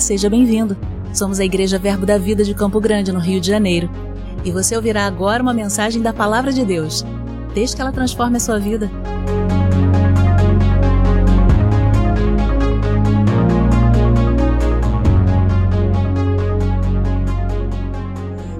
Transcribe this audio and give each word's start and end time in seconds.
Seja 0.00 0.28
bem-vindo. 0.28 0.76
Somos 1.14 1.40
a 1.40 1.44
Igreja 1.44 1.78
Verbo 1.78 2.04
da 2.04 2.18
Vida 2.18 2.44
de 2.44 2.54
Campo 2.54 2.78
Grande, 2.78 3.10
no 3.10 3.18
Rio 3.18 3.40
de 3.40 3.46
Janeiro. 3.46 3.88
E 4.44 4.50
você 4.50 4.76
ouvirá 4.76 5.06
agora 5.06 5.42
uma 5.42 5.54
mensagem 5.54 6.02
da 6.02 6.12
Palavra 6.12 6.52
de 6.52 6.64
Deus. 6.64 7.02
Desde 7.54 7.74
que 7.74 7.80
ela 7.80 7.90
transforme 7.90 8.36
a 8.36 8.40
sua 8.40 8.58
vida. 8.58 8.90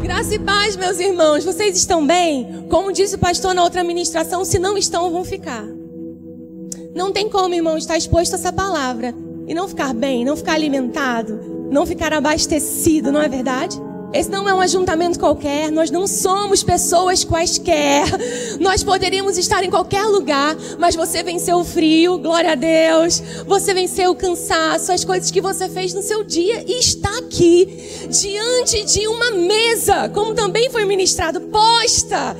Graça 0.00 0.34
e 0.34 0.38
paz, 0.38 0.74
meus 0.76 0.98
irmãos. 0.98 1.44
Vocês 1.44 1.76
estão 1.76 2.06
bem? 2.06 2.66
Como 2.70 2.92
disse 2.92 3.14
o 3.14 3.18
pastor 3.18 3.54
na 3.54 3.62
outra 3.62 3.84
ministração, 3.84 4.42
se 4.42 4.58
não 4.58 4.78
estão, 4.78 5.12
vão 5.12 5.24
ficar. 5.24 5.64
Não 6.94 7.12
tem 7.12 7.28
como, 7.28 7.54
irmão, 7.54 7.76
estar 7.76 7.98
exposto 7.98 8.32
a 8.32 8.36
essa 8.36 8.52
palavra 8.52 9.25
e 9.46 9.54
não 9.54 9.68
ficar 9.68 9.94
bem, 9.94 10.24
não 10.24 10.36
ficar 10.36 10.54
alimentado, 10.54 11.40
não 11.70 11.86
ficar 11.86 12.12
abastecido, 12.12 13.12
não 13.12 13.22
é 13.22 13.28
verdade? 13.28 13.80
Esse 14.12 14.30
não 14.30 14.48
é 14.48 14.54
um 14.54 14.60
ajuntamento 14.60 15.18
qualquer, 15.18 15.70
nós 15.70 15.90
não 15.90 16.06
somos 16.06 16.62
pessoas 16.62 17.24
quaisquer. 17.24 18.04
Nós 18.60 18.82
poderíamos 18.82 19.36
estar 19.36 19.62
em 19.62 19.70
qualquer 19.70 20.04
lugar, 20.04 20.56
mas 20.78 20.96
você 20.96 21.22
venceu 21.22 21.58
o 21.58 21.64
frio, 21.64 22.18
glória 22.18 22.52
a 22.52 22.54
Deus. 22.54 23.22
Você 23.46 23.74
venceu 23.74 24.10
o 24.10 24.16
cansaço, 24.16 24.92
as 24.92 25.04
coisas 25.04 25.30
que 25.30 25.40
você 25.40 25.68
fez 25.68 25.92
no 25.92 26.02
seu 26.02 26.24
dia 26.24 26.64
e 26.66 26.78
está 26.78 27.18
aqui, 27.18 28.08
diante 28.08 28.84
de 28.84 29.06
uma 29.06 29.32
mesa, 29.32 30.08
como 30.08 30.34
também 30.34 30.70
foi 30.70 30.84
ministrado, 30.84 31.40
posta, 31.42 32.36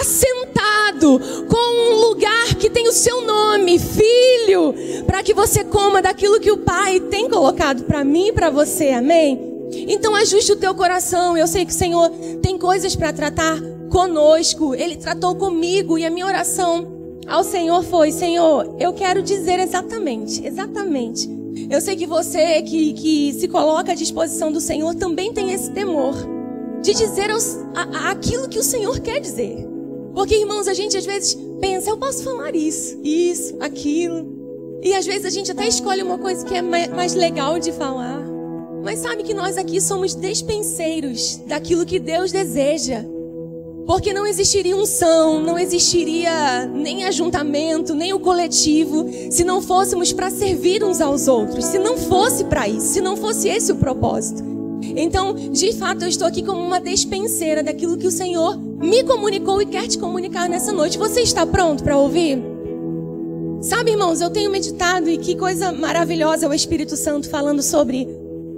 assentado, 0.00 1.20
com 1.48 1.92
um 1.92 2.08
lugar 2.08 2.54
que 2.56 2.68
tem 2.68 2.88
o 2.88 2.92
seu 2.92 3.24
nome, 3.24 3.78
filho, 3.78 4.74
para 5.06 5.22
que 5.22 5.32
você 5.32 5.62
coma 5.62 6.02
daquilo 6.02 6.40
que 6.40 6.50
o 6.50 6.58
Pai 6.58 6.98
tem 6.98 7.28
colocado 7.28 7.84
para 7.84 8.02
mim 8.02 8.28
e 8.28 8.32
para 8.32 8.50
você, 8.50 8.88
amém? 8.90 9.49
Então 9.72 10.14
ajuste 10.14 10.52
o 10.52 10.56
teu 10.56 10.74
coração. 10.74 11.36
Eu 11.36 11.46
sei 11.46 11.64
que 11.64 11.72
o 11.72 11.76
Senhor 11.76 12.10
tem 12.42 12.58
coisas 12.58 12.96
para 12.96 13.12
tratar 13.12 13.60
conosco. 13.90 14.74
Ele 14.74 14.96
tratou 14.96 15.34
comigo 15.34 15.98
e 15.98 16.04
a 16.04 16.10
minha 16.10 16.26
oração 16.26 17.00
ao 17.26 17.44
Senhor 17.44 17.82
foi: 17.84 18.12
Senhor, 18.12 18.76
eu 18.78 18.92
quero 18.92 19.22
dizer 19.22 19.58
exatamente, 19.58 20.46
exatamente. 20.46 21.28
Eu 21.70 21.80
sei 21.80 21.96
que 21.96 22.06
você 22.06 22.62
que, 22.62 22.92
que 22.94 23.32
se 23.34 23.48
coloca 23.48 23.92
à 23.92 23.94
disposição 23.94 24.50
do 24.50 24.60
Senhor 24.60 24.94
também 24.94 25.32
tem 25.32 25.52
esse 25.52 25.70
temor 25.70 26.14
de 26.82 26.94
dizer 26.94 27.30
aos, 27.30 27.56
a, 27.74 27.82
a, 27.82 28.10
aquilo 28.10 28.48
que 28.48 28.58
o 28.58 28.62
Senhor 28.62 28.98
quer 29.00 29.20
dizer. 29.20 29.66
Porque, 30.14 30.34
irmãos, 30.34 30.66
a 30.66 30.74
gente 30.74 30.96
às 30.96 31.04
vezes 31.04 31.36
pensa, 31.60 31.90
eu 31.90 31.96
posso 31.96 32.24
falar 32.24 32.54
isso, 32.54 32.98
isso, 33.04 33.56
aquilo. 33.60 34.26
E 34.82 34.94
às 34.94 35.04
vezes 35.04 35.26
a 35.26 35.30
gente 35.30 35.52
até 35.52 35.68
escolhe 35.68 36.02
uma 36.02 36.18
coisa 36.18 36.44
que 36.44 36.54
é 36.54 36.62
mais 36.62 37.14
legal 37.14 37.58
de 37.58 37.70
falar. 37.72 38.29
Mas 38.82 39.00
sabe 39.00 39.22
que 39.22 39.34
nós 39.34 39.56
aqui 39.56 39.80
somos 39.80 40.14
despenseiros 40.14 41.40
daquilo 41.46 41.86
que 41.86 41.98
Deus 41.98 42.32
deseja. 42.32 43.04
Porque 43.86 44.12
não 44.12 44.26
existiria 44.26 44.76
unção, 44.76 45.40
não 45.40 45.58
existiria 45.58 46.66
nem 46.66 47.04
ajuntamento, 47.04 47.94
nem 47.94 48.12
o 48.12 48.20
coletivo, 48.20 49.08
se 49.30 49.42
não 49.42 49.60
fôssemos 49.60 50.12
para 50.12 50.30
servir 50.30 50.84
uns 50.84 51.00
aos 51.00 51.26
outros, 51.26 51.64
se 51.64 51.78
não 51.78 51.96
fosse 51.96 52.44
para 52.44 52.68
isso, 52.68 52.86
se 52.86 53.00
não 53.00 53.16
fosse 53.16 53.48
esse 53.48 53.72
o 53.72 53.76
propósito. 53.76 54.44
Então, 54.96 55.34
de 55.34 55.72
fato, 55.72 56.04
eu 56.04 56.08
estou 56.08 56.26
aqui 56.26 56.42
como 56.42 56.60
uma 56.60 56.80
despenseira 56.80 57.62
daquilo 57.62 57.98
que 57.98 58.06
o 58.06 58.12
Senhor 58.12 58.56
me 58.58 59.02
comunicou 59.04 59.60
e 59.60 59.66
quer 59.66 59.86
te 59.86 59.98
comunicar 59.98 60.48
nessa 60.48 60.72
noite. 60.72 60.96
Você 60.96 61.20
está 61.22 61.44
pronto 61.44 61.82
para 61.82 61.96
ouvir? 61.98 62.42
Sabe, 63.60 63.90
irmãos, 63.90 64.22
eu 64.22 64.30
tenho 64.30 64.50
meditado 64.50 65.10
e 65.10 65.18
que 65.18 65.36
coisa 65.36 65.70
maravilhosa 65.70 66.46
é 66.46 66.48
o 66.48 66.54
Espírito 66.54 66.96
Santo 66.96 67.28
falando 67.28 67.62
sobre 67.62 68.08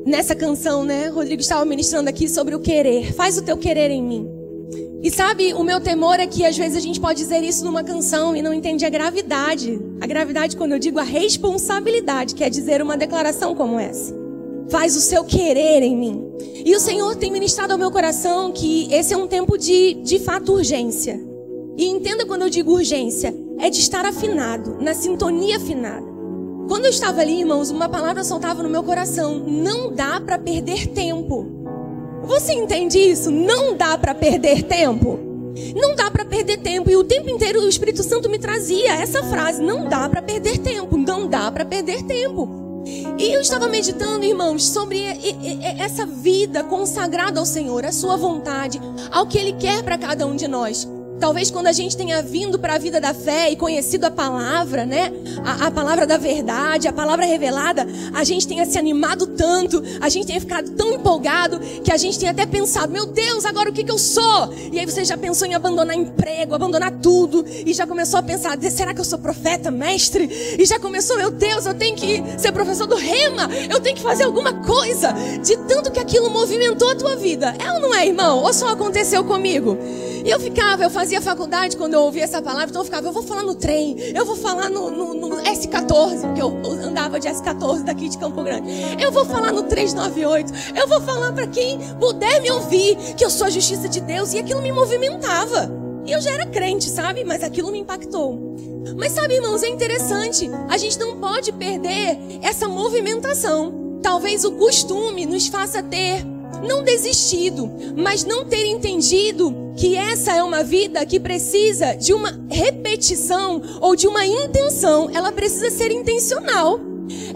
nessa 0.06 0.34
canção, 0.34 0.84
né? 0.84 1.08
Rodrigo 1.08 1.40
estava 1.40 1.64
ministrando 1.64 2.08
aqui 2.08 2.28
sobre 2.28 2.54
o 2.54 2.60
querer. 2.60 3.12
Faz 3.12 3.38
o 3.38 3.42
teu 3.42 3.56
querer 3.56 3.90
em 3.90 4.02
mim. 4.02 4.42
E 5.02 5.10
sabe, 5.10 5.52
o 5.54 5.64
meu 5.64 5.80
temor 5.80 6.20
é 6.20 6.26
que 6.28 6.44
às 6.44 6.56
vezes 6.56 6.76
a 6.76 6.80
gente 6.80 7.00
pode 7.00 7.18
dizer 7.18 7.42
isso 7.42 7.64
numa 7.64 7.82
canção 7.82 8.36
e 8.36 8.42
não 8.42 8.54
entende 8.54 8.84
a 8.84 8.88
gravidade. 8.88 9.80
A 10.00 10.06
gravidade, 10.06 10.56
quando 10.56 10.72
eu 10.72 10.78
digo 10.78 11.00
a 11.00 11.02
responsabilidade, 11.02 12.36
quer 12.36 12.48
dizer 12.48 12.80
uma 12.80 12.96
declaração 12.96 13.52
como 13.52 13.80
essa. 13.80 14.14
Faz 14.70 14.96
o 14.96 15.00
seu 15.00 15.24
querer 15.24 15.82
em 15.82 15.96
mim. 15.96 16.24
E 16.64 16.74
o 16.76 16.80
Senhor 16.80 17.16
tem 17.16 17.32
ministrado 17.32 17.72
ao 17.72 17.78
meu 17.78 17.90
coração 17.90 18.52
que 18.52 18.92
esse 18.94 19.12
é 19.12 19.16
um 19.16 19.26
tempo 19.26 19.58
de, 19.58 19.94
de 19.94 20.20
fato, 20.20 20.52
urgência. 20.52 21.20
E 21.76 21.86
entenda 21.86 22.24
quando 22.24 22.42
eu 22.42 22.50
digo 22.50 22.72
urgência, 22.72 23.34
é 23.58 23.68
de 23.68 23.80
estar 23.80 24.06
afinado, 24.06 24.78
na 24.80 24.94
sintonia 24.94 25.56
afinada. 25.56 26.11
Quando 26.68 26.84
eu 26.86 26.90
estava 26.90 27.20
ali, 27.20 27.40
irmãos, 27.40 27.70
uma 27.70 27.88
palavra 27.88 28.24
soltava 28.24 28.62
no 28.62 28.68
meu 28.68 28.82
coração: 28.82 29.38
não 29.38 29.92
dá 29.92 30.20
para 30.20 30.38
perder 30.38 30.88
tempo. 30.88 31.46
Você 32.24 32.52
entende 32.52 32.98
isso? 32.98 33.30
Não 33.30 33.76
dá 33.76 33.98
para 33.98 34.14
perder 34.14 34.62
tempo. 34.62 35.18
Não 35.74 35.94
dá 35.94 36.10
para 36.10 36.24
perder 36.24 36.58
tempo. 36.58 36.88
E 36.90 36.96
o 36.96 37.04
tempo 37.04 37.28
inteiro 37.28 37.60
o 37.60 37.68
Espírito 37.68 38.02
Santo 38.02 38.28
me 38.30 38.38
trazia 38.38 38.94
essa 38.94 39.22
frase: 39.24 39.62
não 39.62 39.88
dá 39.88 40.08
para 40.08 40.22
perder 40.22 40.58
tempo. 40.58 40.96
Não 40.96 41.28
dá 41.28 41.50
para 41.50 41.64
perder 41.64 42.02
tempo. 42.04 42.62
E 43.18 43.32
eu 43.32 43.40
estava 43.40 43.68
meditando, 43.68 44.24
irmãos, 44.24 44.66
sobre 44.66 45.04
essa 45.78 46.04
vida 46.04 46.64
consagrada 46.64 47.38
ao 47.38 47.46
Senhor, 47.46 47.84
a 47.84 47.92
sua 47.92 48.16
vontade, 48.16 48.80
ao 49.10 49.26
que 49.26 49.38
Ele 49.38 49.52
quer 49.52 49.82
para 49.82 49.96
cada 49.96 50.26
um 50.26 50.34
de 50.34 50.48
nós. 50.48 50.88
Talvez 51.22 51.52
quando 51.52 51.68
a 51.68 51.72
gente 51.72 51.96
tenha 51.96 52.20
vindo 52.20 52.58
para 52.58 52.74
a 52.74 52.78
vida 52.78 53.00
da 53.00 53.14
fé 53.14 53.48
e 53.48 53.54
conhecido 53.54 54.06
a 54.06 54.10
palavra, 54.10 54.84
né? 54.84 55.12
A, 55.44 55.68
a, 55.68 55.70
palavra 55.70 56.04
da 56.04 56.18
verdade, 56.18 56.88
a 56.88 56.92
palavra 56.92 57.24
revelada, 57.24 57.86
a 58.12 58.24
gente 58.24 58.44
tenha 58.44 58.66
se 58.66 58.76
animado 58.76 59.28
tanto, 59.28 59.80
a 60.00 60.08
gente 60.08 60.26
tenha 60.26 60.40
ficado 60.40 60.72
tão 60.72 60.92
empolgado 60.92 61.60
que 61.84 61.92
a 61.92 61.96
gente 61.96 62.18
tenha 62.18 62.32
até 62.32 62.44
pensado: 62.44 62.92
meu 62.92 63.06
Deus, 63.06 63.44
agora 63.44 63.70
o 63.70 63.72
que, 63.72 63.84
que 63.84 63.92
eu 63.92 64.00
sou? 64.00 64.52
E 64.72 64.80
aí 64.80 64.84
você 64.84 65.04
já 65.04 65.16
pensou 65.16 65.46
em 65.46 65.54
abandonar 65.54 65.96
emprego, 65.96 66.56
abandonar 66.56 66.90
tudo, 66.90 67.44
e 67.46 67.72
já 67.72 67.86
começou 67.86 68.18
a 68.18 68.22
pensar: 68.24 68.58
será 68.60 68.92
que 68.92 69.00
eu 69.00 69.04
sou 69.04 69.20
profeta, 69.20 69.70
mestre? 69.70 70.28
E 70.58 70.66
já 70.66 70.80
começou: 70.80 71.16
meu 71.16 71.30
Deus, 71.30 71.66
eu 71.66 71.74
tenho 71.74 71.94
que 71.94 72.20
ser 72.36 72.50
professor 72.50 72.88
do 72.88 72.96
rema, 72.96 73.48
eu 73.70 73.78
tenho 73.78 73.94
que 73.94 74.02
fazer 74.02 74.24
alguma 74.24 74.54
coisa, 74.54 75.14
de 75.40 75.56
tanto 75.68 75.92
que 75.92 76.00
aquilo 76.00 76.30
movimentou 76.30 76.90
a 76.90 76.96
tua 76.96 77.14
vida. 77.14 77.54
É 77.64 77.72
ou 77.74 77.78
não 77.78 77.94
é, 77.94 78.08
irmão? 78.08 78.42
Ou 78.42 78.52
só 78.52 78.70
aconteceu 78.70 79.22
comigo? 79.22 79.78
E 80.24 80.30
eu 80.30 80.38
ficava, 80.38 80.84
eu 80.84 80.90
fazia 80.90 81.11
faculdade 81.20 81.76
quando 81.76 81.94
eu 81.94 82.00
ouvia 82.00 82.24
essa 82.24 82.40
palavra, 82.40 82.68
então 82.68 82.80
eu 82.80 82.84
ficava, 82.84 83.06
eu 83.06 83.12
vou 83.12 83.22
falar 83.22 83.42
no 83.42 83.54
trem, 83.54 83.96
eu 84.14 84.24
vou 84.24 84.36
falar 84.36 84.68
no, 84.70 84.90
no, 84.90 85.14
no 85.14 85.36
S14, 85.42 86.20
porque 86.20 86.42
eu 86.42 86.48
andava 86.84 87.18
de 87.20 87.28
S14 87.28 87.82
daqui 87.82 88.08
de 88.08 88.18
Campo 88.18 88.42
Grande. 88.42 88.68
Eu 89.00 89.12
vou 89.12 89.24
falar 89.24 89.52
no 89.52 89.64
398, 89.64 90.52
eu 90.76 90.88
vou 90.88 91.00
falar 91.00 91.32
para 91.32 91.46
quem 91.46 91.78
puder 92.00 92.40
me 92.40 92.50
ouvir 92.50 92.96
que 93.16 93.24
eu 93.24 93.30
sou 93.30 93.46
a 93.46 93.50
justiça 93.50 93.88
de 93.88 94.00
Deus, 94.00 94.32
e 94.32 94.38
aquilo 94.38 94.62
me 94.62 94.72
movimentava. 94.72 95.70
E 96.04 96.10
eu 96.10 96.20
já 96.20 96.32
era 96.32 96.46
crente, 96.46 96.88
sabe? 96.88 97.24
Mas 97.24 97.42
aquilo 97.42 97.70
me 97.70 97.78
impactou. 97.78 98.56
Mas 98.96 99.12
sabe, 99.12 99.34
irmãos, 99.34 99.62
é 99.62 99.68
interessante, 99.68 100.50
a 100.68 100.76
gente 100.76 100.98
não 100.98 101.18
pode 101.18 101.52
perder 101.52 102.18
essa 102.42 102.68
movimentação. 102.68 104.00
Talvez 104.02 104.44
o 104.44 104.52
costume 104.52 105.24
nos 105.24 105.46
faça 105.46 105.82
ter 105.82 106.26
não 106.62 106.82
desistido, 106.82 107.70
mas 107.96 108.24
não 108.24 108.44
ter 108.44 108.66
entendido 108.66 109.54
que 109.76 109.96
essa 109.96 110.34
é 110.34 110.42
uma 110.42 110.62
vida 110.62 111.04
que 111.06 111.18
precisa 111.18 111.94
de 111.94 112.12
uma 112.12 112.38
repetição 112.50 113.62
ou 113.80 113.96
de 113.96 114.06
uma 114.06 114.24
intenção. 114.26 115.10
Ela 115.12 115.32
precisa 115.32 115.70
ser 115.70 115.90
intencional. 115.90 116.80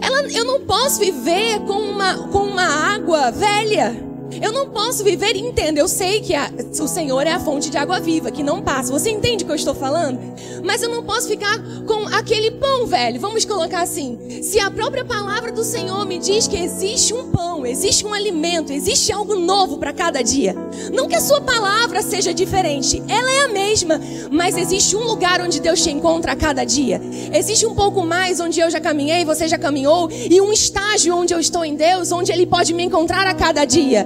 Ela, 0.01 0.21
eu 0.31 0.45
não 0.45 0.61
posso 0.61 0.99
viver 0.99 1.59
com 1.61 1.73
uma, 1.73 2.27
com 2.29 2.39
uma 2.39 2.63
água 2.63 3.31
velha. 3.31 4.06
Eu 4.41 4.51
não 4.51 4.69
posso 4.69 5.03
viver 5.03 5.35
e 5.35 5.39
entendo. 5.39 5.77
Eu 5.77 5.87
sei 5.87 6.21
que 6.21 6.35
a, 6.35 6.51
o 6.79 6.87
Senhor 6.87 7.25
é 7.25 7.31
a 7.31 7.39
fonte 7.39 7.69
de 7.69 7.77
água 7.77 7.99
viva, 7.99 8.31
que 8.31 8.43
não 8.43 8.61
passa. 8.61 8.91
Você 8.91 9.09
entende 9.09 9.43
o 9.43 9.47
que 9.47 9.51
eu 9.51 9.55
estou 9.55 9.73
falando? 9.73 10.19
Mas 10.63 10.81
eu 10.81 10.89
não 10.89 11.03
posso 11.03 11.27
ficar 11.27 11.57
com 11.85 12.07
aquele 12.13 12.51
pão 12.51 12.85
velho. 12.85 13.19
Vamos 13.19 13.45
colocar 13.45 13.81
assim. 13.81 14.41
Se 14.41 14.59
a 14.59 14.69
própria 14.69 15.05
palavra 15.05 15.51
do 15.51 15.63
Senhor 15.63 16.05
me 16.05 16.19
diz 16.19 16.47
que 16.47 16.57
existe 16.57 17.13
um 17.13 17.31
pão, 17.31 17.65
existe 17.65 18.05
um 18.05 18.13
alimento, 18.13 18.71
existe 18.71 19.11
algo 19.11 19.35
novo 19.35 19.77
para 19.77 19.93
cada 19.93 20.21
dia. 20.21 20.55
Não 20.93 21.07
que 21.07 21.15
a 21.15 21.21
sua 21.21 21.41
palavra 21.41 22.01
seja 22.01 22.33
diferente, 22.33 23.01
ela 23.07 23.31
é 23.31 23.45
a 23.45 23.47
mesma, 23.47 23.99
mas 24.31 24.57
existe 24.57 24.95
um 24.95 25.03
lugar 25.03 25.41
onde 25.41 25.59
Deus 25.59 25.81
te 25.81 25.89
encontra 25.89 26.33
a 26.33 26.35
cada 26.35 26.63
dia. 26.63 27.01
Existe 27.33 27.65
um 27.65 27.73
pouco 27.73 28.05
mais 28.05 28.39
onde 28.39 28.59
eu 28.59 28.69
já 28.69 28.79
caminhei, 28.79 29.25
você 29.25 29.47
já 29.47 29.57
caminhou, 29.57 30.09
e 30.11 30.39
um 30.41 30.51
estágio 30.51 31.15
onde 31.15 31.33
eu 31.33 31.39
estou 31.39 31.63
em 31.63 31.75
Deus, 31.75 32.11
onde 32.11 32.31
Ele 32.31 32.45
pode 32.45 32.73
me 32.73 32.83
encontrar 32.83 33.25
a 33.25 33.33
cada 33.33 33.65
dia. 33.65 34.05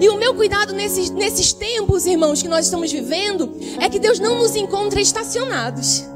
E 0.00 0.08
o 0.08 0.16
meu 0.16 0.34
cuidado 0.34 0.72
nesses, 0.72 1.10
nesses 1.10 1.52
tempos, 1.52 2.06
irmãos, 2.06 2.40
que 2.42 2.48
nós 2.48 2.64
estamos 2.64 2.90
vivendo, 2.90 3.54
é 3.78 3.88
que 3.88 3.98
Deus 3.98 4.18
não 4.18 4.38
nos 4.38 4.56
encontra 4.56 5.00
estacionados. 5.00 6.09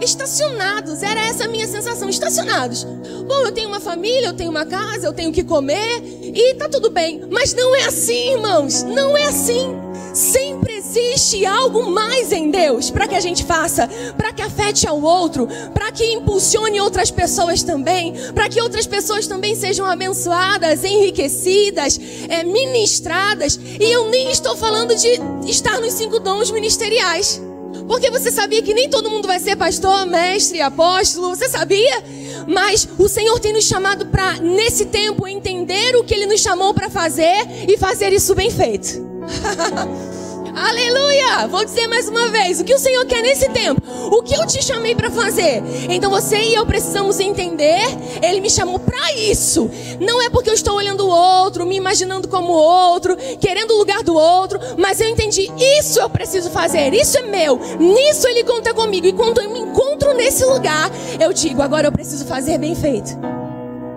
Estacionados, 0.00 1.02
era 1.02 1.20
essa 1.20 1.44
a 1.44 1.48
minha 1.48 1.66
sensação, 1.66 2.08
estacionados. 2.08 2.84
Bom, 2.84 3.40
eu 3.44 3.52
tenho 3.52 3.68
uma 3.68 3.80
família, 3.80 4.28
eu 4.28 4.34
tenho 4.34 4.50
uma 4.50 4.66
casa, 4.66 5.06
eu 5.06 5.12
tenho 5.12 5.32
que 5.32 5.42
comer 5.42 6.02
e 6.22 6.54
tá 6.54 6.68
tudo 6.68 6.90
bem. 6.90 7.22
Mas 7.30 7.54
não 7.54 7.74
é 7.74 7.84
assim, 7.84 8.32
irmãos, 8.32 8.82
não 8.82 9.16
é 9.16 9.24
assim. 9.24 9.74
Sempre 10.12 10.76
existe 10.76 11.44
algo 11.44 11.90
mais 11.90 12.32
em 12.32 12.50
Deus 12.50 12.90
para 12.90 13.06
que 13.06 13.14
a 13.14 13.20
gente 13.20 13.44
faça, 13.44 13.86
para 14.16 14.32
que 14.32 14.40
afete 14.40 14.88
ao 14.88 15.00
outro, 15.02 15.46
para 15.74 15.92
que 15.92 16.04
impulsione 16.04 16.80
outras 16.80 17.10
pessoas 17.10 17.62
também, 17.62 18.14
para 18.34 18.48
que 18.48 18.60
outras 18.60 18.86
pessoas 18.86 19.26
também 19.26 19.54
sejam 19.54 19.84
abençoadas, 19.84 20.84
enriquecidas, 20.84 22.00
é, 22.28 22.42
ministradas. 22.44 23.60
E 23.78 23.92
eu 23.92 24.08
nem 24.08 24.30
estou 24.30 24.56
falando 24.56 24.94
de 24.94 25.20
estar 25.50 25.80
nos 25.80 25.92
cinco 25.92 26.18
dons 26.18 26.50
ministeriais. 26.50 27.42
Porque 27.86 28.10
você 28.10 28.30
sabia 28.30 28.62
que 28.62 28.74
nem 28.74 28.88
todo 28.88 29.10
mundo 29.10 29.26
vai 29.26 29.38
ser 29.38 29.56
pastor, 29.56 30.06
mestre, 30.06 30.60
apóstolo? 30.60 31.28
Você 31.28 31.48
sabia? 31.48 32.02
Mas 32.46 32.88
o 32.98 33.08
Senhor 33.08 33.38
tem 33.38 33.52
nos 33.52 33.64
chamado 33.64 34.06
para, 34.06 34.34
nesse 34.34 34.86
tempo, 34.86 35.26
entender 35.26 35.96
o 35.96 36.04
que 36.04 36.14
Ele 36.14 36.26
nos 36.26 36.40
chamou 36.40 36.74
para 36.74 36.90
fazer 36.90 37.36
e 37.68 37.76
fazer 37.76 38.12
isso 38.12 38.34
bem 38.34 38.50
feito. 38.50 39.06
Aleluia! 40.56 41.46
Vou 41.48 41.62
dizer 41.66 41.86
mais 41.86 42.08
uma 42.08 42.28
vez: 42.28 42.58
o 42.58 42.64
que 42.64 42.74
o 42.74 42.78
Senhor 42.78 43.04
quer 43.04 43.20
nesse 43.20 43.46
tempo? 43.50 43.82
O 44.10 44.22
que 44.22 44.34
eu 44.34 44.46
te 44.46 44.64
chamei 44.64 44.94
para 44.94 45.10
fazer? 45.10 45.62
Então 45.90 46.10
você 46.10 46.38
e 46.38 46.54
eu 46.54 46.64
precisamos 46.64 47.20
entender. 47.20 47.82
Ele 48.22 48.40
me 48.40 48.48
chamou 48.48 48.78
para 48.78 49.12
isso. 49.12 49.68
Não 50.00 50.22
é 50.22 50.30
porque 50.30 50.48
eu 50.48 50.54
estou 50.54 50.74
olhando 50.74 51.04
o 51.04 51.10
outro, 51.10 51.66
me 51.66 51.76
imaginando 51.76 52.26
como 52.26 52.54
o 52.54 52.56
outro, 52.56 53.14
querendo 53.38 53.72
o 53.72 53.76
lugar 53.76 54.02
do 54.02 54.14
outro, 54.14 54.58
mas 54.78 54.98
eu 54.98 55.10
entendi: 55.10 55.52
isso 55.78 56.00
eu 56.00 56.08
preciso 56.08 56.48
fazer, 56.48 56.94
isso 56.94 57.18
é 57.18 57.22
meu, 57.22 57.58
nisso 57.78 58.26
Ele 58.26 58.42
conta 58.42 58.72
comigo. 58.72 59.06
E 59.06 59.12
quando 59.12 59.42
eu 59.42 59.50
me 59.50 59.60
encontro 59.60 60.14
nesse 60.14 60.42
lugar, 60.46 60.90
eu 61.20 61.34
digo: 61.34 61.60
agora 61.60 61.88
eu 61.88 61.92
preciso 61.92 62.24
fazer 62.24 62.56
bem 62.56 62.74
feito. 62.74 63.10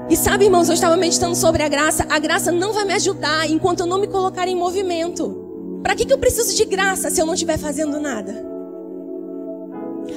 E 0.09 0.17
sabe, 0.17 0.44
irmãos, 0.44 0.67
eu 0.67 0.73
estava 0.73 0.97
meditando 0.97 1.38
sobre 1.38 1.63
a 1.63 1.69
graça. 1.69 2.06
A 2.09 2.19
graça 2.19 2.51
não 2.51 2.73
vai 2.73 2.83
me 2.83 2.95
ajudar 2.95 3.50
enquanto 3.50 3.79
eu 3.79 3.85
não 3.85 3.97
me 3.97 4.07
colocar 4.07 4.45
em 4.45 4.56
movimento. 4.56 5.49
Para 5.81 5.96
que, 5.96 6.06
que 6.06 6.14
eu 6.14 6.18
preciso 6.18 6.56
de 6.56 6.66
graça 6.66 7.10
se 7.10 7.22
eu 7.22 7.26
não 7.26 7.34
estiver 7.34 7.58
fazendo 7.58 8.00
nada? 8.00 8.46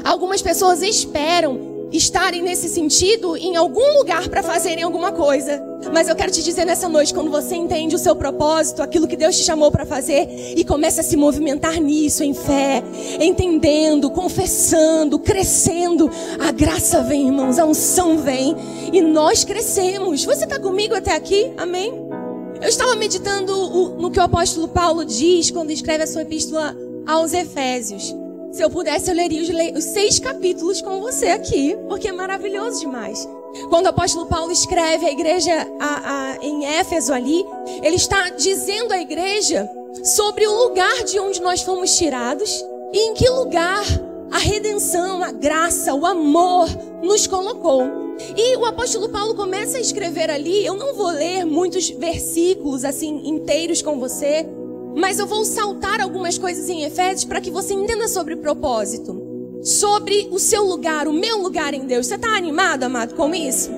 Algumas 0.05 0.43
pessoas 0.43 0.83
esperam 0.83 1.73
estarem 1.93 2.43
nesse 2.43 2.69
sentido 2.69 3.37
em 3.37 3.55
algum 3.55 3.99
lugar 3.99 4.29
para 4.29 4.43
fazerem 4.43 4.83
alguma 4.83 5.13
coisa. 5.13 5.63
Mas 5.93 6.09
eu 6.09 6.17
quero 6.17 6.33
te 6.33 6.43
dizer 6.43 6.65
nessa 6.65 6.89
noite, 6.89 7.13
quando 7.13 7.31
você 7.31 7.55
entende 7.55 7.95
o 7.95 7.99
seu 7.99 8.17
propósito, 8.17 8.83
aquilo 8.83 9.07
que 9.07 9.17
Deus 9.17 9.37
te 9.37 9.45
chamou 9.45 9.71
para 9.71 9.85
fazer 9.85 10.55
e 10.57 10.65
começa 10.65 11.01
a 11.01 11.05
se 11.05 11.17
movimentar 11.17 11.79
nisso 11.81 12.23
em 12.23 12.33
fé, 12.33 12.83
entendendo, 13.21 14.11
confessando, 14.11 15.19
crescendo, 15.19 16.11
a 16.39 16.51
graça 16.51 17.03
vem, 17.03 17.27
irmãos, 17.27 17.59
a 17.59 17.67
unção 17.67 18.17
vem 18.19 18.57
e 18.93 19.01
nós 19.01 19.45
crescemos. 19.45 20.25
Você 20.25 20.45
está 20.45 20.59
comigo 20.59 20.95
até 20.95 21.15
aqui? 21.15 21.53
Amém? 21.57 22.02
Eu 22.63 22.69
estava 22.69 22.95
meditando 22.95 23.97
no 23.99 24.09
que 24.09 24.21
o 24.21 24.23
apóstolo 24.23 24.69
Paulo 24.69 25.05
diz 25.05 25.51
quando 25.51 25.73
escreve 25.73 26.05
a 26.05 26.07
sua 26.07 26.23
epístola 26.23 26.77
aos 27.05 27.33
Efésios. 27.33 28.15
Se 28.53 28.63
eu 28.63 28.71
pudesse, 28.71 29.11
eu 29.11 29.17
leria 29.17 29.43
os, 29.77 29.85
seis 29.85 30.21
capítulos 30.21 30.81
com 30.81 31.01
você 31.01 31.27
aqui, 31.27 31.77
porque 31.89 32.07
é 32.07 32.13
maravilhoso 32.13 32.79
demais. 32.79 33.29
Quando 33.69 33.87
o 33.87 33.89
apóstolo 33.89 34.27
Paulo 34.27 34.53
escreve 34.53 35.07
a 35.07 35.11
igreja 35.11 35.67
a, 35.81 36.13
a, 36.13 36.37
em 36.41 36.65
Éfeso 36.65 37.13
ali, 37.13 37.45
ele 37.83 37.97
está 37.97 38.31
dizendo 38.31 38.93
à 38.93 39.01
igreja 39.01 39.69
sobre 40.05 40.47
o 40.47 40.69
lugar 40.69 41.03
de 41.03 41.19
onde 41.19 41.43
nós 41.43 41.63
fomos 41.63 41.97
tirados 41.97 42.65
e 42.93 43.09
em 43.09 43.15
que 43.15 43.29
lugar 43.29 43.85
a 44.33 44.39
redenção, 44.39 45.23
a 45.23 45.31
graça, 45.31 45.95
o 45.95 46.07
amor 46.07 46.67
nos 47.03 47.27
colocou. 47.27 47.83
E 48.35 48.57
o 48.57 48.65
apóstolo 48.65 49.11
Paulo 49.11 49.35
começa 49.35 49.77
a 49.77 49.81
escrever 49.81 50.31
ali, 50.31 50.65
eu 50.65 50.75
não 50.75 50.95
vou 50.95 51.09
ler 51.09 51.45
muitos 51.45 51.91
versículos 51.91 52.85
assim 52.85 53.29
inteiros 53.29 53.83
com 53.83 53.99
você, 53.99 54.47
mas 54.97 55.19
eu 55.19 55.27
vou 55.27 55.45
saltar 55.45 56.01
algumas 56.01 56.39
coisas 56.39 56.69
em 56.71 56.83
Efésios 56.83 57.25
para 57.25 57.41
que 57.41 57.51
você 57.51 57.75
entenda 57.75 58.09
sobre 58.09 58.37
propósito, 58.37 59.61
sobre 59.63 60.29
o 60.31 60.39
seu 60.39 60.65
lugar, 60.65 61.07
o 61.07 61.13
meu 61.13 61.39
lugar 61.39 61.75
em 61.75 61.85
Deus. 61.85 62.07
Você 62.07 62.15
está 62.15 62.35
animado, 62.35 62.85
amado, 62.85 63.15
com 63.15 63.35
isso? 63.35 63.71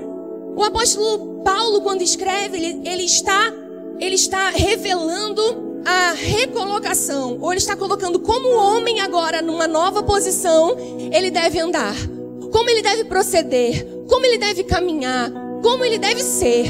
O 0.56 0.62
apóstolo 0.62 1.42
Paulo, 1.42 1.80
quando 1.80 2.02
escreve, 2.02 2.56
ele, 2.56 2.88
ele 2.88 3.02
está, 3.02 3.52
ele 3.98 4.14
está 4.14 4.50
revelando 4.50 5.63
a 5.84 6.12
recolocação, 6.12 7.38
ou 7.40 7.52
ele 7.52 7.60
está 7.60 7.76
colocando 7.76 8.18
como 8.18 8.56
homem 8.56 9.00
agora 9.00 9.42
numa 9.42 9.66
nova 9.66 10.02
posição, 10.02 10.76
ele 11.12 11.30
deve 11.30 11.58
andar, 11.58 11.94
como 12.50 12.70
ele 12.70 12.82
deve 12.82 13.04
proceder, 13.04 13.86
como 14.08 14.24
ele 14.24 14.38
deve 14.38 14.64
caminhar, 14.64 15.30
como 15.62 15.84
ele 15.84 15.98
deve 15.98 16.22
ser. 16.22 16.66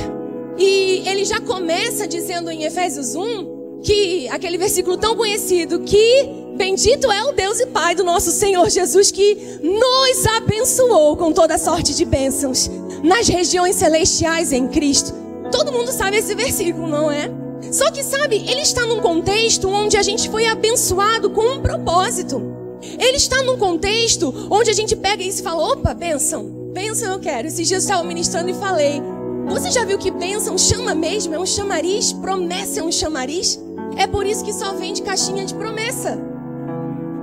E 0.59 1.03
ele 1.07 1.25
já 1.25 1.41
começa 1.41 2.07
dizendo 2.07 2.51
em 2.51 2.65
Efésios 2.65 3.15
1 3.15 3.81
que 3.83 4.29
aquele 4.29 4.57
versículo 4.57 4.97
tão 4.97 5.15
conhecido 5.15 5.81
que 5.81 6.29
bendito 6.57 7.11
é 7.11 7.25
o 7.25 7.33
Deus 7.33 7.61
e 7.61 7.67
Pai 7.67 7.95
do 7.95 8.05
nosso 8.05 8.31
Senhor 8.31 8.69
Jesus 8.71 9.11
que 9.11 9.35
nos 9.63 10.27
abençoou 10.37 11.17
com 11.17 11.33
toda 11.33 11.59
sorte 11.59 11.95
de 11.95 12.05
bênçãos 12.05 12.71
nas 13.03 13.29
regiões 13.29 13.77
celestiais 13.77 14.53
em 14.53 14.69
Cristo. 14.69 15.13
Todo 15.51 15.73
mundo 15.73 15.93
sabe 15.93 16.17
esse 16.17 16.35
versículo, 16.35 16.87
não 16.87 17.11
é? 17.11 17.44
Só 17.75 17.91
que 17.91 18.05
sabe, 18.05 18.37
ele 18.37 18.61
está 18.61 18.87
num 18.87 19.01
contexto 19.01 19.69
onde 19.69 19.97
a 19.97 20.03
gente 20.03 20.31
foi 20.31 20.47
abençoado 20.47 21.29
com 21.29 21.43
um 21.43 21.61
propósito. 21.61 22.41
Ele 22.81 23.17
está 23.17 23.43
num 23.43 23.59
contexto 23.59 24.33
onde 24.49 24.71
a 24.71 24.73
gente 24.73 24.95
pega 24.95 25.25
isso 25.25 25.41
e 25.41 25.43
fala: 25.43 25.73
opa, 25.73 25.93
bênção. 25.93 26.45
Bênção 26.73 27.13
eu 27.13 27.19
quero. 27.19 27.49
Esses 27.49 27.67
dias 27.67 27.83
eu 27.83 27.91
estava 27.91 28.07
ministrando 28.07 28.49
e 28.49 28.55
falei. 28.55 29.03
Você 29.49 29.73
já 29.73 29.85
viu 29.85 29.99
que 29.99 30.13
bênção 30.13 30.57
chama 30.57 30.95
mesmo? 30.95 31.35
É 31.35 31.39
um 31.39 31.45
chamariz? 31.45 32.13
Promessa 32.13 32.79
é 32.79 32.83
um 32.85 32.93
chamariz? 32.93 33.61
É 33.97 34.07
por 34.07 34.25
isso 34.25 34.45
que 34.45 34.53
só 34.53 34.73
vende 34.75 35.03
caixinha 35.03 35.45
de 35.45 35.55
promessa. 35.55 36.17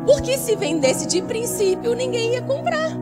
Porque 0.05 0.37
se 0.37 0.57
vendesse 0.57 1.07
de 1.07 1.21
princípio, 1.21 1.93
ninguém 1.93 2.33
ia 2.33 2.41
comprar. 2.41 2.93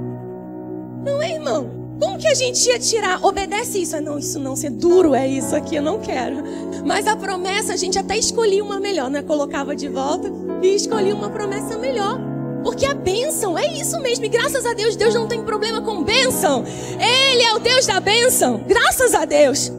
Não 1.03 1.19
é, 1.19 1.33
irmão? 1.33 1.78
Como 1.99 2.17
que 2.17 2.27
a 2.27 2.33
gente 2.33 2.67
ia 2.67 2.79
tirar? 2.79 3.23
Obedece 3.23 3.81
isso. 3.81 3.95
Ah, 3.95 4.01
não, 4.01 4.17
isso 4.17 4.39
não, 4.39 4.55
ser 4.55 4.69
duro 4.69 5.13
é 5.13 5.27
isso 5.27 5.55
aqui, 5.55 5.75
eu 5.75 5.81
não 5.81 5.99
quero. 5.99 6.37
Mas 6.85 7.05
a 7.07 7.15
promessa, 7.15 7.73
a 7.73 7.77
gente 7.77 7.99
até 7.99 8.17
escolhia 8.17 8.63
uma 8.63 8.79
melhor, 8.79 9.09
né? 9.09 9.21
Colocava 9.21 9.75
de 9.75 9.87
volta 9.87 10.31
e 10.61 10.75
escolhia 10.75 11.13
uma 11.13 11.29
promessa 11.29 11.77
melhor. 11.77 12.19
Porque 12.63 12.85
a 12.85 12.93
bênção 12.93 13.57
é 13.57 13.79
isso 13.79 13.99
mesmo. 14.01 14.25
E 14.25 14.29
graças 14.29 14.65
a 14.65 14.73
Deus, 14.73 14.95
Deus 14.95 15.13
não 15.13 15.27
tem 15.27 15.43
problema 15.43 15.81
com 15.81 16.03
bênção. 16.03 16.63
Ele 16.99 17.43
é 17.43 17.53
o 17.53 17.59
Deus 17.59 17.85
da 17.85 17.99
bênção. 17.99 18.61
Graças 18.65 19.13
a 19.13 19.25
Deus. 19.25 19.71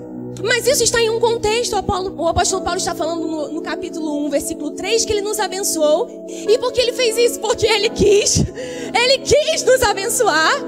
Mas 0.43 0.67
isso 0.67 0.83
está 0.83 1.01
em 1.01 1.11
um 1.11 1.21
contexto. 1.21 1.75
O 1.75 2.29
apóstolo 2.29 2.63
Paulo 2.63 2.79
está 2.79 2.95
falando 2.95 3.27
no, 3.27 3.53
no, 3.53 3.61
capítulo 3.61 4.25
1, 4.27 4.31
versículo 4.31 4.71
3, 4.71 5.05
que 5.05 5.13
ele 5.13 5.23
nos 5.23 5.39
abençoou. 5.39 6.27
E 6.29 6.59
por 6.59 6.73
que 6.73 6.81
ele 6.81 6.93
fez 6.93 7.17
isso? 7.17 7.41
Porque 7.41 7.67
ele 7.67 7.91
quis. 7.91 8.39
Ele 8.39 9.19
quis 9.19 9.63
nos 9.65 9.83
abençoar. 9.83 10.65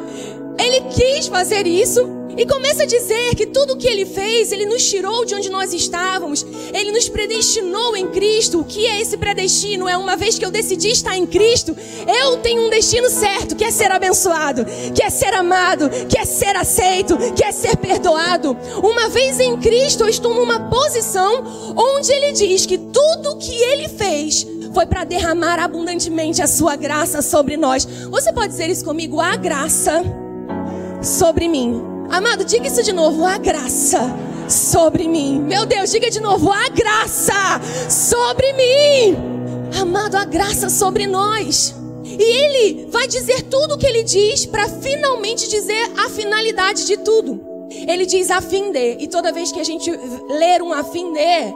Ele 0.59 0.81
quis 0.91 1.29
fazer 1.29 1.67
isso. 1.67 2.23
E 2.35 2.47
começa 2.47 2.85
a 2.85 2.87
dizer 2.87 3.35
que 3.35 3.47
tudo 3.47 3.75
o 3.75 3.77
que 3.77 3.87
ele 3.87 4.07
fez, 4.07 4.53
ele 4.53 4.65
nos 4.65 4.89
tirou 4.89 5.23
de 5.25 5.35
onde 5.35 5.51
nós 5.51 5.75
estávamos, 5.75 6.47
ele 6.73 6.91
nos 6.91 7.07
predestinou 7.07 7.95
em 7.95 8.07
Cristo. 8.07 8.61
O 8.61 8.65
que 8.65 8.87
é 8.87 9.03
esse 9.03 9.19
predestino? 9.19 9.87
É 9.87 9.99
uma 9.99 10.17
vez 10.17 10.39
que 10.39 10.45
eu 10.45 10.51
decidi 10.51 10.89
estar 10.89 11.15
em 11.15 11.27
Cristo, 11.27 11.77
eu 12.23 12.39
tenho 12.39 12.67
um 12.67 12.71
destino 12.71 13.11
certo, 13.11 13.55
que 13.55 13.65
é 13.65 13.71
ser 13.71 13.91
abençoado, 13.91 14.65
que 14.95 15.03
é 15.03 15.11
ser 15.11 15.35
amado, 15.35 15.91
que 16.09 16.19
é 16.19 16.25
ser 16.25 16.57
aceito, 16.57 17.19
que 17.35 17.45
é 17.45 17.53
ser 17.53 17.77
perdoado. 17.77 18.57
Uma 18.83 19.11
vez 19.11 19.39
em 19.39 19.59
Cristo, 19.59 20.05
eu 20.05 20.09
estou 20.09 20.35
numa 20.35 20.71
posição 20.71 21.45
onde 21.77 22.11
ele 22.11 22.33
diz 22.33 22.65
que 22.65 22.79
tudo 22.79 23.33
o 23.33 23.37
que 23.37 23.53
ele 23.53 23.89
fez 23.89 24.47
foi 24.73 24.87
para 24.87 25.05
derramar 25.05 25.59
abundantemente 25.59 26.41
a 26.41 26.47
sua 26.47 26.77
graça 26.77 27.21
sobre 27.21 27.59
nós. 27.59 27.85
Você 27.85 28.33
pode 28.33 28.49
dizer 28.49 28.71
isso 28.71 28.87
comigo? 28.87 29.21
A 29.21 29.37
graça 29.37 30.03
sobre 31.03 31.49
mim 31.49 31.93
Amado, 32.13 32.45
diga 32.45 32.67
isso 32.67 32.83
de 32.83 32.93
novo. 32.93 33.25
A 33.25 33.39
graça 33.39 34.15
sobre 34.47 35.09
mim. 35.09 35.41
Meu 35.41 35.65
Deus, 35.65 35.91
diga 35.91 36.11
de 36.11 36.21
novo. 36.21 36.53
A 36.53 36.69
graça 36.69 37.59
sobre 37.89 38.53
mim. 38.53 39.17
Amado, 39.81 40.17
a 40.17 40.27
graça 40.27 40.69
sobre 40.69 41.07
nós. 41.07 41.75
E 42.05 42.23
ele 42.23 42.87
vai 42.91 43.09
dizer 43.09 43.45
tudo 43.45 43.77
o 43.77 43.79
que 43.79 43.87
ele 43.87 44.03
diz 44.03 44.45
para 44.45 44.69
finalmente 44.69 45.49
dizer 45.49 45.91
a 45.97 46.11
finalidade 46.11 46.87
de 46.87 46.99
tudo. 46.99 47.41
Ele 47.71 48.05
diz 48.05 48.31
a 48.31 48.43
fim 48.43 48.71
de. 48.71 48.99
E 49.01 49.09
toda 49.09 49.33
vez 49.33 49.51
que 49.51 49.59
a 49.61 49.65
gente 49.65 49.91
ler 50.29 50.61
um 50.61 50.71
a 50.71 50.85
fim 50.85 51.15
de, 51.15 51.55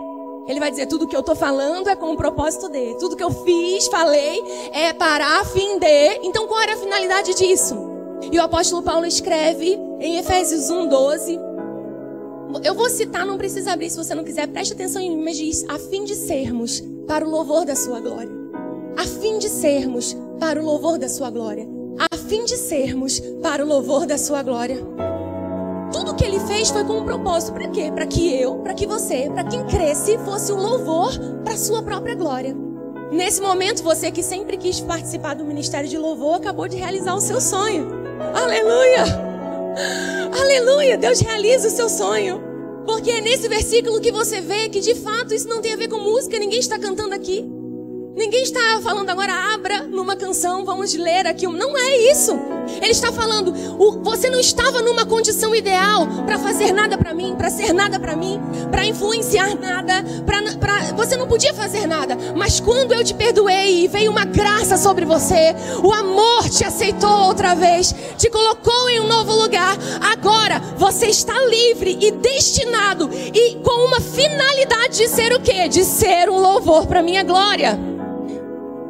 ele 0.49 0.59
vai 0.59 0.71
dizer 0.71 0.87
tudo 0.87 1.07
que 1.07 1.15
eu 1.15 1.21
estou 1.21 1.37
falando 1.37 1.91
é 1.91 1.95
com 1.95 2.15
o 2.15 2.17
propósito 2.17 2.71
de. 2.71 2.95
Tudo 2.99 3.15
que 3.15 3.23
eu 3.23 3.31
fiz, 3.45 3.89
falei, 3.89 4.43
é 4.73 4.95
para 4.95 5.39
a 5.39 5.45
fim 5.45 5.79
de. 5.79 6.21
Então 6.23 6.47
qual 6.47 6.63
era 6.63 6.73
a 6.73 6.79
finalidade 6.79 7.35
disso? 7.35 7.96
E 8.31 8.39
o 8.39 8.43
apóstolo 8.43 8.83
Paulo 8.83 9.07
escreve 9.07 9.79
em 10.01 10.19
Efésios 10.19 10.71
1:12. 10.71 11.39
Eu 12.65 12.75
vou 12.75 12.89
citar, 12.89 13.27
não 13.27 13.37
precisa 13.37 13.73
abrir 13.73 13.91
se 13.91 13.97
você 13.97 14.15
não 14.15 14.25
quiser, 14.25 14.47
preste 14.49 14.73
atenção 14.73 15.01
em 15.01 15.17
mim, 15.17 15.25
mas 15.25 15.37
diz: 15.37 15.65
a 15.69 15.79
fim 15.79 16.05
de 16.05 16.15
sermos 16.15 16.83
para 17.07 17.27
o 17.27 17.31
louvor 17.31 17.65
da 17.65 17.77
sua 17.77 18.01
glória. 18.01 18.31
A 18.97 19.05
fim 19.05 19.39
de 19.39 19.49
sermos 19.49 20.17
para 20.41 20.61
o 20.61 20.65
louvor 20.65 20.99
da 20.99 21.09
sua 21.09 21.31
glória. 21.31 21.67
A 21.99 22.17
fim 22.17 22.45
de 22.45 22.57
sermos 22.57 23.21
para 23.43 23.65
o 23.65 23.69
louvor 23.69 24.07
da 24.07 24.19
sua 24.19 24.43
glória. 24.43 24.79
Tudo 25.93 26.15
que 26.15 26.25
ele 26.25 26.41
fez 26.41 26.71
foi 26.71 26.85
com 26.85 26.99
um 26.99 27.05
propósito. 27.05 27.53
Para 27.53 27.69
quê? 27.69 27.91
Para 27.93 28.07
que 28.07 28.35
eu, 28.35 28.57
para 28.57 28.75
que 28.75 28.87
você, 28.87 29.31
para 29.31 29.45
quem 29.45 29.65
cresce, 29.67 30.19
fosse 30.19 30.53
um 30.53 30.61
louvor 30.61 31.13
para 31.45 31.55
a 31.55 31.59
sua 31.59 31.83
própria 31.83 32.15
glória. 32.15 32.57
Nesse 33.13 33.41
momento, 33.41 33.83
você 33.83 34.11
que 34.11 34.23
sempre 34.23 34.57
quis 34.57 34.81
participar 34.81 35.35
do 35.35 35.45
ministério 35.45 35.89
de 35.89 35.97
louvor, 35.97 36.37
acabou 36.37 36.67
de 36.67 36.77
realizar 36.77 37.15
o 37.15 37.21
seu 37.21 37.41
sonho. 37.41 38.06
Aleluia! 38.35 39.05
Aleluia! 40.33 40.97
Deus 40.97 41.21
realiza 41.21 41.69
o 41.69 41.71
seu 41.71 41.89
sonho. 41.89 42.41
Porque 42.87 43.11
é 43.11 43.21
nesse 43.21 43.49
versículo 43.49 44.01
que 44.01 44.13
você 44.13 44.41
vê 44.41 44.69
que 44.69 44.81
de 44.81 44.95
fato 44.95 45.35
isso 45.35 45.49
não 45.49 45.61
tem 45.61 45.75
a 45.75 45.77
ver 45.77 45.89
com 45.89 45.99
música, 45.99 46.39
ninguém 46.39 46.61
está 46.61 46.79
cantando 46.79 47.15
aqui. 47.15 47.45
Ninguém 48.17 48.45
está 48.45 48.81
falando 48.83 49.11
agora, 49.11 49.31
abra 49.53 49.83
numa 49.83 50.17
canção, 50.17 50.65
vamos 50.65 50.95
ler 50.95 51.27
aqui. 51.27 51.47
Não 51.47 51.77
é 51.77 52.11
isso. 52.11 52.33
Ele 52.81 52.91
está 52.91 53.13
falando, 53.13 53.53
você 54.03 54.31
não 54.31 54.41
estava 54.41 54.81
numa 54.81 55.05
condição 55.05 55.55
ideal 55.55 56.07
para 56.25 56.39
fazer 56.39 56.73
nada 56.73 56.97
para 56.97 57.13
mim, 57.13 57.35
para 57.37 57.51
ser 57.51 57.75
nada 57.75 58.01
para 58.01 58.17
mim, 58.17 58.41
para 58.71 58.87
influenciar 58.87 59.55
nada, 59.55 60.03
para 60.25 60.95
você 60.95 61.15
não 61.15 61.29
podia 61.29 61.53
fazer 61.53 61.87
nada. 61.87 62.17
Mas 62.35 62.59
quando 62.59 62.93
eu 62.93 63.05
te 63.05 63.13
perdoei 63.13 63.85
e 63.85 63.89
veio 63.89 64.11
uma 64.11 64.25
graça 64.25 64.79
sobre 64.79 65.05
você, 65.05 65.55
o 65.85 65.93
amor 65.93 66.49
te 66.49 66.65
aceitou 66.65 67.27
outra 67.27 67.55
vez, 67.55 67.95
te 68.17 68.31
colocou 68.31 68.89
em 68.89 68.99
um 68.99 69.07
novo 69.07 69.35
lugar. 69.35 69.77
Agora 70.01 70.59
você 70.79 71.09
está 71.09 71.39
livre 71.45 71.99
e 72.01 72.11
destinado 72.13 73.11
e 73.13 73.57
com 73.57 73.87
uma 73.87 74.01
finalidade 74.01 74.97
de 74.97 75.09
ser 75.09 75.35
o 75.35 75.41
quê? 75.41 75.69
De 75.69 75.85
ser 75.85 76.31
um 76.31 76.39
louvor 76.39 76.87
para 76.87 77.03
minha 77.03 77.23
glória. 77.23 77.79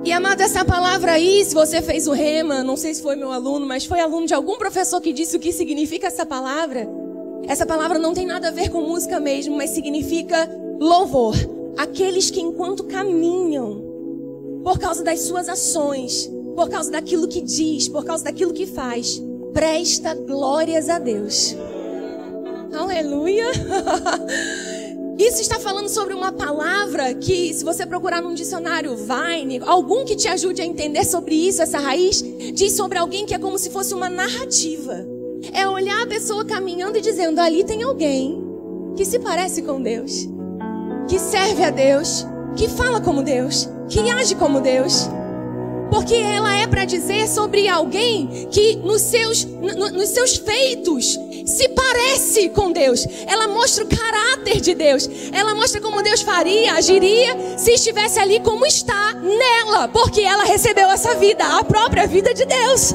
E 0.07 0.13
amado, 0.13 0.41
essa 0.41 0.65
palavra 0.65 1.15
aí, 1.15 1.45
se 1.45 1.53
você 1.53 1.83
fez 1.83 2.07
o 2.07 2.13
rema, 2.13 2.63
não 2.63 2.77
sei 2.77 2.95
se 2.95 3.03
foi 3.03 3.17
meu 3.17 3.33
aluno, 3.33 3.67
mas 3.67 3.87
foi 3.87 3.99
aluno 3.99 4.25
de 4.25 4.35
algum 4.35 4.57
professor 4.57 5.01
que 5.01 5.13
disse 5.13 5.37
o 5.37 5.41
que 5.41 5.53
significa 5.53 6.07
essa 6.07 6.25
palavra. 6.25 6.89
Essa 7.49 7.67
palavra 7.67 7.99
não 7.99 8.15
tem 8.15 8.25
nada 8.25 8.47
a 8.47 8.51
ver 8.53 8.71
com 8.71 8.83
música 8.83 9.19
mesmo, 9.19 9.57
mas 9.57 9.71
significa 9.71 10.49
louvor. 10.79 11.35
Aqueles 11.77 12.31
que 12.31 12.41
enquanto 12.41 12.85
caminham, 12.85 13.83
por 14.63 14.79
causa 14.79 15.03
das 15.03 15.23
suas 15.23 15.49
ações, 15.49 16.31
por 16.55 16.71
causa 16.71 16.89
daquilo 16.89 17.27
que 17.27 17.41
diz, 17.41 17.89
por 17.89 18.05
causa 18.05 18.23
daquilo 18.23 18.53
que 18.53 18.65
faz, 18.65 19.21
presta 19.53 20.15
glórias 20.15 20.89
a 20.89 21.01
Deus. 21.01 21.57
Aleluia! 22.73 23.47
Isso 25.27 25.41
está 25.41 25.59
falando 25.59 25.89
sobre 25.89 26.15
uma 26.15 26.31
palavra 26.31 27.13
que, 27.13 27.53
se 27.53 27.65
você 27.65 27.85
procurar 27.85 28.23
num 28.23 28.33
dicionário 28.33 28.95
Vine, 28.97 29.61
algum 29.67 30.05
que 30.05 30.15
te 30.15 30.29
ajude 30.29 30.63
a 30.63 30.65
entender 30.65 31.05
sobre 31.05 31.35
isso, 31.35 31.61
essa 31.61 31.81
raiz, 31.81 32.23
diz 32.55 32.75
sobre 32.75 32.97
alguém 32.97 33.27
que 33.27 33.35
é 33.35 33.39
como 33.39 33.59
se 33.59 33.71
fosse 33.71 33.93
uma 33.93 34.09
narrativa. 34.09 35.05
É 35.53 35.69
olhar 35.69 36.01
a 36.01 36.07
pessoa 36.07 36.45
caminhando 36.45 36.99
e 36.99 37.01
dizendo: 37.01 37.41
ali 37.41 37.65
tem 37.65 37.83
alguém 37.83 38.41
que 38.97 39.05
se 39.05 39.19
parece 39.19 39.63
com 39.63 39.83
Deus, 39.83 40.29
que 41.09 41.19
serve 41.19 41.65
a 41.65 41.71
Deus, 41.71 42.25
que 42.55 42.69
fala 42.69 43.01
como 43.01 43.21
Deus, 43.21 43.69
que 43.89 44.09
age 44.09 44.37
como 44.37 44.61
Deus. 44.61 45.09
Porque 45.91 46.15
ela 46.15 46.55
é 46.57 46.67
para 46.67 46.85
dizer 46.85 47.29
sobre 47.29 47.69
alguém 47.69 48.49
que 48.51 48.77
nos 48.77 49.03
seus, 49.03 49.45
no, 49.45 49.91
nos 49.91 50.09
seus 50.11 50.37
feitos 50.37 51.19
se 51.47 51.69
parece 51.69 52.49
com 52.51 52.73
Deus. 52.73 53.07
Ela 53.27 53.49
mostra 53.49 53.85
o 53.85 53.89
caráter 53.89 54.61
de 54.61 54.75
Deus. 54.75 55.09
Ela 55.33 55.55
mostra 55.55 55.81
como 55.81 56.03
Deus 56.03 56.23
faria, 56.23 56.75
agiria 56.75 57.37
se 57.57 57.73
estivesse 57.73 58.19
ali 58.19 58.41
como 58.41 58.67
está 58.67 59.15
nela, 59.15 59.89
porque 59.89 60.21
ela 60.21 60.45
recebeu 60.45 60.91
essa 60.91 61.15
vida, 61.15 61.45
a 61.45 61.65
própria 61.65 62.07
vida 62.07 62.35
de 62.35 62.45
Deus. 62.45 62.95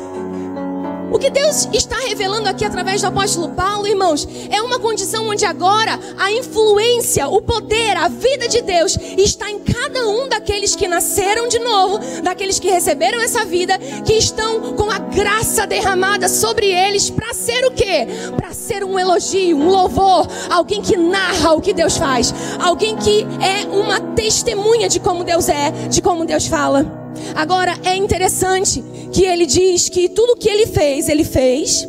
O 1.12 1.20
que 1.20 1.30
Deus 1.30 1.68
está 1.74 1.98
revelando 2.08 2.48
aqui 2.48 2.64
através 2.64 3.02
do 3.02 3.08
apóstolo 3.08 3.50
Paulo, 3.50 3.86
irmãos, 3.86 4.26
é 4.50 4.62
uma 4.62 4.80
condição 4.80 5.28
onde 5.28 5.44
agora 5.44 6.00
a 6.18 6.32
influência, 6.32 7.28
o 7.28 7.42
poder, 7.42 7.98
a 7.98 8.08
vida 8.08 8.48
de 8.48 8.62
Deus 8.62 8.98
está 9.18 9.52
em 9.52 9.60
cada 9.60 10.08
um 10.08 10.30
daqueles 10.30 10.74
que 10.74 10.88
nasceram 10.88 11.50
de 11.50 11.60
novo, 11.60 12.00
daqueles 12.24 12.60
que 12.60 12.70
receberam 12.70 13.20
essa 13.20 13.44
vida, 13.44 13.78
que 14.06 14.14
estão 14.14 14.74
com 14.74 14.90
a 14.90 15.00
graça 15.00 15.68
derramada 15.68 16.30
sobre 16.30 16.68
eles 16.68 17.10
para 17.10 17.34
ser 17.34 17.66
o 17.66 17.72
quê? 17.72 18.08
Para 18.38 18.54
ser 18.54 18.82
um 18.82 18.98
elogio, 18.98 19.58
um 19.58 19.68
louvor, 19.68 20.26
alguém 20.50 20.82
que 20.82 20.96
narra 20.96 21.52
o 21.52 21.62
que 21.62 21.74
Deus 21.74 21.98
faz, 21.98 22.34
alguém 22.58 22.96
que 22.96 23.28
é 23.42 23.68
uma 23.68 24.00
testemunha 24.00 24.88
de 24.88 25.02
como 25.02 25.26
Deus 25.26 25.50
é, 25.50 25.72
de 25.90 26.02
como 26.02 26.24
Deus 26.24 26.48
fala. 26.48 27.01
Agora 27.36 27.78
é 27.84 27.96
interessante 27.96 28.84
que 29.12 29.26
ele 29.26 29.46
diz 29.46 29.90
que 29.90 30.10
tudo 30.10 30.38
que 30.38 30.50
ele 30.50 30.68
fez, 30.68 31.10
ele 31.10 31.24
fez. 31.24 31.88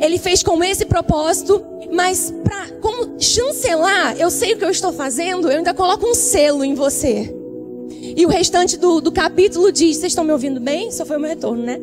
Ele 0.00 0.18
fez 0.18 0.42
com 0.42 0.62
esse 0.62 0.84
propósito, 0.84 1.64
mas 1.92 2.32
para 2.42 2.68
como 2.80 3.20
chancelar, 3.20 4.16
eu 4.18 4.30
sei 4.30 4.54
o 4.54 4.58
que 4.58 4.64
eu 4.64 4.70
estou 4.70 4.92
fazendo, 4.92 5.50
eu 5.50 5.58
ainda 5.58 5.72
coloco 5.72 6.06
um 6.06 6.14
selo 6.14 6.64
em 6.64 6.74
você. 6.74 7.32
E 8.16 8.26
o 8.26 8.28
restante 8.28 8.76
do, 8.76 9.00
do 9.00 9.10
capítulo 9.10 9.72
diz, 9.72 9.96
vocês 9.96 10.12
estão 10.12 10.24
me 10.24 10.32
ouvindo 10.32 10.60
bem? 10.60 10.90
Só 10.90 11.06
foi 11.06 11.16
o 11.16 11.20
meu 11.20 11.30
retorno, 11.30 11.62
né? 11.62 11.80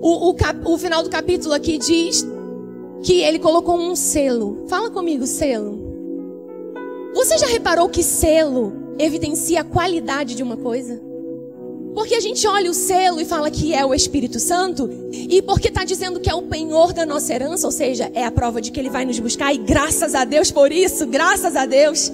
O, 0.00 0.28
o, 0.30 0.34
cap, 0.34 0.60
o 0.64 0.76
final 0.76 1.02
do 1.02 1.10
capítulo 1.10 1.54
aqui 1.54 1.78
diz 1.78 2.26
que 3.02 3.20
ele 3.22 3.38
colocou 3.38 3.76
um 3.76 3.96
selo. 3.96 4.64
Fala 4.68 4.90
comigo, 4.90 5.26
selo. 5.26 5.82
Você 7.14 7.38
já 7.38 7.46
reparou 7.46 7.88
que 7.88 8.02
selo 8.02 8.72
evidencia 8.98 9.60
a 9.60 9.64
qualidade 9.64 10.34
de 10.34 10.42
uma 10.42 10.56
coisa? 10.56 11.00
Porque 11.94 12.14
a 12.16 12.20
gente 12.20 12.46
olha 12.46 12.70
o 12.70 12.74
selo 12.74 13.20
e 13.20 13.24
fala 13.24 13.50
que 13.50 13.72
é 13.72 13.84
o 13.86 13.94
Espírito 13.94 14.40
Santo, 14.40 14.90
e 15.12 15.40
porque 15.42 15.68
está 15.68 15.84
dizendo 15.84 16.18
que 16.18 16.28
é 16.28 16.34
o 16.34 16.42
penhor 16.42 16.92
da 16.92 17.06
nossa 17.06 17.32
herança, 17.32 17.66
ou 17.66 17.72
seja, 17.72 18.10
é 18.14 18.24
a 18.24 18.32
prova 18.32 18.60
de 18.60 18.72
que 18.72 18.80
ele 18.80 18.90
vai 18.90 19.04
nos 19.04 19.18
buscar, 19.20 19.54
e 19.54 19.58
graças 19.58 20.14
a 20.14 20.24
Deus 20.24 20.50
por 20.50 20.72
isso, 20.72 21.06
graças 21.06 21.54
a 21.54 21.64
Deus. 21.64 22.10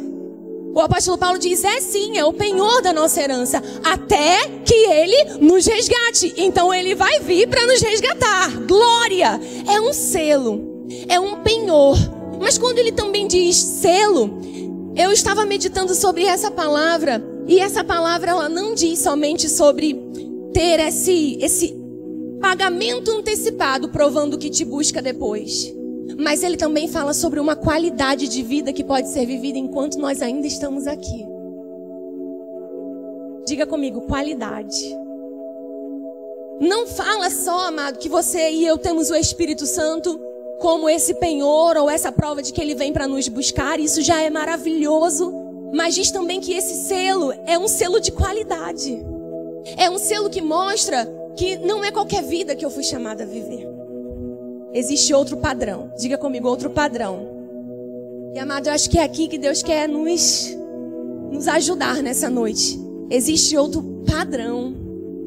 O 0.73 0.81
apóstolo 0.81 1.19
Paulo 1.19 1.39
diz: 1.39 1.65
é 1.65 1.81
sim, 1.81 2.17
é 2.17 2.25
o 2.25 2.33
penhor 2.33 2.81
da 2.83 2.93
nossa 2.93 3.21
herança, 3.21 3.63
até 3.83 4.47
que 4.65 4.75
ele 4.75 5.39
nos 5.41 5.67
resgate. 5.67 6.33
Então 6.37 6.73
ele 6.73 6.95
vai 6.95 7.19
vir 7.21 7.49
para 7.49 7.67
nos 7.67 7.81
resgatar. 7.81 8.51
Glória! 8.67 9.41
É 9.69 9.81
um 9.81 9.93
selo, 9.93 10.87
é 11.09 11.19
um 11.19 11.43
penhor. 11.43 11.97
Mas 12.39 12.57
quando 12.57 12.79
ele 12.79 12.93
também 12.93 13.27
diz 13.27 13.57
selo, 13.57 14.39
eu 14.95 15.11
estava 15.11 15.45
meditando 15.45 15.95
sobre 15.95 16.25
essa 16.25 16.51
palavra 16.51 17.23
e 17.47 17.59
essa 17.59 17.83
palavra 17.83 18.31
ela 18.31 18.49
não 18.49 18.75
diz 18.75 18.99
somente 18.99 19.49
sobre 19.49 19.95
ter 20.53 20.81
esse 20.81 21.39
esse 21.41 21.81
pagamento 22.41 23.11
antecipado 23.11 23.89
provando 23.91 24.39
que 24.39 24.51
te 24.51 24.65
busca 24.65 25.03
depois. 25.03 25.75
Mas 26.19 26.43
ele 26.43 26.57
também 26.57 26.89
fala 26.89 27.15
sobre 27.15 27.39
uma 27.39 27.55
qualidade 27.55 28.29
de 28.29 28.43
vida 28.43 28.73
que 28.73 28.85
pode 28.85 29.09
ser 29.09 29.27
vivida 29.27 29.59
enquanto 29.59 29.99
nós 29.99 30.21
ainda 30.21 30.47
estamos 30.47 30.87
aqui. 30.87 31.27
Diga 33.47 33.67
comigo, 33.67 34.03
qualidade. 34.03 34.97
Não 36.61 36.87
fala 36.87 37.31
só, 37.31 37.69
amado, 37.69 37.99
que 37.99 38.09
você 38.09 38.51
e 38.51 38.67
eu 38.67 38.77
temos 38.77 39.11
o 39.11 39.15
Espírito 39.15 39.65
Santo 39.67 40.21
como 40.61 40.91
esse 40.91 41.15
penhor 41.15 41.79
ou 41.79 41.89
essa 41.89 42.13
prova 42.13 42.43
de 42.43 42.53
que 42.53 42.61
ele 42.61 42.75
vem 42.75 42.93
para 42.93 43.09
nos 43.09 43.29
buscar. 43.29 43.81
Isso 43.81 44.03
já 44.03 44.21
é 44.21 44.29
maravilhoso. 44.29 45.33
Mas 45.73 45.95
diz 45.95 46.11
também 46.11 46.41
que 46.41 46.53
esse 46.53 46.87
selo 46.87 47.33
é 47.47 47.59
um 47.59 47.69
selo 47.69 48.01
de 48.01 48.11
qualidade. 48.11 49.05
É 49.77 49.89
um 49.91 49.99
selo 49.99 50.31
que 50.31 50.41
mostra 50.41 51.07
que 51.37 51.57
não 51.59 51.85
é 51.85 51.91
qualquer 51.91 52.23
vida 52.23 52.57
que 52.57 52.65
eu 52.65 52.71
fui 52.71 52.83
chamada 52.83 53.25
a 53.25 53.27
viver. 53.27 53.69
Existe 54.73 55.13
outro 55.13 55.37
padrão. 55.37 55.93
Diga 55.99 56.17
comigo, 56.17 56.49
outro 56.49 56.71
padrão. 56.71 57.29
E 58.35 58.39
amado, 58.39 58.69
eu 58.69 58.73
acho 58.73 58.89
que 58.89 58.99
é 58.99 59.03
aqui 59.03 59.27
que 59.27 59.39
Deus 59.39 59.63
quer 59.63 59.89
nos, 59.89 60.57
nos 61.31 61.49
ajudar 61.49 62.03
nessa 62.03 62.31
noite. 62.31 62.81
Existe 63.11 63.57
outro 63.57 63.83
padrão. 64.07 64.75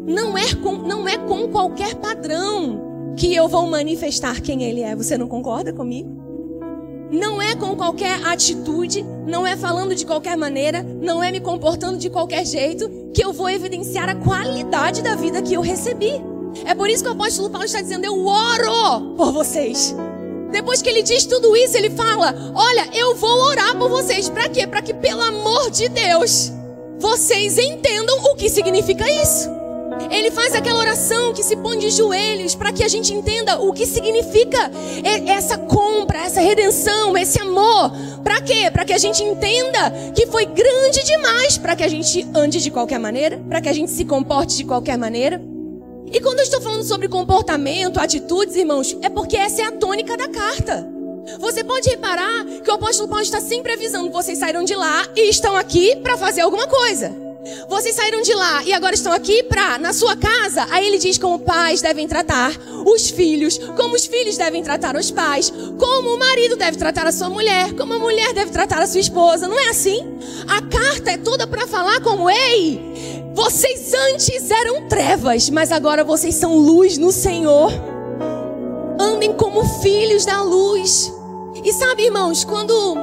Não 0.05 0.37
é, 0.37 0.53
com, 0.55 0.73
não 0.73 1.07
é 1.07 1.17
com 1.17 1.49
qualquer 1.49 1.95
padrão 1.95 3.13
que 3.17 3.33
eu 3.33 3.47
vou 3.47 3.67
manifestar 3.67 4.41
quem 4.41 4.63
Ele 4.63 4.81
é. 4.81 4.95
Você 4.95 5.17
não 5.17 5.27
concorda 5.27 5.73
comigo? 5.73 6.22
Não 7.13 7.39
é 7.39 7.55
com 7.55 7.75
qualquer 7.75 8.25
atitude, 8.25 9.05
não 9.27 9.45
é 9.45 9.55
falando 9.55 9.93
de 9.93 10.03
qualquer 10.03 10.35
maneira, 10.35 10.81
não 10.81 11.23
é 11.23 11.31
me 11.31 11.39
comportando 11.39 11.99
de 11.99 12.09
qualquer 12.09 12.43
jeito 12.43 12.89
que 13.13 13.23
eu 13.23 13.31
vou 13.31 13.47
evidenciar 13.51 14.09
a 14.09 14.15
qualidade 14.15 15.03
da 15.03 15.13
vida 15.13 15.39
que 15.39 15.53
eu 15.53 15.61
recebi. 15.61 16.19
É 16.65 16.73
por 16.73 16.89
isso 16.89 17.03
que 17.03 17.09
o 17.09 17.13
apóstolo 17.13 17.51
Paulo 17.51 17.65
está 17.65 17.79
dizendo: 17.81 18.03
Eu 18.03 18.25
oro 18.25 19.13
por 19.15 19.31
vocês. 19.31 19.95
Depois 20.51 20.81
que 20.81 20.89
ele 20.89 21.03
diz 21.03 21.27
tudo 21.27 21.55
isso, 21.55 21.77
ele 21.77 21.91
fala: 21.91 22.33
Olha, 22.55 22.89
eu 22.95 23.13
vou 23.15 23.43
orar 23.43 23.77
por 23.77 23.89
vocês. 23.89 24.27
Para 24.27 24.49
quê? 24.49 24.65
Para 24.65 24.81
que, 24.81 24.95
pelo 24.95 25.21
amor 25.21 25.69
de 25.69 25.89
Deus, 25.89 26.51
vocês 26.97 27.59
entendam 27.59 28.17
o 28.23 28.35
que 28.35 28.49
significa 28.49 29.07
isso. 29.21 29.51
Ele 30.09 30.29
faz 30.31 30.53
aquela 30.53 30.79
oração 30.79 31.33
que 31.33 31.43
se 31.43 31.55
põe 31.55 31.77
de 31.77 31.89
joelhos 31.89 32.55
para 32.55 32.71
que 32.71 32.83
a 32.83 32.87
gente 32.87 33.13
entenda 33.13 33.59
o 33.59 33.73
que 33.73 33.85
significa 33.85 34.71
essa 35.27 35.57
compra, 35.57 36.19
essa 36.19 36.41
redenção, 36.41 37.17
esse 37.17 37.39
amor. 37.39 37.91
Para 38.23 38.41
quê? 38.41 38.69
Para 38.71 38.85
que 38.85 38.93
a 38.93 38.97
gente 38.97 39.23
entenda 39.23 39.91
que 40.15 40.27
foi 40.27 40.45
grande 40.45 41.03
demais 41.03 41.57
para 41.57 41.75
que 41.75 41.83
a 41.83 41.87
gente 41.87 42.27
ande 42.35 42.61
de 42.61 42.69
qualquer 42.69 42.99
maneira, 42.99 43.41
para 43.49 43.61
que 43.61 43.69
a 43.69 43.73
gente 43.73 43.91
se 43.91 44.05
comporte 44.05 44.57
de 44.57 44.63
qualquer 44.65 44.97
maneira. 44.97 45.41
E 46.11 46.19
quando 46.19 46.39
eu 46.39 46.43
estou 46.43 46.61
falando 46.61 46.83
sobre 46.83 47.07
comportamento, 47.07 47.99
atitudes, 47.99 48.55
irmãos, 48.55 48.95
é 49.01 49.09
porque 49.09 49.35
essa 49.35 49.63
é 49.63 49.65
a 49.65 49.71
tônica 49.71 50.15
da 50.15 50.27
carta. 50.27 50.87
Você 51.39 51.63
pode 51.63 51.89
reparar 51.89 52.45
que 52.63 52.69
o 52.69 52.73
apóstolo 52.73 53.09
Paulo 53.09 53.23
está 53.23 53.41
sempre 53.41 53.73
avisando: 53.73 54.11
vocês 54.11 54.37
saíram 54.37 54.63
de 54.63 54.75
lá 54.75 55.07
e 55.15 55.29
estão 55.29 55.55
aqui 55.55 55.95
para 55.97 56.17
fazer 56.17 56.41
alguma 56.41 56.67
coisa. 56.67 57.32
Vocês 57.67 57.95
saíram 57.95 58.21
de 58.21 58.33
lá 58.33 58.63
e 58.63 58.73
agora 58.73 58.95
estão 58.95 59.11
aqui 59.11 59.43
pra, 59.43 59.77
na 59.77 59.91
sua 59.91 60.15
casa. 60.15 60.65
Aí 60.69 60.85
ele 60.87 60.97
diz 60.97 61.17
como 61.17 61.39
pais 61.39 61.81
devem 61.81 62.07
tratar 62.07 62.51
os 62.85 63.09
filhos, 63.09 63.57
como 63.57 63.95
os 63.95 64.05
filhos 64.05 64.37
devem 64.37 64.63
tratar 64.63 64.95
os 64.95 65.11
pais, 65.11 65.51
como 65.77 66.15
o 66.15 66.19
marido 66.19 66.55
deve 66.55 66.77
tratar 66.77 67.07
a 67.07 67.11
sua 67.11 67.29
mulher, 67.29 67.73
como 67.73 67.93
a 67.93 67.99
mulher 67.99 68.33
deve 68.33 68.51
tratar 68.51 68.81
a 68.81 68.87
sua 68.87 68.99
esposa. 68.99 69.47
Não 69.47 69.59
é 69.59 69.69
assim? 69.69 69.99
A 70.47 70.61
carta 70.61 71.11
é 71.11 71.17
toda 71.17 71.45
para 71.47 71.67
falar 71.67 72.01
como, 72.01 72.29
ei, 72.29 72.79
vocês 73.33 73.93
antes 74.11 74.49
eram 74.49 74.87
trevas, 74.87 75.49
mas 75.49 75.71
agora 75.71 76.03
vocês 76.03 76.35
são 76.35 76.55
luz 76.55 76.97
no 76.97 77.11
Senhor. 77.11 77.71
Andem 78.99 79.33
como 79.33 79.65
filhos 79.81 80.25
da 80.25 80.41
luz. 80.41 81.11
E 81.63 81.73
sabe, 81.73 82.03
irmãos, 82.03 82.43
quando 82.43 82.95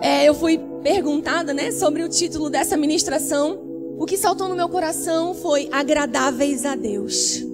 é, 0.00 0.28
eu 0.28 0.34
fui 0.34 0.58
perguntada, 0.82 1.54
né, 1.54 1.72
sobre 1.72 2.02
o 2.02 2.08
título 2.08 2.50
dessa 2.50 2.76
ministração, 2.76 3.63
o 3.96 4.06
que 4.06 4.16
saltou 4.16 4.48
no 4.48 4.56
meu 4.56 4.68
coração 4.68 5.34
foi 5.34 5.68
agradáveis 5.70 6.64
a 6.64 6.74
Deus. 6.74 7.44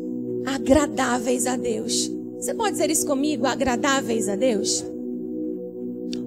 Agradáveis 0.46 1.46
a 1.46 1.56
Deus. 1.56 2.10
Você 2.38 2.54
pode 2.54 2.72
dizer 2.72 2.90
isso 2.90 3.06
comigo? 3.06 3.46
Agradáveis 3.46 4.28
a 4.28 4.36
Deus? 4.36 4.84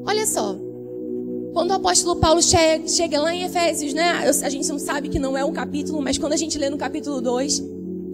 Olha 0.06 0.26
só. 0.28 0.56
Quando 1.54 1.72
o 1.72 1.74
apóstolo 1.74 2.20
Paulo 2.20 2.42
chega 2.42 3.20
lá 3.20 3.34
em 3.34 3.44
Efésios, 3.44 3.94
né? 3.94 4.12
A 4.44 4.50
gente 4.50 4.68
não 4.70 4.80
sabe 4.80 5.10
que 5.10 5.20
não 5.20 5.38
é 5.38 5.44
um 5.44 5.52
capítulo, 5.52 6.02
mas 6.02 6.18
quando 6.18 6.34
a 6.34 6.38
gente 6.38 6.58
lê 6.58 6.70
no 6.70 6.78
capítulo 6.78 7.20
2, 7.20 7.64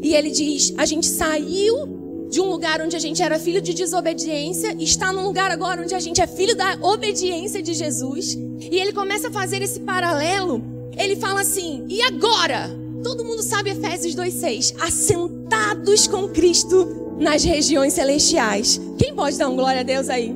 e 0.01 0.13
ele 0.13 0.31
diz: 0.31 0.73
A 0.77 0.85
gente 0.85 1.05
saiu 1.05 2.27
de 2.29 2.39
um 2.39 2.45
lugar 2.45 2.81
onde 2.81 2.95
a 2.95 2.99
gente 2.99 3.21
era 3.21 3.39
filho 3.39 3.61
de 3.61 3.73
desobediência, 3.73 4.75
está 4.79 5.11
num 5.11 5.23
lugar 5.23 5.51
agora 5.51 5.81
onde 5.81 5.95
a 5.95 5.99
gente 5.99 6.21
é 6.21 6.27
filho 6.27 6.55
da 6.55 6.77
obediência 6.81 7.61
de 7.61 7.73
Jesus. 7.73 8.37
E 8.59 8.77
ele 8.77 8.93
começa 8.93 9.27
a 9.27 9.31
fazer 9.31 9.61
esse 9.61 9.79
paralelo 9.81 10.78
ele 10.97 11.15
fala 11.15 11.41
assim: 11.41 11.85
e 11.89 12.01
agora? 12.01 12.69
Todo 13.03 13.23
mundo 13.23 13.41
sabe 13.41 13.69
Efésios 13.69 14.15
2,6. 14.15 14.75
Assentados 14.81 16.07
com 16.07 16.27
Cristo 16.29 17.15
nas 17.17 17.43
regiões 17.43 17.93
celestiais. 17.93 18.79
Quem 18.97 19.15
pode 19.15 19.37
dar 19.37 19.47
um 19.47 19.55
glória 19.55 19.81
a 19.81 19.83
Deus 19.83 20.09
aí? 20.09 20.35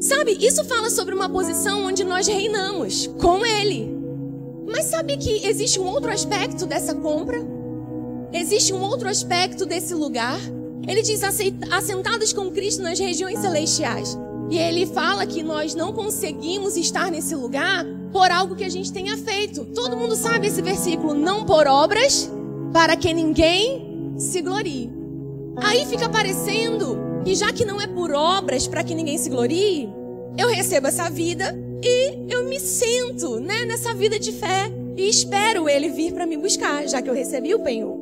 Sabe, 0.00 0.36
isso 0.40 0.64
fala 0.64 0.90
sobre 0.90 1.14
uma 1.14 1.28
posição 1.28 1.86
onde 1.86 2.04
nós 2.04 2.26
reinamos 2.26 3.06
com 3.18 3.44
Ele. 3.44 3.96
Mas 4.70 4.86
sabe 4.86 5.16
que 5.16 5.46
existe 5.46 5.80
um 5.80 5.86
outro 5.86 6.10
aspecto 6.10 6.66
dessa 6.66 6.94
compra? 6.94 7.38
Existe 8.32 8.72
um 8.72 8.80
outro 8.80 9.08
aspecto 9.08 9.64
desse 9.64 9.94
lugar? 9.94 10.38
Ele 10.86 11.02
diz 11.02 11.22
assentados 11.22 12.32
com 12.32 12.50
Cristo 12.50 12.82
nas 12.82 12.98
regiões 12.98 13.38
celestiais. 13.40 14.16
E 14.50 14.58
ele 14.58 14.86
fala 14.86 15.26
que 15.26 15.42
nós 15.42 15.74
não 15.74 15.92
conseguimos 15.92 16.76
estar 16.76 17.10
nesse 17.10 17.34
lugar 17.34 17.84
por 18.12 18.30
algo 18.30 18.56
que 18.56 18.64
a 18.64 18.68
gente 18.68 18.92
tenha 18.92 19.16
feito. 19.16 19.64
Todo 19.66 19.96
mundo 19.96 20.16
sabe 20.16 20.46
esse 20.46 20.62
versículo, 20.62 21.14
não 21.14 21.44
por 21.44 21.66
obras, 21.66 22.30
para 22.72 22.96
que 22.96 23.12
ninguém 23.12 24.14
se 24.18 24.40
glorie. 24.40 24.90
Aí 25.56 25.86
fica 25.86 26.08
parecendo 26.08 26.98
que 27.24 27.34
já 27.34 27.52
que 27.52 27.64
não 27.64 27.80
é 27.80 27.86
por 27.86 28.12
obras 28.12 28.66
para 28.66 28.84
que 28.84 28.94
ninguém 28.94 29.18
se 29.18 29.28
glorie, 29.28 29.88
eu 30.38 30.48
recebo 30.48 30.86
essa 30.86 31.10
vida 31.10 31.56
e 31.82 32.32
eu 32.32 32.44
me 32.44 32.60
sinto, 32.60 33.40
né, 33.40 33.64
nessa 33.64 33.92
vida 33.92 34.18
de 34.18 34.32
fé 34.32 34.70
e 34.96 35.08
espero 35.08 35.68
ele 35.68 35.88
vir 35.88 36.12
para 36.12 36.26
me 36.26 36.36
buscar, 36.36 36.86
já 36.88 37.02
que 37.02 37.08
eu 37.08 37.14
recebi 37.14 37.54
o 37.54 37.60
penhor. 37.60 37.96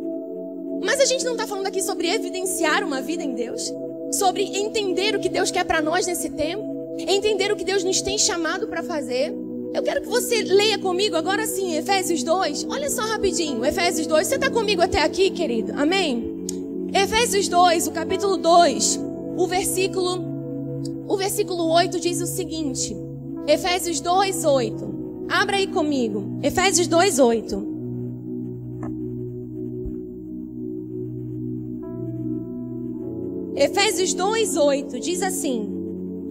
Mas 0.83 1.01
a 1.01 1.05
gente 1.05 1.25
não 1.25 1.33
está 1.33 1.47
falando 1.47 1.67
aqui 1.67 1.83
sobre 1.83 2.09
evidenciar 2.09 2.85
uma 2.85 3.01
vida 3.01 3.23
em 3.23 3.35
Deus, 3.35 3.73
sobre 4.13 4.45
entender 4.45 5.15
o 5.15 5.21
que 5.21 5.29
Deus 5.29 5.51
quer 5.51 5.65
para 5.65 5.81
nós 5.81 6.07
nesse 6.07 6.31
tempo, 6.31 6.63
entender 6.99 7.51
o 7.53 7.57
que 7.57 7.65
Deus 7.65 7.83
nos 7.83 8.01
tem 8.01 8.19
chamado 8.19 8.67
para 8.67 8.83
fazer. 8.83 9.35
Eu 9.77 9.83
quero 9.83 10.01
que 10.01 10.09
você 10.09 10.41
leia 10.41 10.79
comigo 10.79 11.17
agora 11.17 11.47
sim, 11.47 11.77
Efésios 11.77 12.23
2. 12.23 12.65
Olha 12.71 12.89
só 12.89 13.03
rapidinho, 13.03 13.63
Efésios 13.63 14.07
2. 14.07 14.27
Você 14.27 14.37
está 14.37 14.51
comigo 14.51 14.81
até 14.81 15.03
aqui, 15.03 15.29
querido? 15.29 15.75
Amém? 15.77 16.47
Efésios 16.95 17.47
2, 17.47 17.87
o 17.87 17.93
capítulo 17.93 18.39
2, 18.39 18.99
o 19.37 19.47
versículo, 19.47 20.25
o 21.07 21.15
versículo 21.19 21.71
8 21.71 22.01
diz 22.01 22.23
o 22.23 22.27
seguinte. 22.27 22.97
Efésios 23.47 24.01
2, 24.01 24.47
8. 24.47 25.27
Abra 25.29 25.59
aí 25.59 25.67
comigo. 25.67 26.39
Efésios 26.43 26.87
2, 26.87 27.19
8. 27.19 27.77
Efésios 33.57 34.15
2, 34.15 34.57
8 34.57 35.01
diz 35.01 35.21
assim: 35.21 35.76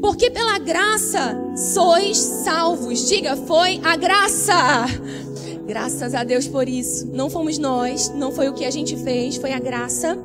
porque 0.05 0.29
pela 0.29 0.59
graça 0.59 1.35
sois 1.57 2.15
salvos. 2.17 3.07
Diga, 3.07 3.35
foi 3.35 3.81
a 3.83 3.95
graça. 3.95 4.53
Graças 5.65 6.13
a 6.13 6.23
Deus 6.23 6.47
por 6.47 6.69
isso. 6.69 7.07
Não 7.11 7.27
fomos 7.27 7.57
nós, 7.57 8.09
não 8.09 8.31
foi 8.31 8.47
o 8.47 8.53
que 8.53 8.65
a 8.65 8.69
gente 8.69 8.95
fez, 8.97 9.37
foi 9.37 9.51
a 9.51 9.57
graça. 9.57 10.15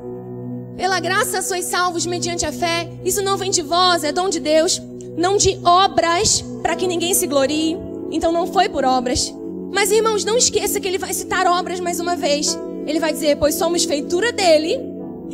Pela 0.77 0.99
graça 0.99 1.41
sois 1.41 1.65
salvos 1.65 2.05
mediante 2.05 2.45
a 2.45 2.51
fé. 2.51 2.91
Isso 3.03 3.23
não 3.23 3.37
vem 3.37 3.49
de 3.49 3.63
vós, 3.63 4.03
é 4.03 4.11
dom 4.11 4.29
de 4.29 4.39
Deus, 4.39 4.79
não 5.17 5.35
de 5.35 5.59
obras, 5.63 6.45
para 6.61 6.75
que 6.75 6.85
ninguém 6.85 7.15
se 7.15 7.25
glorie. 7.25 7.75
Então 8.11 8.31
não 8.31 8.45
foi 8.45 8.69
por 8.69 8.85
obras. 8.85 9.33
Mas 9.73 9.89
irmãos, 9.89 10.23
não 10.23 10.37
esqueça 10.37 10.79
que 10.79 10.87
ele 10.87 10.99
vai 10.99 11.11
citar 11.11 11.47
obras 11.47 11.79
mais 11.79 11.99
uma 11.99 12.15
vez. 12.15 12.55
Ele 12.85 12.99
vai 12.99 13.11
dizer: 13.11 13.35
"Pois 13.37 13.55
somos 13.55 13.83
feitura 13.83 14.31
dele, 14.31 14.79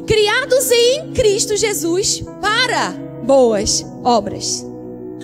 criados 0.05 0.71
em 0.71 1.12
Cristo 1.12 1.57
Jesus 1.57 2.23
para 2.39 3.06
boas 3.27 3.85
obras, 4.05 4.65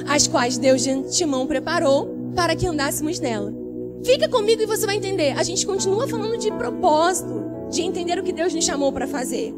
as 0.09 0.27
quais 0.27 0.57
Deus 0.57 0.83
de 0.83 0.91
antemão 0.91 1.47
preparou 1.47 2.13
para 2.35 2.53
que 2.53 2.67
andássemos 2.67 3.17
nela. 3.17 3.53
Fica 4.03 4.27
comigo 4.27 4.61
e 4.61 4.65
você 4.65 4.85
vai 4.85 4.97
entender. 4.97 5.31
A 5.37 5.43
gente 5.43 5.65
continua 5.65 6.05
falando 6.05 6.37
de 6.37 6.51
propósito, 6.51 7.41
de 7.71 7.81
entender 7.81 8.19
o 8.19 8.23
que 8.23 8.33
Deus 8.33 8.53
nos 8.53 8.65
chamou 8.65 8.91
para 8.91 9.07
fazer. 9.07 9.53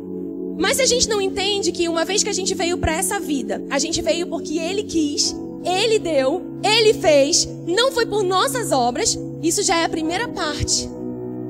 Mas 0.59 0.77
se 0.77 0.83
a 0.83 0.85
gente 0.85 1.09
não 1.09 1.19
entende 1.19 1.71
que 1.71 1.89
uma 1.89 2.05
vez 2.05 2.21
que 2.21 2.29
a 2.29 2.33
gente 2.33 2.53
veio 2.53 2.77
para 2.77 2.93
essa 2.93 3.19
vida, 3.19 3.65
a 3.71 3.79
gente 3.79 3.99
veio 3.99 4.27
porque 4.27 4.59
Ele 4.59 4.83
quis, 4.83 5.35
Ele 5.63 5.97
deu, 5.97 6.43
Ele 6.63 6.93
fez, 6.93 7.49
não 7.65 7.91
foi 7.91 8.05
por 8.05 8.23
nossas 8.23 8.71
obras, 8.71 9.17
isso 9.41 9.63
já 9.63 9.79
é 9.79 9.85
a 9.85 9.89
primeira 9.89 10.27
parte. 10.27 10.87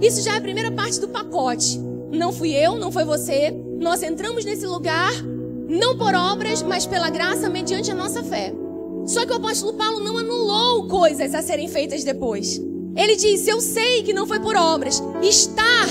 Isso 0.01 0.21
já 0.21 0.35
é 0.35 0.37
a 0.37 0.41
primeira 0.41 0.71
parte 0.71 1.01
do 1.01 1.09
pacote. 1.09 1.77
Não 2.09 2.31
fui 2.31 2.51
eu, 2.53 2.77
não 2.77 2.89
foi 2.89 3.03
você. 3.03 3.53
Nós 3.79 4.01
entramos 4.01 4.45
nesse 4.45 4.65
lugar 4.65 5.11
não 5.67 5.97
por 5.97 6.13
obras, 6.13 6.61
mas 6.61 6.85
pela 6.85 7.09
graça 7.09 7.49
mediante 7.49 7.91
a 7.91 7.95
nossa 7.95 8.23
fé. 8.23 8.53
Só 9.05 9.25
que 9.25 9.31
o 9.31 9.35
apóstolo 9.35 9.73
Paulo 9.73 9.99
não 9.99 10.17
anulou 10.17 10.87
coisas 10.87 11.33
a 11.35 11.41
serem 11.41 11.67
feitas 11.67 12.03
depois. 12.03 12.59
Ele 12.95 13.15
disse: 13.15 13.49
Eu 13.49 13.61
sei 13.61 14.03
que 14.03 14.13
não 14.13 14.25
foi 14.25 14.39
por 14.39 14.55
obras. 14.55 15.01
Estar 15.21 15.87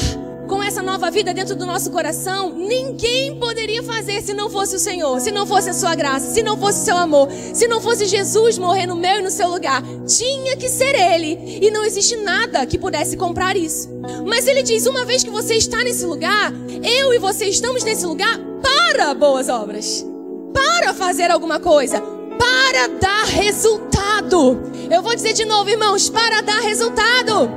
com 0.48 0.62
essa 0.62 0.82
nova 0.82 1.10
vida 1.10 1.32
dentro 1.32 1.56
do 1.56 1.64
nosso 1.64 1.90
coração, 1.90 2.52
ninguém 2.52 3.38
poderia 3.38 3.82
fazer 3.82 4.22
se 4.22 4.34
não 4.34 4.50
fosse 4.50 4.76
o 4.76 4.78
Senhor, 4.78 5.18
se 5.20 5.30
não 5.30 5.46
fosse 5.46 5.70
a 5.70 5.74
sua 5.74 5.94
graça, 5.94 6.32
se 6.32 6.42
não 6.42 6.58
fosse 6.58 6.82
o 6.82 6.84
seu 6.84 6.96
amor, 6.96 7.28
se 7.30 7.66
não 7.66 7.80
fosse 7.80 8.04
Jesus 8.06 8.58
morrer 8.58 8.86
no 8.86 8.96
meu 8.96 9.20
e 9.20 9.22
no 9.22 9.30
seu 9.30 9.48
lugar. 9.48 9.82
Tinha 10.06 10.56
que 10.56 10.68
ser 10.68 10.94
Ele. 10.94 11.58
E 11.62 11.70
não 11.70 11.84
existe 11.84 12.16
nada 12.16 12.66
que 12.66 12.78
pudesse 12.78 13.16
comprar 13.16 13.56
isso. 13.56 13.88
Mas 14.26 14.46
ele 14.46 14.62
diz: 14.62 14.86
uma 14.86 15.04
vez 15.04 15.22
que 15.22 15.30
você 15.30 15.54
está 15.54 15.82
nesse 15.84 16.04
lugar, 16.04 16.52
eu 16.82 17.14
e 17.14 17.18
você 17.18 17.46
estamos 17.46 17.84
nesse 17.84 18.04
lugar 18.04 18.53
para 18.64 19.12
boas 19.14 19.48
obras, 19.48 20.04
para 20.52 20.94
fazer 20.94 21.30
alguma 21.30 21.60
coisa, 21.60 22.00
para 22.38 22.88
dar 22.88 23.26
resultado. 23.26 24.60
Eu 24.90 25.02
vou 25.02 25.14
dizer 25.14 25.34
de 25.34 25.44
novo, 25.44 25.68
irmãos, 25.68 26.08
para 26.08 26.40
dar 26.40 26.60
resultado. 26.60 27.50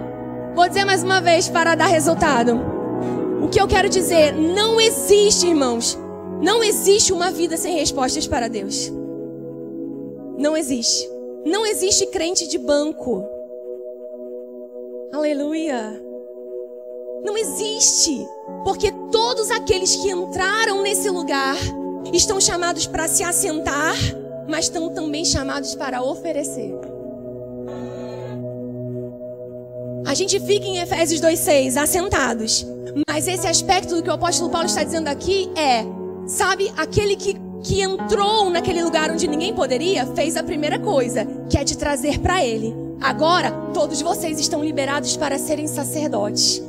Vou 0.54 0.68
dizer 0.68 0.86
mais 0.86 1.04
uma 1.04 1.22
vez, 1.22 1.48
para 1.48 1.76
dar 1.76 1.88
resultado. 1.88 2.60
O 3.42 3.48
que 3.48 3.62
eu 3.62 3.68
quero 3.68 3.88
dizer, 3.88 4.34
não 4.34 4.80
existe, 4.80 5.48
irmãos, 5.48 5.98
não 6.42 6.64
existe 6.64 7.14
uma 7.14 7.32
vida 7.32 7.56
sem 7.56 7.76
respostas 7.76 8.28
para 8.28 8.48
Deus. 8.48 8.92
Não 10.38 10.56
existe. 10.56 11.10
Não 11.46 11.66
existe 11.66 12.06
crente 12.08 12.48
de 12.48 12.58
banco. 12.58 13.24
Aleluia. 15.14 16.07
Não 17.24 17.38
existe. 17.38 18.28
Porque 18.64 18.92
todos 19.12 19.50
aqueles 19.52 19.96
que 19.96 20.12
entraram 20.12 20.82
nesse 20.82 21.10
lugar 21.10 21.58
estão 22.14 22.40
chamados 22.40 22.88
para 22.88 23.08
se 23.08 23.24
assentar, 23.24 23.96
mas 24.48 24.66
estão 24.66 24.90
também 24.90 25.26
chamados 25.26 25.76
para 25.76 26.02
oferecer. 26.02 26.74
A 30.06 30.14
gente 30.14 30.40
fica 30.40 30.66
em 30.66 30.78
Efésios 30.78 31.20
2,6, 31.20 31.82
assentados. 31.82 32.66
Mas 33.10 33.28
esse 33.28 33.46
aspecto 33.46 33.96
do 33.96 34.02
que 34.02 34.10
o 34.10 34.14
apóstolo 34.14 34.50
Paulo 34.50 34.68
está 34.68 34.84
dizendo 34.84 35.10
aqui 35.10 35.52
é, 35.56 35.86
sabe, 36.26 36.72
aquele 36.78 37.16
que, 37.16 37.36
que 37.62 37.82
entrou 37.82 38.50
naquele 38.50 38.84
lugar 38.84 39.12
onde 39.12 39.28
ninguém 39.28 39.54
poderia, 39.54 40.06
fez 40.08 40.38
a 40.38 40.44
primeira 40.44 40.80
coisa, 40.80 41.26
que 41.50 41.58
é 41.58 41.64
te 41.64 41.78
trazer 41.78 42.20
para 42.20 42.44
ele. 42.44 42.74
Agora, 43.02 43.52
todos 43.74 44.02
vocês 44.02 44.40
estão 44.40 44.64
liberados 44.64 45.16
para 45.18 45.38
serem 45.38 45.68
sacerdotes. 45.68 46.62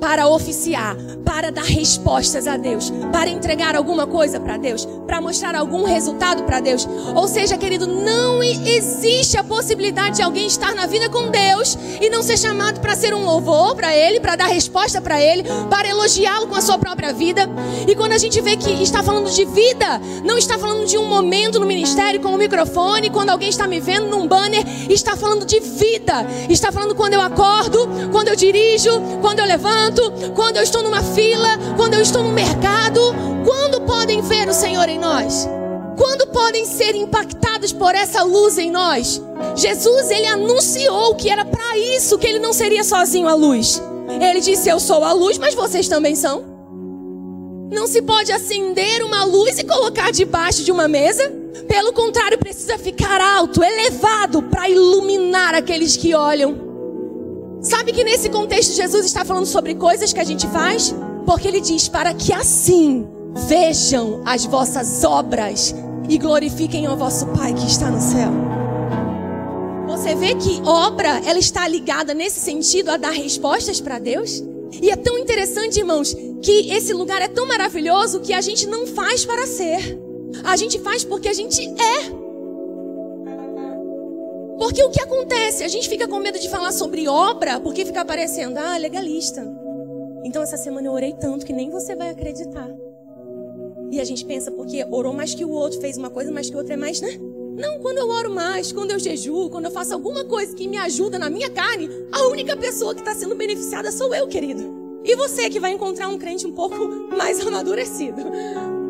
Para 0.00 0.28
oficiar, 0.28 0.96
para 1.24 1.50
dar 1.50 1.64
respostas 1.64 2.46
a 2.46 2.56
Deus, 2.56 2.92
para 3.12 3.30
entregar 3.30 3.74
alguma 3.74 4.06
coisa 4.06 4.38
para 4.38 4.56
Deus, 4.56 4.86
para 5.06 5.20
mostrar 5.20 5.54
algum 5.54 5.84
resultado 5.84 6.44
para 6.44 6.60
Deus. 6.60 6.86
Ou 7.14 7.26
seja, 7.26 7.56
querido, 7.56 7.86
não 7.86 8.42
existe 8.42 9.36
a 9.36 9.44
possibilidade 9.44 10.16
de 10.16 10.22
alguém 10.22 10.46
estar 10.46 10.74
na 10.74 10.86
vida 10.86 11.08
com 11.08 11.28
Deus 11.28 11.76
e 12.00 12.10
não 12.10 12.22
ser 12.22 12.38
chamado 12.38 12.80
para 12.80 12.94
ser 12.94 13.14
um 13.14 13.24
louvor 13.24 13.74
para 13.74 13.94
Ele, 13.94 14.20
para 14.20 14.36
dar 14.36 14.46
resposta 14.46 15.00
para 15.00 15.20
Ele, 15.20 15.44
para 15.70 15.88
elogiá-lo 15.88 16.46
com 16.46 16.54
a 16.54 16.60
sua 16.60 16.78
própria 16.78 17.12
vida. 17.12 17.48
E 17.88 17.94
quando 17.94 18.12
a 18.12 18.18
gente 18.18 18.40
vê 18.40 18.56
que 18.56 18.70
está 18.82 19.02
falando 19.02 19.30
de 19.30 19.44
vida, 19.44 20.00
não 20.24 20.38
está 20.38 20.58
falando 20.58 20.86
de 20.86 20.98
um 20.98 21.06
momento 21.06 21.58
no 21.58 21.66
ministério 21.66 22.20
com 22.20 22.34
o 22.34 22.38
microfone, 22.38 23.10
quando 23.10 23.30
alguém 23.30 23.48
está 23.48 23.66
me 23.66 23.80
vendo 23.80 24.08
num 24.08 24.26
banner, 24.26 24.64
está 24.90 25.16
falando 25.16 25.44
de 25.44 25.58
vida, 25.60 26.26
está 26.48 26.70
falando 26.70 26.94
quando 26.94 27.14
eu 27.14 27.20
acordo, 27.20 27.88
quando 28.12 28.28
eu 28.28 28.36
dirijo, 28.36 28.90
quando 29.20 29.40
eu 29.40 29.46
levanto 29.46 29.85
quando 30.34 30.56
eu 30.56 30.62
estou 30.62 30.82
numa 30.82 31.02
fila, 31.02 31.58
quando 31.76 31.94
eu 31.94 32.00
estou 32.00 32.22
no 32.22 32.32
mercado. 32.32 33.00
Quando 33.44 33.80
podem 33.82 34.20
ver 34.22 34.48
o 34.48 34.54
Senhor 34.54 34.88
em 34.88 34.98
nós? 34.98 35.48
Quando 35.96 36.26
podem 36.28 36.64
ser 36.64 36.94
impactados 36.94 37.72
por 37.72 37.94
essa 37.94 38.22
luz 38.22 38.58
em 38.58 38.70
nós? 38.70 39.20
Jesus, 39.54 40.10
ele 40.10 40.26
anunciou 40.26 41.14
que 41.14 41.30
era 41.30 41.44
para 41.44 41.78
isso 41.78 42.18
que 42.18 42.26
ele 42.26 42.38
não 42.38 42.52
seria 42.52 42.84
sozinho 42.84 43.28
a 43.28 43.34
luz. 43.34 43.82
Ele 44.20 44.40
disse: 44.40 44.68
Eu 44.68 44.78
sou 44.78 45.04
a 45.04 45.12
luz, 45.12 45.38
mas 45.38 45.54
vocês 45.54 45.88
também 45.88 46.14
são. 46.14 46.44
Não 47.72 47.86
se 47.86 48.00
pode 48.02 48.30
acender 48.32 49.02
uma 49.02 49.24
luz 49.24 49.58
e 49.58 49.64
colocar 49.64 50.12
debaixo 50.12 50.62
de 50.62 50.70
uma 50.70 50.86
mesa. 50.86 51.32
Pelo 51.66 51.92
contrário, 51.92 52.38
precisa 52.38 52.78
ficar 52.78 53.20
alto, 53.20 53.62
elevado, 53.62 54.42
para 54.42 54.68
iluminar 54.68 55.54
aqueles 55.54 55.96
que 55.96 56.14
olham. 56.14 56.65
Sabe 57.66 57.92
que 57.92 58.04
nesse 58.04 58.28
contexto 58.28 58.76
Jesus 58.76 59.04
está 59.04 59.24
falando 59.24 59.46
sobre 59.46 59.74
coisas 59.74 60.12
que 60.12 60.20
a 60.20 60.24
gente 60.24 60.46
faz? 60.46 60.94
Porque 61.26 61.48
ele 61.48 61.60
diz: 61.60 61.88
para 61.88 62.14
que 62.14 62.32
assim 62.32 63.04
vejam 63.48 64.22
as 64.24 64.46
vossas 64.46 65.02
obras 65.02 65.74
e 66.08 66.16
glorifiquem 66.16 66.86
o 66.88 66.96
vosso 66.96 67.26
Pai 67.26 67.52
que 67.52 67.66
está 67.66 67.90
no 67.90 68.00
céu. 68.00 68.30
Você 69.88 70.14
vê 70.14 70.36
que 70.36 70.62
obra, 70.64 71.20
ela 71.26 71.40
está 71.40 71.66
ligada 71.66 72.14
nesse 72.14 72.38
sentido 72.38 72.90
a 72.90 72.96
dar 72.96 73.10
respostas 73.10 73.80
para 73.80 73.98
Deus? 73.98 74.44
E 74.80 74.88
é 74.88 74.94
tão 74.94 75.18
interessante, 75.18 75.80
irmãos, 75.80 76.14
que 76.40 76.70
esse 76.70 76.92
lugar 76.92 77.20
é 77.20 77.26
tão 77.26 77.48
maravilhoso 77.48 78.20
que 78.20 78.32
a 78.32 78.40
gente 78.40 78.68
não 78.68 78.86
faz 78.86 79.24
para 79.24 79.44
ser. 79.44 79.98
A 80.44 80.54
gente 80.56 80.78
faz 80.78 81.02
porque 81.02 81.28
a 81.28 81.32
gente 81.32 81.60
é. 81.60 82.25
Porque 84.76 84.88
o 84.88 84.90
que 84.90 85.00
acontece? 85.00 85.64
A 85.64 85.68
gente 85.68 85.88
fica 85.88 86.06
com 86.06 86.18
medo 86.18 86.38
de 86.38 86.50
falar 86.50 86.70
sobre 86.70 87.08
obra, 87.08 87.58
porque 87.58 87.86
fica 87.86 88.04
parecendo, 88.04 88.58
ah, 88.58 88.76
legalista. 88.76 89.42
Então 90.22 90.42
essa 90.42 90.58
semana 90.58 90.86
eu 90.86 90.92
orei 90.92 91.14
tanto 91.14 91.46
que 91.46 91.52
nem 91.54 91.70
você 91.70 91.96
vai 91.96 92.10
acreditar. 92.10 92.68
E 93.90 93.98
a 93.98 94.04
gente 94.04 94.22
pensa, 94.26 94.50
porque 94.50 94.84
orou 94.90 95.14
mais 95.14 95.34
que 95.34 95.46
o 95.46 95.50
outro, 95.50 95.80
fez 95.80 95.96
uma 95.96 96.10
coisa 96.10 96.30
mais 96.30 96.50
que 96.50 96.56
o 96.56 96.58
outro, 96.58 96.74
é 96.74 96.76
mais, 96.76 97.00
né? 97.00 97.08
Não, 97.56 97.78
quando 97.78 97.96
eu 97.96 98.10
oro 98.10 98.30
mais, 98.34 98.70
quando 98.70 98.90
eu 98.90 98.98
jejuo, 98.98 99.48
quando 99.48 99.64
eu 99.64 99.70
faço 99.70 99.94
alguma 99.94 100.26
coisa 100.26 100.54
que 100.54 100.68
me 100.68 100.76
ajuda 100.76 101.18
na 101.18 101.30
minha 101.30 101.48
carne, 101.48 101.88
a 102.12 102.26
única 102.26 102.54
pessoa 102.54 102.94
que 102.94 103.00
está 103.00 103.14
sendo 103.14 103.34
beneficiada 103.34 103.90
sou 103.90 104.14
eu, 104.14 104.28
querido. 104.28 105.00
E 105.02 105.16
você 105.16 105.48
que 105.48 105.58
vai 105.58 105.72
encontrar 105.72 106.08
um 106.08 106.18
crente 106.18 106.46
um 106.46 106.52
pouco 106.52 106.86
mais 107.16 107.40
amadurecido. 107.40 108.20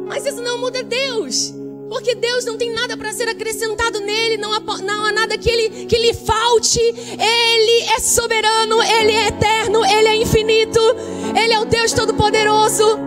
Mas 0.09 0.27
isso 0.27 0.43
não 0.43 0.59
muda 0.59 0.83
Deus. 0.83 1.55
Porque 1.89 2.15
Deus 2.15 2.45
não 2.45 2.57
tem 2.59 2.73
nada 2.73 2.97
para 2.97 3.13
ser 3.13 3.29
acrescentado 3.29 4.01
nele, 4.01 4.37
não 4.37 4.53
há, 4.53 4.61
não 4.61 5.07
há 5.07 5.13
nada 5.13 5.39
que, 5.39 5.49
ele, 5.49 5.87
que 5.87 5.97
lhe 5.97 6.15
falte. 6.15 6.81
Ele 6.81 7.83
é 7.97 8.01
soberano, 8.01 8.83
ele 8.83 9.13
é 9.13 9.29
eterno, 9.29 9.85
ele 9.85 10.09
é 10.09 10.17
infinito, 10.17 10.81
ele 11.41 11.53
é 11.53 11.61
o 11.61 11.65
Deus 11.65 11.93
Todo-Poderoso. 11.93 12.99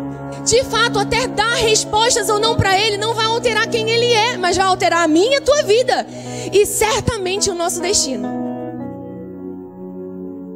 De 0.46 0.64
fato, 0.64 0.98
até 0.98 1.28
dar 1.28 1.56
respostas 1.56 2.30
ou 2.30 2.40
não 2.40 2.56
para 2.56 2.80
ele 2.80 2.98
não 2.98 3.14
vai 3.14 3.26
alterar 3.26 3.70
quem 3.70 3.90
ele 3.90 4.14
é, 4.14 4.38
mas 4.38 4.56
vai 4.56 4.66
alterar 4.66 5.04
a 5.04 5.08
minha 5.08 5.34
e 5.34 5.38
a 5.38 5.42
tua 5.42 5.62
vida. 5.64 6.08
E 6.52 6.66
certamente 6.66 7.50
o 7.50 7.56
nosso 7.56 7.82
destino. 7.82 8.40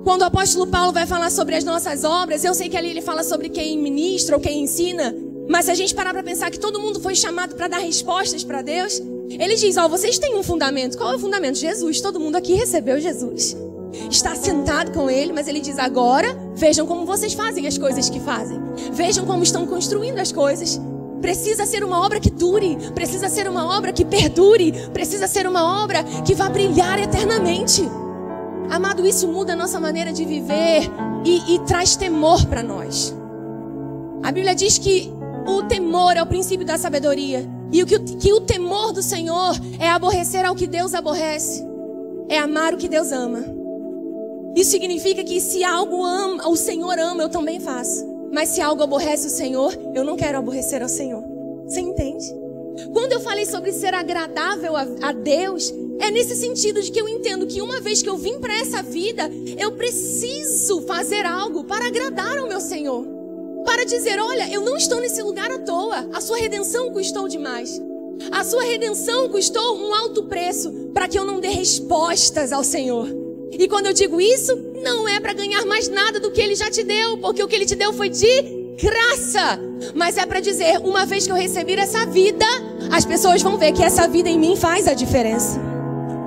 Quando 0.04 0.22
o 0.22 0.26
apóstolo 0.26 0.68
Paulo 0.68 0.92
vai 0.92 1.06
falar 1.06 1.30
sobre 1.30 1.56
as 1.56 1.64
nossas 1.64 2.04
obras, 2.04 2.44
eu 2.44 2.54
sei 2.54 2.70
que 2.70 2.76
ali 2.76 2.90
ele 2.90 3.02
fala 3.02 3.24
sobre 3.24 3.50
quem 3.50 3.78
ministra 3.78 4.36
ou 4.36 4.42
quem 4.42 4.62
ensina. 4.62 5.16
Mas 5.48 5.66
se 5.66 5.72
a 5.72 5.76
gente 5.76 5.94
parar 5.94 6.14
para 6.14 6.24
pensar 6.24 6.50
que 6.50 6.60
todo 6.60 6.80
mundo 6.80 7.00
foi 7.00 7.16
chamado 7.16 7.56
para 7.56 7.68
dar 7.68 7.80
respostas 7.80 8.44
para 8.44 8.62
Deus, 8.62 9.02
ele 9.30 9.56
diz: 9.56 9.78
Ó, 9.78 9.86
oh, 9.86 9.90
vocês 9.90 10.18
têm 10.18 10.38
um 10.38 10.44
fundamento. 10.44 10.98
Qual 10.98 11.12
é 11.12 11.16
o 11.16 11.20
fundamento? 11.20 11.58
Jesus. 11.58 12.02
Todo 12.02 12.20
mundo 12.20 12.36
aqui 12.36 12.54
recebeu 12.54 13.00
Jesus. 13.00 13.56
Está 14.10 14.36
sentado 14.36 14.92
com 14.92 15.10
ele, 15.10 15.34
mas 15.34 15.48
ele 15.48 15.60
diz: 15.60 15.78
agora 15.78 16.28
vejam 16.56 16.86
como 16.86 17.06
vocês 17.06 17.34
fazem 17.34 17.68
as 17.68 17.78
coisas 17.78 18.10
que 18.10 18.20
fazem. 18.20 18.60
Vejam 18.92 19.26
como 19.26 19.44
estão 19.44 19.66
construindo 19.66 20.20
as 20.20 20.32
coisas. 20.32 20.80
Precisa 21.22 21.66
ser 21.66 21.84
uma 21.84 22.06
obra 22.06 22.20
que 22.20 22.30
dure, 22.30 22.78
precisa 22.94 23.30
ser 23.30 23.48
uma 23.48 23.78
obra 23.78 23.94
que 23.94 24.04
perdure, 24.04 24.74
precisa 24.94 25.26
ser 25.26 25.48
uma 25.48 25.84
obra 25.84 26.04
que 26.26 26.36
vá 26.36 26.50
brilhar 26.50 27.00
eternamente. 27.00 27.82
Amado, 28.70 29.06
isso 29.06 29.28
muda 29.28 29.54
a 29.54 29.56
nossa 29.56 29.80
maneira 29.80 30.12
de 30.12 30.26
viver 30.26 30.90
e, 31.24 31.56
e 31.56 31.60
traz 31.60 31.96
temor 31.96 32.46
para 32.48 32.62
nós. 32.62 33.16
A 34.22 34.32
Bíblia 34.32 34.54
diz 34.54 34.78
que 34.78 35.14
o 35.46 35.64
temor 35.64 36.16
é 36.16 36.22
o 36.22 36.28
princípio 36.28 36.66
da 36.66 36.78
sabedoria. 36.78 37.48
E 37.72 37.82
o 37.82 37.86
que, 37.86 38.00
que 38.00 38.34
o 38.34 38.42
temor 38.42 38.94
do 38.94 39.02
Senhor 39.02 39.56
é 39.80 39.90
aborrecer 39.90 40.46
ao 40.46 40.56
que 40.56 40.68
Deus 40.68 40.94
aborrece. 40.94 41.64
É 42.30 42.38
amar 42.38 42.74
o 42.74 42.78
que 42.78 42.88
Deus 42.88 43.12
ama. 43.12 43.44
Isso 44.56 44.72
significa 44.72 45.24
que 45.24 45.42
se 45.42 45.64
algo 45.64 46.04
ama, 46.04 46.48
o 46.48 46.56
Senhor 46.56 46.98
ama, 47.00 47.24
eu 47.24 47.30
também 47.30 47.60
faço. 47.60 48.06
Mas 48.32 48.50
se 48.50 48.62
algo 48.62 48.84
aborrece 48.84 49.28
o 49.28 49.32
Senhor, 49.32 49.78
eu 49.94 50.04
não 50.04 50.16
quero 50.16 50.38
aborrecer 50.38 50.82
ao 50.82 50.90
Senhor. 50.90 51.24
Você 51.66 51.82
entende? 51.82 52.26
Quando 52.92 53.14
eu 53.14 53.20
falei 53.20 53.46
sobre 53.46 53.72
ser 53.72 53.94
agradável 53.94 54.76
a, 54.76 54.86
a 55.02 55.12
Deus, 55.12 55.74
é 56.00 56.12
nesse 56.12 56.36
sentido 56.36 56.82
de 56.82 56.92
que 56.92 57.00
eu 57.00 57.08
entendo 57.08 57.48
que 57.48 57.62
uma 57.62 57.80
vez 57.82 58.02
que 58.02 58.10
eu 58.10 58.18
vim 58.18 58.40
para 58.40 58.60
essa 58.60 58.82
vida, 58.82 59.30
eu 59.58 59.72
preciso 59.74 60.82
fazer 60.82 61.26
algo 61.26 61.64
para 61.64 61.88
agradar 61.88 62.38
ao 62.38 62.48
meu 62.48 62.60
Senhor 62.60 63.23
para 63.64 63.86
dizer: 63.86 64.20
olha, 64.20 64.52
eu 64.52 64.62
não 64.62 64.78
estou 64.78 65.00
nesse 65.00 65.22
lugar 65.22 65.50
à 65.52 65.60
toa, 65.60 66.10
a 66.14 66.22
sua 66.22 66.38
redenção 66.38 66.92
custou 66.92 67.28
demais. 67.28 67.82
A 68.32 68.44
sua 68.44 68.64
redenção 68.64 69.30
custou 69.30 69.78
um 69.78 69.94
alto 69.94 70.24
preço 70.24 70.72
para 70.94 71.08
que 71.08 71.18
eu 71.18 71.26
não 71.26 71.40
dê 71.40 71.50
respostas 71.50 72.52
ao 72.52 72.64
Senhor. 72.64 73.08
E 73.52 73.68
quando 73.68 73.88
eu 73.88 73.94
digo 73.94 74.20
isso, 74.20 74.56
não 74.84 75.08
é 75.08 75.20
para 75.20 75.34
ganhar 75.34 75.66
mais 75.66 75.88
nada 75.88 76.20
do 76.20 76.32
que 76.32 76.42
Ele 76.42 76.56
já 76.56 76.70
te 76.70 76.84
deu, 76.84 77.18
porque 77.18 77.44
o 77.44 77.48
que 77.48 77.56
Ele 77.56 77.66
te 77.66 77.76
deu 77.76 77.94
foi 77.94 78.10
de 78.10 78.64
graça. 78.82 79.60
Mas 79.94 80.18
é 80.18 80.26
para 80.26 80.40
dizer: 80.40 80.80
uma 80.80 81.06
vez 81.06 81.26
que 81.26 81.32
eu 81.32 81.36
receber 81.36 81.78
essa 81.80 82.06
vida, 82.06 82.46
as 82.92 83.06
pessoas 83.06 83.42
vão 83.42 83.58
ver 83.58 83.72
que 83.74 83.84
essa 83.84 84.08
vida 84.08 84.30
em 84.30 84.40
mim 84.40 84.56
faz 84.56 84.88
a 84.88 84.94
diferença. 84.94 85.60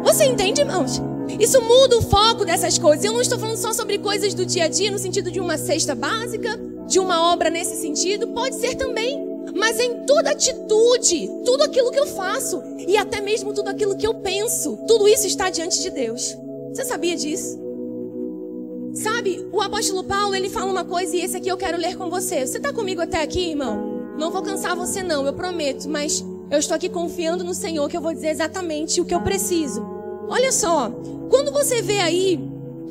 Você 0.05 0.25
entende, 0.25 0.61
irmãos? 0.61 1.01
Isso 1.41 1.61
muda 1.61 1.99
o 1.99 2.03
foco 2.03 2.45
dessas 2.45 2.79
coisas. 2.79 3.05
Eu 3.05 3.13
não 3.13 3.21
estou 3.21 3.39
falando 3.39 3.57
só 3.57 3.73
sobre 3.73 3.99
coisas 3.99 4.33
do 4.33 4.47
dia 4.47 4.65
a 4.65 4.69
dia, 4.69 4.91
no 4.91 4.99
sentido 4.99 5.31
de 5.31 5.41
uma 5.41 5.59
cesta 5.59 5.95
básica, 5.95 6.59
de 6.87 6.99
uma 6.99 7.33
obra 7.33 7.51
nesse 7.51 7.77
sentido? 7.77 8.29
Pode 8.29 8.57
ser 8.57 8.75
também. 8.75 9.25
Mas 9.55 9.81
em 9.81 10.05
toda 10.05 10.31
atitude, 10.31 11.31
tudo 11.45 11.63
aquilo 11.63 11.91
que 11.91 11.99
eu 11.99 12.07
faço 12.07 12.63
e 12.87 12.97
até 12.97 13.21
mesmo 13.21 13.55
tudo 13.55 13.69
aquilo 13.69 13.97
que 13.97 14.07
eu 14.07 14.15
penso, 14.15 14.79
tudo 14.87 15.09
isso 15.09 15.27
está 15.27 15.49
diante 15.49 15.81
de 15.81 15.91
Deus. 15.91 16.37
Você 16.73 16.85
sabia 16.85 17.17
disso? 17.17 17.59
Sabe, 18.95 19.47
o 19.53 19.61
apóstolo 19.61 20.05
Paulo, 20.05 20.35
ele 20.35 20.49
fala 20.49 20.71
uma 20.71 20.85
coisa 20.85 21.17
e 21.17 21.21
esse 21.21 21.37
aqui 21.37 21.49
eu 21.49 21.57
quero 21.57 21.79
ler 21.79 21.97
com 21.97 22.09
você. 22.11 22.47
Você 22.47 22.59
está 22.59 22.73
comigo 22.73 23.01
até 23.01 23.23
aqui, 23.23 23.51
irmão? 23.51 24.15
Não 24.19 24.31
vou 24.31 24.43
cansar 24.43 24.75
você 24.75 25.03
não, 25.03 25.27
eu 25.27 25.33
prometo, 25.33 25.89
mas 25.89 26.25
eu 26.51 26.59
estou 26.59 26.75
aqui 26.75 26.89
confiando 26.89 27.45
no 27.45 27.55
Senhor 27.55 27.89
que 27.89 27.97
eu 27.97 28.01
vou 28.01 28.15
dizer 28.15 28.29
exatamente 28.29 29.01
o 29.01 29.05
que 29.05 29.15
eu 29.15 29.21
preciso. 29.21 29.85
Olha 30.29 30.51
só, 30.51 30.91
quando 31.29 31.53
você 31.53 31.83
vê 31.83 32.01
aí 32.01 32.41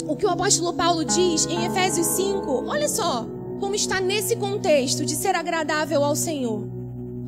o 0.08 0.16
que 0.16 0.26
o 0.26 0.30
apóstolo 0.30 0.74
Paulo 0.74 1.04
diz 1.04 1.48
em 1.48 1.66
Efésios 1.66 2.08
5, 2.08 2.66
olha 2.68 2.88
só, 2.88 3.26
como 3.60 3.76
está 3.76 4.00
nesse 4.00 4.36
contexto 4.36 5.06
de 5.06 5.16
ser 5.16 5.36
agradável 5.36 6.04
ao 6.04 6.16
Senhor. 6.16 6.68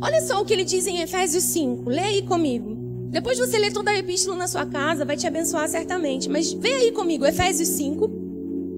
Olha 0.02 0.22
só 0.22 0.42
o 0.42 0.46
que 0.46 0.54
ele 0.54 0.63
diz 0.63 0.86
em 0.86 1.00
Efésios 1.00 1.44
5. 1.46 1.90
Lê 1.90 2.00
aí 2.00 2.22
comigo. 2.22 2.78
Depois 3.10 3.40
você 3.40 3.58
lê 3.58 3.72
toda 3.72 3.92
a 3.92 3.98
epístola 3.98 4.38
na 4.38 4.48
sua 4.48 4.66
casa, 4.66 5.06
vai 5.06 5.18
te 5.18 5.26
abençoar 5.26 5.68
certamente. 5.68 6.30
Mas 6.30 6.52
vê 6.54 6.74
aí 6.74 6.92
comigo, 6.92 7.26
Efésios 7.26 7.70
5. 7.70 8.12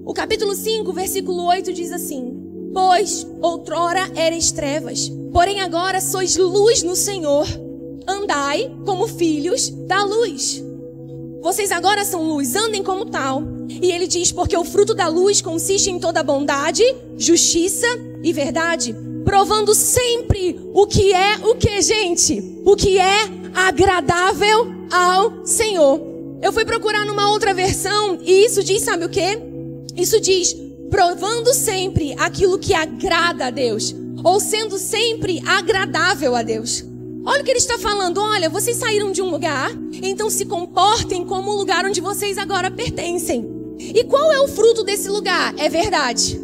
O 0.06 0.14
capítulo 0.14 0.54
5, 0.54 0.92
versículo 0.92 1.44
8 1.44 1.72
diz 1.72 1.92
assim: 1.92 2.32
Pois 2.72 3.26
outrora 3.42 4.00
eres 4.16 4.50
trevas, 4.50 5.10
porém 5.32 5.60
agora 5.60 6.00
sois 6.00 6.36
luz 6.36 6.82
no 6.82 6.96
Senhor. 6.96 7.46
Andai 8.06 8.74
como 8.86 9.06
filhos 9.06 9.68
da 9.68 10.02
luz. 10.04 10.62
Vocês 11.40 11.72
agora 11.72 12.04
são 12.04 12.22
luz, 12.22 12.54
andem 12.54 12.82
como 12.82 13.06
tal. 13.06 13.42
E 13.68 13.90
ele 13.90 14.06
diz: 14.06 14.30
porque 14.32 14.56
o 14.56 14.64
fruto 14.64 14.94
da 14.94 15.08
luz 15.08 15.40
consiste 15.40 15.90
em 15.90 15.98
toda 15.98 16.22
bondade, 16.22 16.84
justiça 17.16 17.86
e 18.22 18.32
verdade, 18.32 18.94
provando 19.24 19.74
sempre 19.74 20.60
o 20.74 20.86
que 20.86 21.12
é 21.12 21.38
o 21.38 21.54
que, 21.54 21.80
gente? 21.80 22.60
O 22.64 22.76
que 22.76 22.98
é 22.98 23.28
agradável 23.54 24.66
ao 24.90 25.46
Senhor. 25.46 26.00
Eu 26.42 26.52
fui 26.52 26.64
procurar 26.64 27.04
numa 27.04 27.30
outra 27.30 27.52
versão 27.52 28.18
e 28.22 28.46
isso 28.46 28.62
diz, 28.62 28.82
sabe 28.82 29.04
o 29.04 29.08
que? 29.08 29.38
Isso 29.96 30.20
diz 30.20 30.56
provando 30.90 31.54
sempre 31.54 32.14
aquilo 32.18 32.58
que 32.58 32.74
agrada 32.74 33.46
a 33.46 33.50
Deus, 33.50 33.94
ou 34.24 34.40
sendo 34.40 34.76
sempre 34.76 35.40
agradável 35.46 36.34
a 36.34 36.42
Deus. 36.42 36.84
Olha 37.24 37.42
o 37.42 37.44
que 37.44 37.50
ele 37.50 37.58
está 37.58 37.78
falando. 37.78 38.18
Olha, 38.18 38.48
vocês 38.48 38.76
saíram 38.76 39.12
de 39.12 39.20
um 39.20 39.30
lugar, 39.30 39.70
então 40.02 40.30
se 40.30 40.46
comportem 40.46 41.24
como 41.24 41.50
o 41.50 41.56
lugar 41.56 41.84
onde 41.84 42.00
vocês 42.00 42.38
agora 42.38 42.70
pertencem. 42.70 43.46
E 43.78 44.04
qual 44.04 44.32
é 44.32 44.40
o 44.40 44.48
fruto 44.48 44.82
desse 44.82 45.08
lugar? 45.08 45.54
É 45.58 45.68
verdade, 45.68 46.40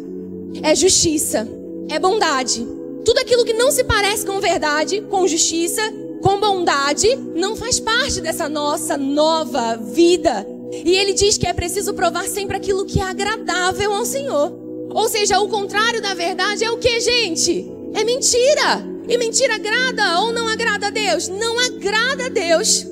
é 0.63 0.75
justiça, 0.75 1.47
é 1.89 1.99
bondade. 1.99 2.67
Tudo 3.05 3.19
aquilo 3.19 3.45
que 3.45 3.53
não 3.53 3.71
se 3.71 3.83
parece 3.83 4.25
com 4.25 4.39
verdade, 4.39 5.01
com 5.01 5.27
justiça, 5.27 5.81
com 6.21 6.39
bondade, 6.39 7.07
não 7.35 7.55
faz 7.55 7.79
parte 7.79 8.21
dessa 8.21 8.49
nossa 8.49 8.97
nova 8.97 9.77
vida. 9.77 10.45
E 10.71 10.95
ele 10.95 11.13
diz 11.13 11.37
que 11.37 11.47
é 11.47 11.53
preciso 11.53 11.93
provar 11.93 12.27
sempre 12.27 12.57
aquilo 12.57 12.85
que 12.85 12.99
é 12.99 13.03
agradável 13.03 13.93
ao 13.93 14.05
Senhor. 14.05 14.51
Ou 14.89 15.07
seja, 15.07 15.39
o 15.39 15.47
contrário 15.47 16.01
da 16.01 16.13
verdade 16.13 16.63
é 16.63 16.71
o 16.71 16.77
que, 16.77 16.99
gente? 16.99 17.71
É 17.93 18.03
mentira. 18.03 18.96
E 19.07 19.17
mentira 19.17 19.55
agrada 19.55 20.19
ou 20.21 20.33
não 20.33 20.47
agrada 20.47 20.87
a 20.87 20.89
Deus? 20.89 21.27
Não 21.27 21.57
agrada 21.59 22.25
a 22.25 22.29
Deus. 22.29 22.85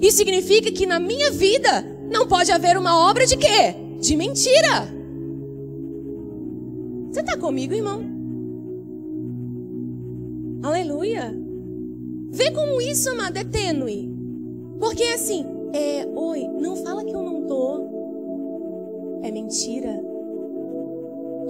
Isso 0.00 0.16
significa 0.16 0.72
que 0.72 0.86
na 0.86 0.98
minha 0.98 1.30
vida 1.30 1.84
não 2.10 2.26
pode 2.26 2.50
haver 2.50 2.76
uma 2.76 3.08
obra 3.08 3.26
de 3.26 3.36
quê? 3.36 3.74
De 4.00 4.16
mentira. 4.16 4.88
Você 7.10 7.20
está 7.20 7.36
comigo, 7.36 7.74
irmão? 7.74 8.04
Aleluia. 10.62 11.34
Vê 12.30 12.50
como 12.52 12.80
isso, 12.80 13.10
amado, 13.10 13.36
é 13.36 13.44
tênue. 13.44 14.10
Porque 14.78 15.02
assim, 15.04 15.44
é, 15.72 16.06
oi, 16.14 16.48
não 16.60 16.76
fala 16.76 17.04
que 17.04 17.14
eu 17.14 17.22
não 17.22 17.46
tô. 17.46 19.20
É 19.22 19.30
mentira. 19.30 20.09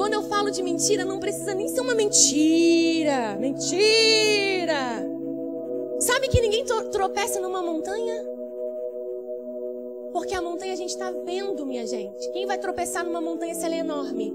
Quando 0.00 0.14
eu 0.14 0.22
falo 0.22 0.50
de 0.50 0.62
mentira, 0.62 1.04
não 1.04 1.20
precisa 1.20 1.52
nem 1.52 1.68
ser 1.68 1.82
uma 1.82 1.94
mentira. 1.94 3.36
Mentira! 3.38 5.06
Sabe 5.98 6.28
que 6.28 6.40
ninguém 6.40 6.64
tropeça 6.90 7.38
numa 7.38 7.60
montanha? 7.60 8.14
Porque 10.10 10.34
a 10.34 10.40
montanha 10.40 10.72
a 10.72 10.76
gente 10.76 10.88
está 10.88 11.10
vendo, 11.10 11.66
minha 11.66 11.86
gente. 11.86 12.32
Quem 12.32 12.46
vai 12.46 12.56
tropeçar 12.56 13.04
numa 13.04 13.20
montanha 13.20 13.54
se 13.54 13.62
ela 13.62 13.74
é 13.74 13.80
enorme? 13.80 14.34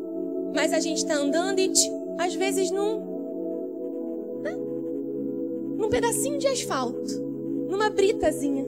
Mas 0.54 0.72
a 0.72 0.80
gente 0.80 0.98
está 0.98 1.16
andando 1.16 1.58
e 1.58 1.74
às 2.20 2.36
vezes 2.36 2.70
num, 2.70 3.00
né? 4.44 4.56
num 5.80 5.90
pedacinho 5.90 6.38
de 6.38 6.48
asfalto, 6.48 7.20
numa 7.68 7.90
britazinha. 7.90 8.68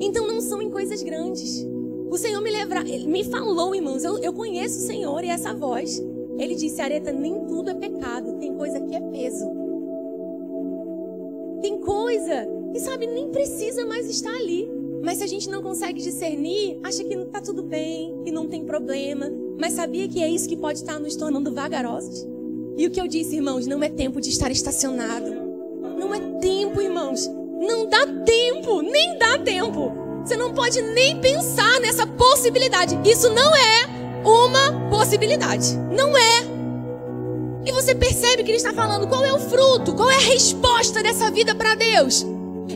Então 0.00 0.26
não 0.26 0.40
são 0.40 0.62
em 0.62 0.70
coisas 0.70 1.02
grandes. 1.02 1.70
O 2.12 2.18
Senhor 2.18 2.42
me, 2.42 2.50
lembra, 2.50 2.84
me 2.84 3.24
falou, 3.24 3.74
irmãos, 3.74 4.04
eu, 4.04 4.18
eu 4.18 4.34
conheço 4.34 4.80
o 4.80 4.82
Senhor 4.82 5.24
e 5.24 5.30
essa 5.30 5.54
voz. 5.54 5.98
Ele 6.38 6.54
disse, 6.54 6.82
Areta, 6.82 7.10
nem 7.10 7.46
tudo 7.46 7.70
é 7.70 7.74
pecado, 7.74 8.34
tem 8.34 8.52
coisa 8.52 8.78
que 8.82 8.94
é 8.94 9.00
peso. 9.00 9.50
Tem 11.62 11.78
coisa 11.80 12.46
que, 12.70 12.80
sabe, 12.80 13.06
nem 13.06 13.30
precisa 13.30 13.86
mais 13.86 14.10
estar 14.10 14.34
ali. 14.34 14.70
Mas 15.02 15.18
se 15.18 15.24
a 15.24 15.26
gente 15.26 15.48
não 15.48 15.62
consegue 15.62 16.02
discernir, 16.02 16.78
acha 16.82 17.02
que 17.02 17.14
está 17.14 17.40
tudo 17.40 17.62
bem, 17.62 18.14
que 18.22 18.30
não 18.30 18.46
tem 18.46 18.62
problema. 18.62 19.32
Mas 19.58 19.72
sabia 19.72 20.06
que 20.06 20.22
é 20.22 20.28
isso 20.28 20.46
que 20.46 20.56
pode 20.56 20.80
estar 20.80 21.00
nos 21.00 21.16
tornando 21.16 21.50
vagarosos? 21.50 22.28
E 22.76 22.86
o 22.86 22.90
que 22.90 23.00
eu 23.00 23.08
disse, 23.08 23.36
irmãos, 23.36 23.66
não 23.66 23.82
é 23.82 23.88
tempo 23.88 24.20
de 24.20 24.28
estar 24.28 24.50
estacionado. 24.52 25.34
Não 25.98 26.14
é 26.14 26.20
tempo, 26.40 26.78
irmãos. 26.78 27.26
Não 27.26 27.86
dá 27.86 28.06
tempo, 28.22 28.82
nem 28.82 29.16
dá 29.16 29.38
tempo. 29.38 30.01
Você 30.24 30.36
não 30.36 30.52
pode 30.52 30.80
nem 30.80 31.20
pensar 31.20 31.80
nessa 31.80 32.06
possibilidade. 32.06 32.98
Isso 33.04 33.28
não 33.30 33.54
é 33.56 33.86
uma 34.24 34.88
possibilidade. 34.88 35.76
Não 35.90 36.16
é. 36.16 36.52
E 37.64 37.72
você 37.72 37.94
percebe 37.94 38.42
que 38.42 38.50
ele 38.50 38.56
está 38.56 38.72
falando 38.72 39.08
qual 39.08 39.24
é 39.24 39.32
o 39.32 39.38
fruto, 39.38 39.94
qual 39.94 40.10
é 40.10 40.16
a 40.16 40.20
resposta 40.20 41.02
dessa 41.02 41.30
vida 41.30 41.54
para 41.54 41.74
Deus. 41.74 42.24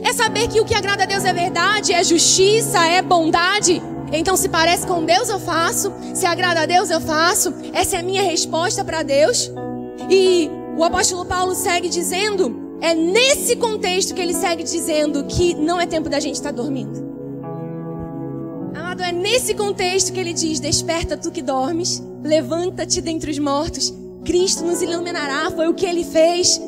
É 0.03 0.13
saber 0.13 0.47
que 0.47 0.59
o 0.59 0.65
que 0.65 0.75
agrada 0.75 1.03
a 1.03 1.05
Deus 1.05 1.25
é 1.25 1.33
verdade, 1.33 1.93
é 1.93 2.03
justiça, 2.03 2.85
é 2.85 3.01
bondade. 3.01 3.81
Então, 4.11 4.37
se 4.37 4.47
parece 4.47 4.85
com 4.87 5.03
Deus, 5.03 5.27
eu 5.29 5.39
faço. 5.39 5.91
Se 6.13 6.25
agrada 6.25 6.61
a 6.61 6.65
Deus, 6.65 6.89
eu 6.89 7.01
faço. 7.01 7.53
Essa 7.73 7.97
é 7.97 7.99
a 7.99 8.03
minha 8.03 8.23
resposta 8.23 8.83
para 8.83 9.03
Deus. 9.03 9.51
E 10.09 10.49
o 10.77 10.83
apóstolo 10.83 11.25
Paulo 11.25 11.55
segue 11.55 11.89
dizendo, 11.89 12.77
é 12.79 12.93
nesse 12.93 13.55
contexto 13.55 14.13
que 14.13 14.21
ele 14.21 14.33
segue 14.33 14.63
dizendo 14.63 15.25
que 15.25 15.53
não 15.55 15.81
é 15.81 15.85
tempo 15.85 16.09
da 16.09 16.19
gente 16.19 16.35
estar 16.35 16.51
dormindo. 16.51 17.16
É 18.99 19.11
nesse 19.11 19.53
contexto 19.53 20.11
que 20.11 20.19
ele 20.19 20.33
diz: 20.33 20.59
Desperta 20.59 21.15
tu 21.15 21.31
que 21.31 21.41
dormes, 21.41 22.01
levanta-te 22.23 23.01
dentre 23.01 23.31
os 23.31 23.39
mortos, 23.39 23.93
Cristo 24.25 24.65
nos 24.65 24.81
iluminará. 24.81 25.51
Foi 25.51 25.67
o 25.67 25.73
que 25.73 25.85
ele 25.85 26.03
fez. 26.03 26.59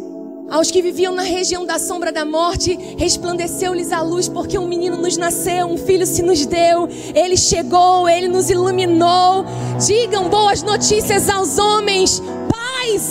Aos 0.49 0.71
que 0.71 0.81
viviam 0.81 1.13
na 1.13 1.21
região 1.21 1.63
da 1.63 1.77
sombra 1.77 2.11
da 2.11 2.25
morte, 2.25 2.75
resplandeceu-lhes 2.97 3.91
a 3.91 4.01
luz, 4.01 4.27
porque 4.27 4.57
um 4.57 4.67
menino 4.67 4.97
nos 4.97 5.15
nasceu, 5.15 5.67
um 5.67 5.77
filho 5.77 6.07
se 6.07 6.23
nos 6.23 6.43
deu. 6.45 6.89
Ele 7.13 7.37
chegou, 7.37 8.09
ele 8.09 8.27
nos 8.27 8.49
iluminou. 8.49 9.45
Digam 9.85 10.27
boas 10.27 10.63
notícias 10.63 11.29
aos 11.29 11.59
homens, 11.59 12.19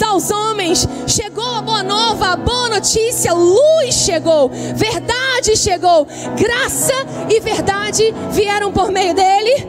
aos 0.03 0.31
homens. 0.31 0.87
Chegou 1.07 1.45
a 1.45 1.63
boa 1.63 1.83
nova, 1.83 2.33
a 2.33 2.37
boa 2.37 2.69
notícia, 2.69 3.33
luz 3.33 3.95
chegou, 3.95 4.51
verdade 4.75 5.57
chegou, 5.57 6.07
graça 6.37 6.95
e 7.31 7.41
verdade 7.41 8.13
vieram 8.31 8.73
por 8.73 8.91
meio 8.91 9.15
dele. 9.15 9.67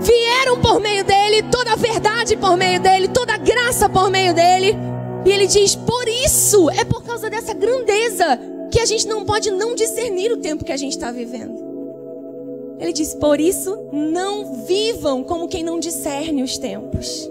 Vieram 0.00 0.60
por 0.60 0.80
meio 0.80 1.04
dele, 1.04 1.42
toda 1.44 1.72
a 1.72 1.76
verdade 1.76 2.36
por 2.36 2.56
meio 2.56 2.80
dele, 2.80 3.08
toda 3.08 3.34
a 3.34 3.38
graça 3.38 3.88
por 3.88 4.10
meio 4.10 4.34
dele. 4.34 4.76
E 5.24 5.30
ele 5.30 5.46
diz: 5.46 5.74
por 5.74 6.08
isso, 6.08 6.70
é 6.70 6.84
por 6.84 7.02
causa 7.02 7.30
dessa 7.30 7.54
grandeza 7.54 8.38
que 8.70 8.80
a 8.80 8.86
gente 8.86 9.06
não 9.06 9.24
pode 9.24 9.50
não 9.50 9.74
discernir 9.74 10.32
o 10.32 10.38
tempo 10.38 10.64
que 10.64 10.72
a 10.72 10.76
gente 10.76 10.92
está 10.92 11.10
vivendo. 11.10 11.58
Ele 12.78 12.92
diz: 12.92 13.14
por 13.14 13.38
isso, 13.38 13.78
não 13.92 14.64
vivam 14.64 15.22
como 15.22 15.48
quem 15.48 15.62
não 15.62 15.78
discerne 15.78 16.42
os 16.42 16.56
tempos. 16.56 17.30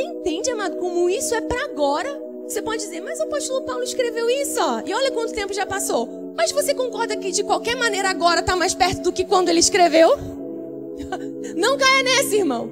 Você 0.00 0.06
entende, 0.06 0.50
amado, 0.50 0.76
como 0.78 1.10
isso 1.10 1.34
é 1.34 1.42
para 1.42 1.62
agora? 1.66 2.08
Você 2.48 2.62
pode 2.62 2.82
dizer, 2.82 3.02
mas 3.02 3.20
o 3.20 3.24
apóstolo 3.24 3.62
Paulo 3.66 3.82
escreveu 3.82 4.30
isso, 4.30 4.58
ó, 4.58 4.80
e 4.86 4.94
olha 4.94 5.10
quanto 5.10 5.34
tempo 5.34 5.52
já 5.52 5.66
passou. 5.66 6.32
Mas 6.34 6.50
você 6.52 6.72
concorda 6.72 7.18
que 7.18 7.30
de 7.30 7.44
qualquer 7.44 7.76
maneira 7.76 8.08
agora 8.08 8.40
está 8.40 8.56
mais 8.56 8.72
perto 8.72 9.02
do 9.02 9.12
que 9.12 9.26
quando 9.26 9.50
ele 9.50 9.60
escreveu? 9.60 10.08
Não 11.54 11.76
caia 11.76 12.02
nessa, 12.02 12.34
irmão. 12.34 12.70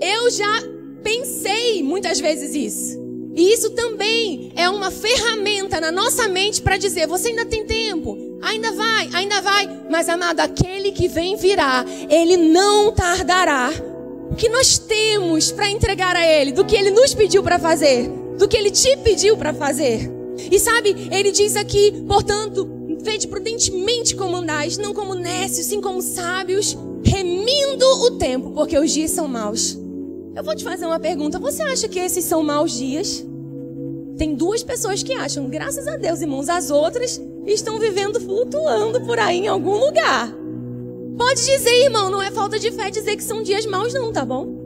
Eu 0.00 0.30
já 0.30 0.62
pensei 1.02 1.82
muitas 1.82 2.18
vezes 2.18 2.54
isso. 2.54 3.02
E 3.34 3.52
isso 3.52 3.70
também 3.72 4.52
é 4.56 4.70
uma 4.70 4.90
ferramenta 4.90 5.78
na 5.80 5.92
nossa 5.92 6.28
mente 6.28 6.62
para 6.62 6.78
dizer: 6.78 7.06
você 7.06 7.28
ainda 7.28 7.44
tem 7.44 7.66
tempo, 7.66 8.16
ainda 8.40 8.72
vai, 8.72 9.10
ainda 9.12 9.42
vai. 9.42 9.68
Mas, 9.90 10.08
amado, 10.08 10.40
aquele 10.40 10.92
que 10.92 11.08
vem 11.08 11.36
virá, 11.36 11.84
ele 12.08 12.38
não 12.38 12.90
tardará 12.92 13.70
o 14.32 14.34
que 14.34 14.48
nós 14.48 14.78
temos 14.78 15.52
para 15.52 15.70
entregar 15.70 16.16
a 16.16 16.26
Ele, 16.26 16.52
do 16.52 16.64
que 16.64 16.74
Ele 16.74 16.90
nos 16.90 17.12
pediu 17.12 17.42
para 17.42 17.58
fazer, 17.58 18.08
do 18.38 18.48
que 18.48 18.56
Ele 18.56 18.70
te 18.70 18.96
pediu 18.96 19.36
para 19.36 19.52
fazer. 19.52 20.10
E 20.50 20.58
sabe, 20.58 21.08
Ele 21.12 21.30
diz 21.30 21.54
aqui, 21.54 22.02
portanto, 22.08 22.66
vede 23.02 23.28
prudentemente 23.28 24.16
como 24.16 24.36
andais, 24.36 24.78
não 24.78 24.94
como 24.94 25.14
nécios, 25.14 25.66
sim 25.66 25.82
como 25.82 26.00
sábios, 26.00 26.78
remindo 27.04 27.84
o 27.84 28.12
tempo, 28.12 28.52
porque 28.52 28.78
os 28.78 28.90
dias 28.90 29.10
são 29.10 29.28
maus. 29.28 29.78
Eu 30.34 30.42
vou 30.42 30.56
te 30.56 30.64
fazer 30.64 30.86
uma 30.86 30.98
pergunta: 30.98 31.38
você 31.38 31.62
acha 31.62 31.86
que 31.86 31.98
esses 31.98 32.24
são 32.24 32.42
maus 32.42 32.72
dias? 32.72 33.22
Tem 34.16 34.34
duas 34.34 34.62
pessoas 34.62 35.02
que 35.02 35.12
acham, 35.12 35.46
graças 35.46 35.86
a 35.86 35.96
Deus, 35.98 36.22
irmãos, 36.22 36.48
as 36.48 36.70
outras 36.70 37.20
estão 37.46 37.78
vivendo 37.78 38.18
flutuando 38.18 38.98
por 39.02 39.18
aí 39.18 39.40
em 39.40 39.48
algum 39.48 39.76
lugar. 39.76 40.41
Pode 41.16 41.44
dizer, 41.44 41.84
irmão, 41.84 42.10
não 42.10 42.22
é 42.22 42.30
falta 42.30 42.58
de 42.58 42.70
fé 42.72 42.90
dizer 42.90 43.16
que 43.16 43.24
são 43.24 43.42
dias 43.42 43.66
maus, 43.66 43.92
não, 43.92 44.12
tá 44.12 44.24
bom? 44.24 44.62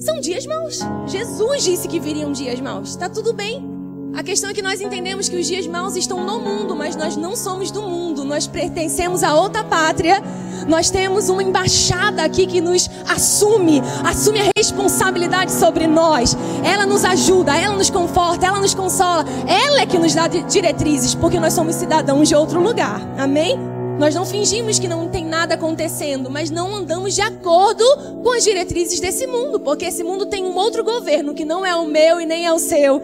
São 0.00 0.18
dias 0.20 0.46
maus. 0.46 0.80
Jesus 1.06 1.62
disse 1.62 1.86
que 1.86 2.00
viriam 2.00 2.32
dias 2.32 2.60
maus. 2.60 2.96
Tá 2.96 3.08
tudo 3.08 3.32
bem. 3.32 3.70
A 4.14 4.22
questão 4.22 4.50
é 4.50 4.54
que 4.54 4.62
nós 4.62 4.80
entendemos 4.80 5.28
que 5.28 5.36
os 5.36 5.46
dias 5.46 5.66
maus 5.66 5.94
estão 5.94 6.24
no 6.24 6.40
mundo, 6.40 6.74
mas 6.74 6.96
nós 6.96 7.16
não 7.16 7.36
somos 7.36 7.70
do 7.70 7.82
mundo. 7.82 8.24
Nós 8.24 8.46
pertencemos 8.46 9.22
a 9.22 9.34
outra 9.34 9.62
pátria. 9.62 10.22
Nós 10.66 10.90
temos 10.90 11.28
uma 11.28 11.42
embaixada 11.42 12.22
aqui 12.22 12.46
que 12.46 12.60
nos 12.60 12.90
assume, 13.08 13.80
assume 14.04 14.40
a 14.40 14.50
responsabilidade 14.56 15.52
sobre 15.52 15.86
nós. 15.86 16.36
Ela 16.64 16.86
nos 16.86 17.04
ajuda, 17.04 17.56
ela 17.56 17.76
nos 17.76 17.88
conforta, 17.88 18.46
ela 18.46 18.58
nos 18.58 18.74
consola. 18.74 19.24
Ela 19.46 19.82
é 19.82 19.86
que 19.86 19.98
nos 19.98 20.14
dá 20.14 20.26
diretrizes, 20.26 21.14
porque 21.14 21.38
nós 21.38 21.52
somos 21.52 21.76
cidadãos 21.76 22.28
de 22.28 22.34
outro 22.34 22.60
lugar. 22.60 23.00
Amém? 23.16 23.79
Nós 24.00 24.14
não 24.14 24.24
fingimos 24.24 24.78
que 24.78 24.88
não 24.88 25.10
tem 25.10 25.26
nada 25.26 25.56
acontecendo, 25.56 26.30
mas 26.30 26.48
não 26.48 26.74
andamos 26.74 27.14
de 27.14 27.20
acordo 27.20 27.84
com 28.22 28.32
as 28.32 28.42
diretrizes 28.42 28.98
desse 28.98 29.26
mundo, 29.26 29.60
porque 29.60 29.84
esse 29.84 30.02
mundo 30.02 30.24
tem 30.24 30.42
um 30.42 30.56
outro 30.56 30.82
governo 30.82 31.34
que 31.34 31.44
não 31.44 31.66
é 31.66 31.74
o 31.74 31.86
meu 31.86 32.18
e 32.18 32.24
nem 32.24 32.46
é 32.46 32.50
o 32.50 32.58
seu. 32.58 33.02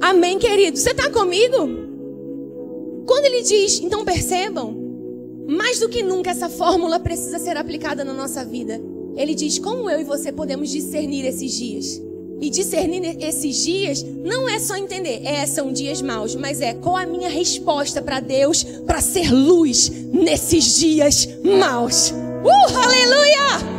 Amém, 0.00 0.38
querido? 0.38 0.78
Você 0.78 0.92
está 0.92 1.10
comigo? 1.10 1.68
Quando 3.06 3.26
ele 3.26 3.42
diz, 3.42 3.78
então 3.82 4.06
percebam, 4.06 4.74
mais 5.46 5.78
do 5.78 5.90
que 5.90 6.02
nunca 6.02 6.30
essa 6.30 6.48
fórmula 6.48 6.98
precisa 6.98 7.38
ser 7.38 7.58
aplicada 7.58 8.02
na 8.02 8.14
nossa 8.14 8.42
vida. 8.46 8.80
ele 9.16 9.34
diz 9.34 9.58
como 9.58 9.90
eu 9.90 10.00
e 10.00 10.04
você 10.04 10.32
podemos 10.32 10.70
discernir 10.70 11.26
esses 11.26 11.52
dias. 11.52 12.07
E 12.40 12.50
discernir 12.50 13.16
esses 13.20 13.64
dias 13.64 14.02
não 14.02 14.48
é 14.48 14.58
só 14.60 14.76
entender, 14.76 15.22
é, 15.24 15.44
são 15.44 15.72
dias 15.72 16.00
maus, 16.00 16.36
mas 16.36 16.60
é 16.60 16.72
qual 16.72 16.96
a 16.96 17.04
minha 17.04 17.28
resposta 17.28 18.00
para 18.00 18.20
Deus 18.20 18.62
para 18.86 19.00
ser 19.00 19.32
luz 19.32 19.90
nesses 20.12 20.78
dias 20.78 21.28
maus. 21.42 22.10
Uh, 22.10 22.76
aleluia! 22.76 23.78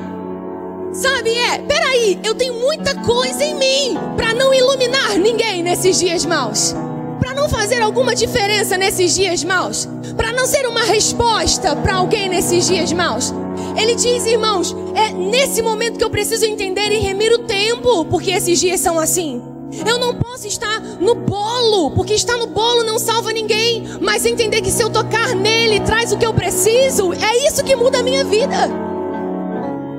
Sabe, 0.93 1.33
é, 1.33 1.59
peraí, 1.59 2.19
eu 2.23 2.35
tenho 2.35 2.55
muita 2.55 2.93
coisa 2.95 3.43
em 3.43 3.55
mim 3.55 3.97
para 4.17 4.33
não 4.33 4.53
iluminar 4.53 5.17
ninguém 5.17 5.63
nesses 5.63 5.97
dias 5.97 6.25
maus. 6.25 6.75
Para 7.19 7.33
não 7.33 7.47
fazer 7.47 7.81
alguma 7.81 8.13
diferença 8.13 8.77
nesses 8.77 9.15
dias 9.15 9.43
maus. 9.43 9.87
Para 10.17 10.33
não 10.33 10.45
ser 10.45 10.67
uma 10.67 10.83
resposta 10.83 11.75
para 11.77 11.95
alguém 11.95 12.27
nesses 12.27 12.67
dias 12.67 12.91
maus. 12.91 13.33
Ele 13.79 13.95
diz, 13.95 14.25
irmãos, 14.25 14.75
é 14.93 15.11
nesse 15.13 15.61
momento 15.61 15.97
que 15.97 16.03
eu 16.03 16.09
preciso 16.09 16.43
entender 16.45 16.91
e 16.91 16.99
remir 16.99 17.31
o 17.31 17.39
tempo, 17.39 18.03
porque 18.05 18.31
esses 18.31 18.59
dias 18.59 18.81
são 18.81 18.99
assim. 18.99 19.41
Eu 19.87 19.97
não 19.97 20.15
posso 20.15 20.47
estar 20.47 20.81
no 20.99 21.15
bolo, 21.15 21.91
porque 21.91 22.13
estar 22.13 22.35
no 22.37 22.47
bolo 22.47 22.83
não 22.83 22.99
salva 22.99 23.31
ninguém, 23.31 23.83
mas 24.01 24.25
entender 24.25 24.61
que 24.61 24.71
se 24.71 24.83
eu 24.83 24.89
tocar 24.89 25.33
nele 25.33 25.79
traz 25.79 26.11
o 26.11 26.17
que 26.17 26.25
eu 26.25 26.33
preciso, 26.33 27.13
é 27.13 27.47
isso 27.47 27.63
que 27.63 27.75
muda 27.75 27.99
a 27.99 28.03
minha 28.03 28.25
vida. 28.25 28.69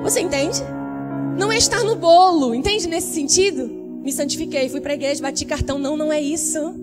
Você 0.03 0.19
entende? 0.19 0.61
Não 1.37 1.51
é 1.51 1.57
estar 1.57 1.83
no 1.83 1.95
bolo, 1.95 2.53
entende 2.53 2.87
nesse 2.87 3.13
sentido? 3.13 3.67
Me 4.03 4.11
santifiquei, 4.11 4.69
fui 4.69 4.81
para 4.81 4.93
igreja, 4.93 5.21
bati 5.21 5.45
cartão. 5.45 5.79
Não, 5.79 5.95
não 5.95 6.11
é 6.11 6.21
isso. 6.21 6.75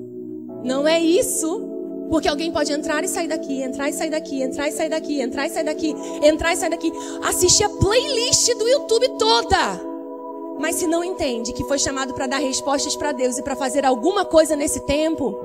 Não 0.65 0.89
é 0.89 0.99
isso. 1.01 1.68
Porque 2.09 2.29
alguém 2.29 2.51
pode 2.51 2.73
entrar 2.73 3.05
e 3.05 3.09
sair 3.09 3.29
daqui, 3.29 3.63
entrar 3.63 3.89
e 3.89 3.93
sair 3.93 4.11
daqui, 4.11 4.43
entrar 4.43 4.69
e 4.69 4.73
sair 4.73 4.89
daqui, 4.89 5.21
entrar 5.21 5.47
e 5.47 5.51
sair 5.51 5.65
daqui, 5.65 5.95
entrar 6.23 6.53
e 6.53 6.57
sair 6.57 6.71
daqui, 6.71 6.93
assistir 7.23 7.65
a 7.65 7.69
playlist 7.69 8.49
do 8.57 8.67
YouTube 8.67 9.09
toda. 9.19 9.81
Mas 10.59 10.77
se 10.77 10.87
não 10.87 11.05
entende 11.05 11.53
que 11.53 11.65
foi 11.65 11.79
chamado 11.79 12.15
para 12.15 12.27
dar 12.27 12.39
respostas 12.39 12.97
para 12.97 13.13
Deus 13.13 13.39
e 13.39 13.43
para 13.43 13.55
fazer 13.55 13.85
alguma 13.85 14.25
coisa 14.25 14.57
nesse 14.57 14.81
tempo, 14.87 15.39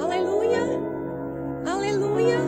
aleluia, 0.00 0.80
aleluia, 1.64 2.38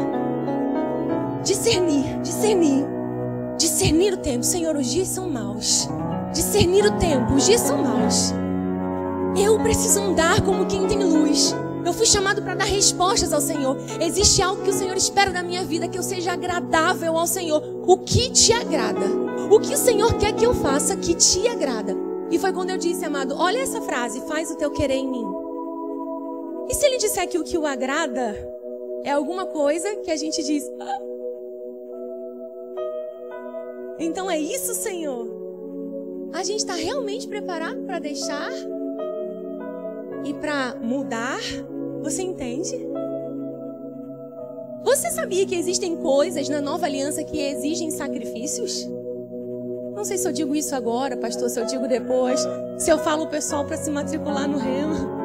discernir, 1.45 2.21
discernir, 2.23 2.85
discernir 3.57 4.15
o 4.15 4.17
tempo. 4.17 4.43
Senhor, 4.43 4.75
os 4.75 4.87
dias 4.87 5.09
são 5.09 5.29
maus. 5.31 5.89
Discernir 6.33 6.85
o 6.85 6.99
tempo, 6.99 7.35
os 7.35 7.47
dias 7.47 7.61
são 7.61 7.79
maus. 7.81 8.33
Eu 9.37 9.59
preciso 9.59 10.01
andar 10.01 10.45
como 10.45 10.67
quem 10.67 10.87
tem 10.87 11.03
luz. 11.03 11.55
Eu 11.85 11.93
fui 11.93 12.07
chamado 12.07 12.41
para 12.41 12.55
dar 12.55 12.65
respostas 12.65 13.33
ao 13.33 13.41
Senhor. 13.41 13.77
Existe 14.01 14.41
algo 14.41 14.63
que 14.63 14.71
o 14.71 14.73
Senhor 14.73 14.97
espera 14.97 15.31
da 15.33 15.43
minha 15.43 15.65
vida, 15.65 15.89
que 15.89 15.99
eu 15.99 16.03
seja 16.03 16.33
agradável 16.33 17.17
ao 17.17 17.27
Senhor. 17.27 17.63
O 17.87 17.99
que 17.99 18.31
te 18.31 18.53
agrada? 18.53 19.07
O 19.51 19.61
que 19.61 19.75
o 19.75 19.79
Senhor 19.79 20.15
quer 20.15 20.33
que 20.33 20.47
eu 20.47 20.55
faça 20.55 20.97
que 20.97 21.15
te 21.15 21.47
agrada? 21.49 21.95
E 22.31 22.39
foi 22.39 22.53
quando 22.53 22.71
eu 22.71 22.79
disse, 22.79 23.05
amado, 23.05 23.35
olha 23.37 23.59
essa 23.59 23.83
frase, 23.83 24.21
faz 24.27 24.51
o 24.51 24.57
teu 24.57 24.71
querer 24.71 24.95
em 24.95 25.11
mim. 25.11 25.25
E 26.69 26.75
se 26.75 26.87
ele 26.87 26.97
disser 26.97 27.29
que 27.29 27.39
o 27.39 27.45
que 27.45 27.59
o 27.59 27.67
agrada 27.67 28.35
é 29.05 29.11
alguma 29.11 29.47
coisa 29.47 29.97
que 29.97 30.11
a 30.11 30.17
gente 30.17 30.43
diz, 30.43 30.65
ah. 30.81 30.99
então 33.99 34.31
é 34.31 34.39
isso, 34.39 34.75
Senhor? 34.75 35.29
A 36.33 36.43
gente 36.43 36.61
está 36.61 36.75
realmente 36.75 37.29
preparado 37.29 37.83
para 37.83 37.99
deixar 37.99 38.51
e 40.25 40.35
para 40.35 40.75
mudar, 40.77 41.41
você 42.03 42.23
entende? 42.23 42.75
Você 44.83 45.11
sabia 45.11 45.47
que 45.47 45.55
existem 45.55 45.97
coisas 45.97 46.49
na 46.49 46.61
nova 46.61 46.87
aliança 46.87 47.25
que 47.25 47.41
exigem 47.41 47.91
sacrifícios? 47.91 48.87
Não 49.95 50.05
sei 50.05 50.19
se 50.19 50.29
eu 50.29 50.33
digo 50.33 50.55
isso 50.55 50.75
agora, 50.75 51.17
pastor, 51.17 51.49
se 51.49 51.59
eu 51.59 51.65
digo 51.65 51.89
depois, 51.89 52.47
se 52.79 52.91
eu 52.91 52.99
falo 52.99 53.25
o 53.25 53.29
pessoal 53.29 53.65
para 53.65 53.77
se 53.77 53.91
matricular 53.91 54.49
no 54.49 54.59
remo. 54.59 55.25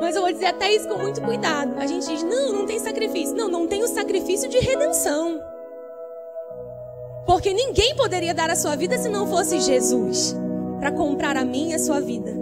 Mas 0.00 0.16
eu 0.16 0.22
vou 0.22 0.32
dizer 0.32 0.46
até 0.46 0.72
isso 0.72 0.88
com 0.88 0.98
muito 0.98 1.20
cuidado. 1.22 1.74
A 1.78 1.86
gente 1.86 2.06
diz: 2.06 2.22
não, 2.22 2.52
não 2.52 2.66
tem 2.66 2.78
sacrifício. 2.78 3.36
Não, 3.36 3.48
não 3.48 3.68
tem 3.68 3.82
o 3.84 3.88
sacrifício 3.88 4.48
de 4.48 4.58
redenção. 4.58 5.40
Porque 7.24 7.52
ninguém 7.52 7.94
poderia 7.94 8.34
dar 8.34 8.50
a 8.50 8.56
sua 8.56 8.74
vida 8.74 8.98
se 8.98 9.08
não 9.08 9.26
fosse 9.26 9.60
Jesus 9.60 10.34
para 10.80 10.90
comprar 10.90 11.36
a 11.36 11.44
minha 11.44 11.72
e 11.72 11.74
a 11.74 11.78
sua 11.78 12.00
vida. 12.00 12.41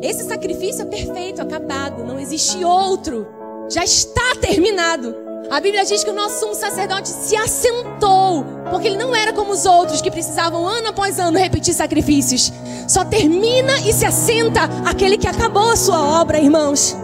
Esse 0.00 0.24
sacrifício 0.24 0.82
é 0.82 0.84
perfeito, 0.84 1.42
acabado, 1.42 2.04
não 2.04 2.20
existe 2.20 2.64
outro. 2.64 3.26
Já 3.68 3.82
está 3.82 4.36
terminado. 4.40 5.14
A 5.50 5.60
Bíblia 5.60 5.84
diz 5.84 6.04
que 6.04 6.10
o 6.10 6.14
nosso 6.14 6.40
sumo 6.40 6.54
sacerdote 6.54 7.08
se 7.08 7.34
assentou, 7.34 8.44
porque 8.70 8.86
ele 8.86 8.96
não 8.96 9.14
era 9.14 9.32
como 9.32 9.52
os 9.52 9.64
outros 9.64 10.00
que 10.00 10.10
precisavam 10.10 10.66
ano 10.66 10.88
após 10.88 11.18
ano 11.18 11.38
repetir 11.38 11.74
sacrifícios. 11.74 12.52
Só 12.86 13.04
termina 13.04 13.80
e 13.80 13.92
se 13.92 14.04
assenta 14.04 14.64
aquele 14.86 15.16
que 15.18 15.26
acabou 15.26 15.70
a 15.70 15.76
sua 15.76 16.20
obra, 16.20 16.38
irmãos. 16.38 16.96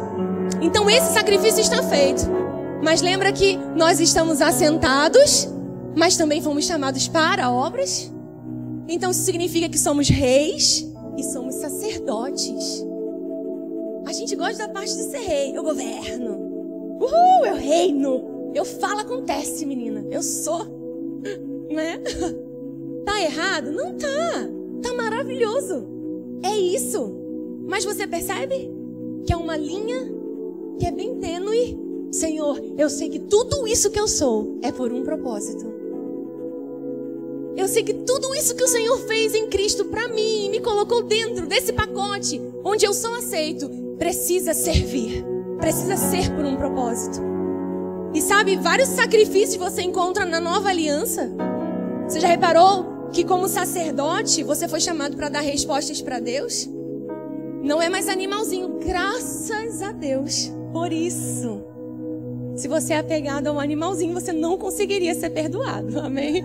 Então 0.61 0.89
esse 0.89 1.13
sacrifício 1.13 1.61
está 1.61 1.83
feito. 1.83 2.23
Mas 2.83 3.01
lembra 3.01 3.33
que 3.33 3.57
nós 3.75 3.99
estamos 3.99 4.41
assentados, 4.41 5.49
mas 5.97 6.17
também 6.17 6.43
fomos 6.43 6.65
chamados 6.65 7.09
para 7.09 7.51
obras? 7.51 8.13
Então 8.87 9.11
isso 9.11 9.23
significa 9.23 9.69
que 9.69 9.79
somos 9.79 10.09
reis 10.09 10.94
e 11.17 11.23
somos 11.23 11.55
sacerdotes. 11.57 12.85
A 14.07 14.13
gente 14.13 14.37
gosta 14.37 14.67
da 14.67 14.73
parte 14.73 14.95
de 14.95 15.03
ser 15.05 15.19
rei. 15.19 15.57
Eu 15.57 15.63
governo. 15.63 16.33
Uhul, 17.01 17.47
eu 17.47 17.55
reino. 17.55 18.53
Eu 18.55 18.65
falo, 18.65 19.01
acontece, 19.01 19.65
menina. 19.67 20.05
Eu 20.11 20.23
sou. 20.23 20.65
Né? 21.71 22.01
Tá 23.05 23.21
errado? 23.21 23.71
Não 23.71 23.99
tá. 23.99 24.49
Tá 24.83 24.95
maravilhoso. 24.95 25.87
É 26.43 26.57
isso. 26.57 27.15
Mas 27.69 27.85
você 27.85 28.07
percebe 28.07 28.73
que 29.27 29.33
é 29.33 29.37
uma 29.37 29.59
linha 29.59 30.11
que 30.79 30.87
é 30.87 30.91
bem 30.91 31.17
tênue. 31.17 31.79
Senhor, 32.11 32.59
eu 32.79 32.89
sei 32.89 33.11
que 33.11 33.19
tudo 33.19 33.69
isso 33.69 33.91
que 33.91 34.01
eu 34.01 34.09
sou 34.09 34.59
é 34.63 34.73
por 34.73 34.91
um 34.91 35.03
propósito. 35.03 35.74
Eu 37.57 37.69
sei 37.69 37.85
que 37.85 37.95
tudo 37.95 38.35
isso 38.35 38.55
que 38.55 38.65
o 38.65 38.69
Senhor 38.69 38.99
fez 39.07 39.35
em 39.35 39.49
Cristo 39.49 39.85
para 39.85 40.09
mim, 40.09 40.51
me 40.51 40.61
colocou 40.61 41.03
dentro 41.03 41.47
desse 41.47 41.73
pacote, 41.73 42.41
onde 42.65 42.85
eu 42.85 42.93
sou 42.93 43.15
aceito, 43.15 43.71
precisa 43.97 44.53
servir, 44.53 45.25
precisa 45.59 45.97
ser 45.97 46.35
por 46.35 46.45
um 46.45 46.57
propósito. 46.57 47.21
E 48.13 48.21
sabe, 48.21 48.57
vários 48.57 48.89
sacrifícios 48.89 49.57
você 49.57 49.83
encontra 49.83 50.25
na 50.25 50.41
nova 50.41 50.69
aliança. 50.69 51.31
Você 52.09 52.21
já 52.21 52.29
reparou 52.29 53.09
que, 53.13 53.25
como 53.25 53.49
sacerdote, 53.49 54.43
você 54.43 54.69
foi 54.69 54.81
chamado 54.81 55.17
para 55.17 55.29
dar 55.29 55.41
respostas 55.41 56.03
para 56.03 56.21
Deus? 56.21 56.69
Não 57.63 57.81
é 57.81 57.89
mais 57.89 58.09
animalzinho, 58.09 58.79
graças 58.79 59.81
a 59.81 59.93
Deus 59.93 60.53
por 60.73 60.93
isso. 60.93 61.74
Se 62.57 62.69
você 62.69 62.93
é 62.93 62.99
apegado 62.99 63.49
a 63.49 63.53
um 63.53 63.59
animalzinho, 63.59 64.15
você 64.15 64.33
não 64.33 64.57
conseguiria 64.57 65.15
ser 65.15 65.31
perdoado, 65.31 65.99
amém? 66.01 66.45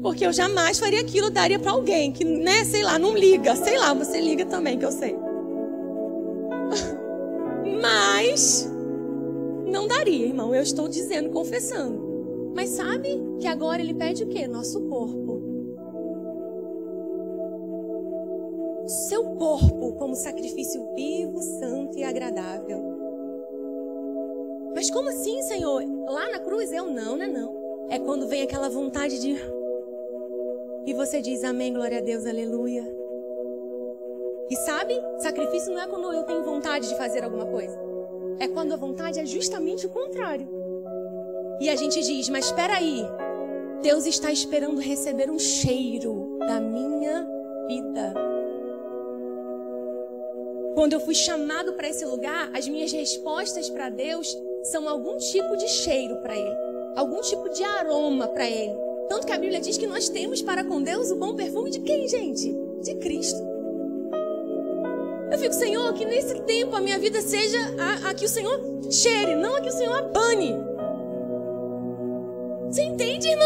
Porque 0.00 0.24
eu 0.24 0.32
jamais 0.32 0.78
faria 0.78 1.00
aquilo, 1.00 1.30
daria 1.30 1.58
para 1.58 1.72
alguém 1.72 2.10
que, 2.10 2.24
né, 2.24 2.64
sei 2.64 2.82
lá, 2.82 2.98
não 2.98 3.14
liga. 3.14 3.54
Sei 3.54 3.78
lá, 3.78 3.92
você 3.92 4.20
liga 4.20 4.46
também, 4.46 4.78
que 4.78 4.84
eu 4.84 4.92
sei. 4.92 5.14
Mas 7.80 8.68
não 9.66 9.86
daria, 9.86 10.26
irmão. 10.26 10.54
Eu 10.54 10.62
estou 10.62 10.88
dizendo, 10.88 11.30
confessando. 11.30 12.52
Mas 12.54 12.70
sabe 12.70 13.08
que 13.40 13.46
agora 13.46 13.82
ele 13.82 13.94
pede 13.94 14.24
o 14.24 14.28
quê? 14.28 14.46
Nosso 14.46 14.80
corpo. 14.82 15.42
Seu 19.08 19.24
corpo 19.36 19.92
como 19.92 20.14
sacrifício 20.14 20.82
vivo, 20.94 21.40
santo 21.40 21.98
e 21.98 22.04
agradável 22.04 22.91
mas 24.74 24.90
como 24.90 25.08
assim, 25.08 25.42
Senhor? 25.42 25.82
Lá 26.06 26.30
na 26.30 26.38
cruz 26.38 26.72
eu 26.72 26.86
não, 26.86 27.16
não 27.16 27.24
é 27.24 27.28
não. 27.28 27.62
É 27.90 27.98
quando 27.98 28.26
vem 28.26 28.42
aquela 28.42 28.68
vontade 28.68 29.20
de. 29.20 29.36
E 30.86 30.94
você 30.94 31.20
diz 31.20 31.44
amém, 31.44 31.72
glória 31.72 31.98
a 31.98 32.00
Deus, 32.00 32.26
aleluia. 32.26 32.82
E 34.50 34.56
sabe, 34.56 34.94
sacrifício 35.18 35.72
não 35.72 35.80
é 35.80 35.86
quando 35.86 36.12
eu 36.12 36.24
tenho 36.24 36.42
vontade 36.42 36.88
de 36.88 36.96
fazer 36.96 37.24
alguma 37.24 37.46
coisa. 37.46 37.78
É 38.38 38.48
quando 38.48 38.72
a 38.72 38.76
vontade 38.76 39.20
é 39.20 39.26
justamente 39.26 39.86
o 39.86 39.90
contrário. 39.90 40.48
E 41.60 41.70
a 41.70 41.76
gente 41.76 42.02
diz, 42.02 42.28
mas 42.28 42.46
espera 42.46 42.76
aí. 42.76 43.02
Deus 43.82 44.06
está 44.06 44.32
esperando 44.32 44.80
receber 44.80 45.30
um 45.30 45.38
cheiro 45.38 46.38
da 46.40 46.60
minha 46.60 47.26
vida. 47.66 48.14
Quando 50.74 50.94
eu 50.94 51.00
fui 51.00 51.14
chamado 51.14 51.74
para 51.74 51.88
esse 51.88 52.04
lugar, 52.04 52.50
as 52.54 52.66
minhas 52.66 52.92
respostas 52.92 53.68
para 53.68 53.88
Deus 53.88 54.36
são 54.62 54.88
algum 54.88 55.16
tipo 55.16 55.56
de 55.56 55.68
cheiro 55.68 56.16
para 56.16 56.36
Ele, 56.36 56.56
algum 56.96 57.20
tipo 57.20 57.48
de 57.50 57.64
aroma 57.64 58.28
para 58.28 58.48
Ele. 58.48 58.76
Tanto 59.08 59.26
que 59.26 59.32
a 59.32 59.38
Bíblia 59.38 59.60
diz 59.60 59.76
que 59.76 59.86
nós 59.86 60.08
temos 60.08 60.40
para 60.40 60.64
com 60.64 60.82
Deus 60.82 61.10
o 61.10 61.16
bom 61.16 61.34
perfume 61.34 61.70
de 61.70 61.80
quem, 61.80 62.08
gente? 62.08 62.52
De 62.82 62.94
Cristo. 62.96 63.40
Eu 65.30 65.38
fico, 65.38 65.54
Senhor, 65.54 65.92
que 65.94 66.04
nesse 66.04 66.40
tempo 66.42 66.76
a 66.76 66.80
minha 66.80 66.98
vida 66.98 67.20
seja 67.20 67.58
a, 67.78 68.10
a 68.10 68.14
que 68.14 68.24
o 68.24 68.28
Senhor 68.28 68.60
cheire, 68.90 69.34
não 69.34 69.56
a 69.56 69.60
que 69.60 69.68
o 69.68 69.72
Senhor 69.72 69.96
abane. 69.96 70.72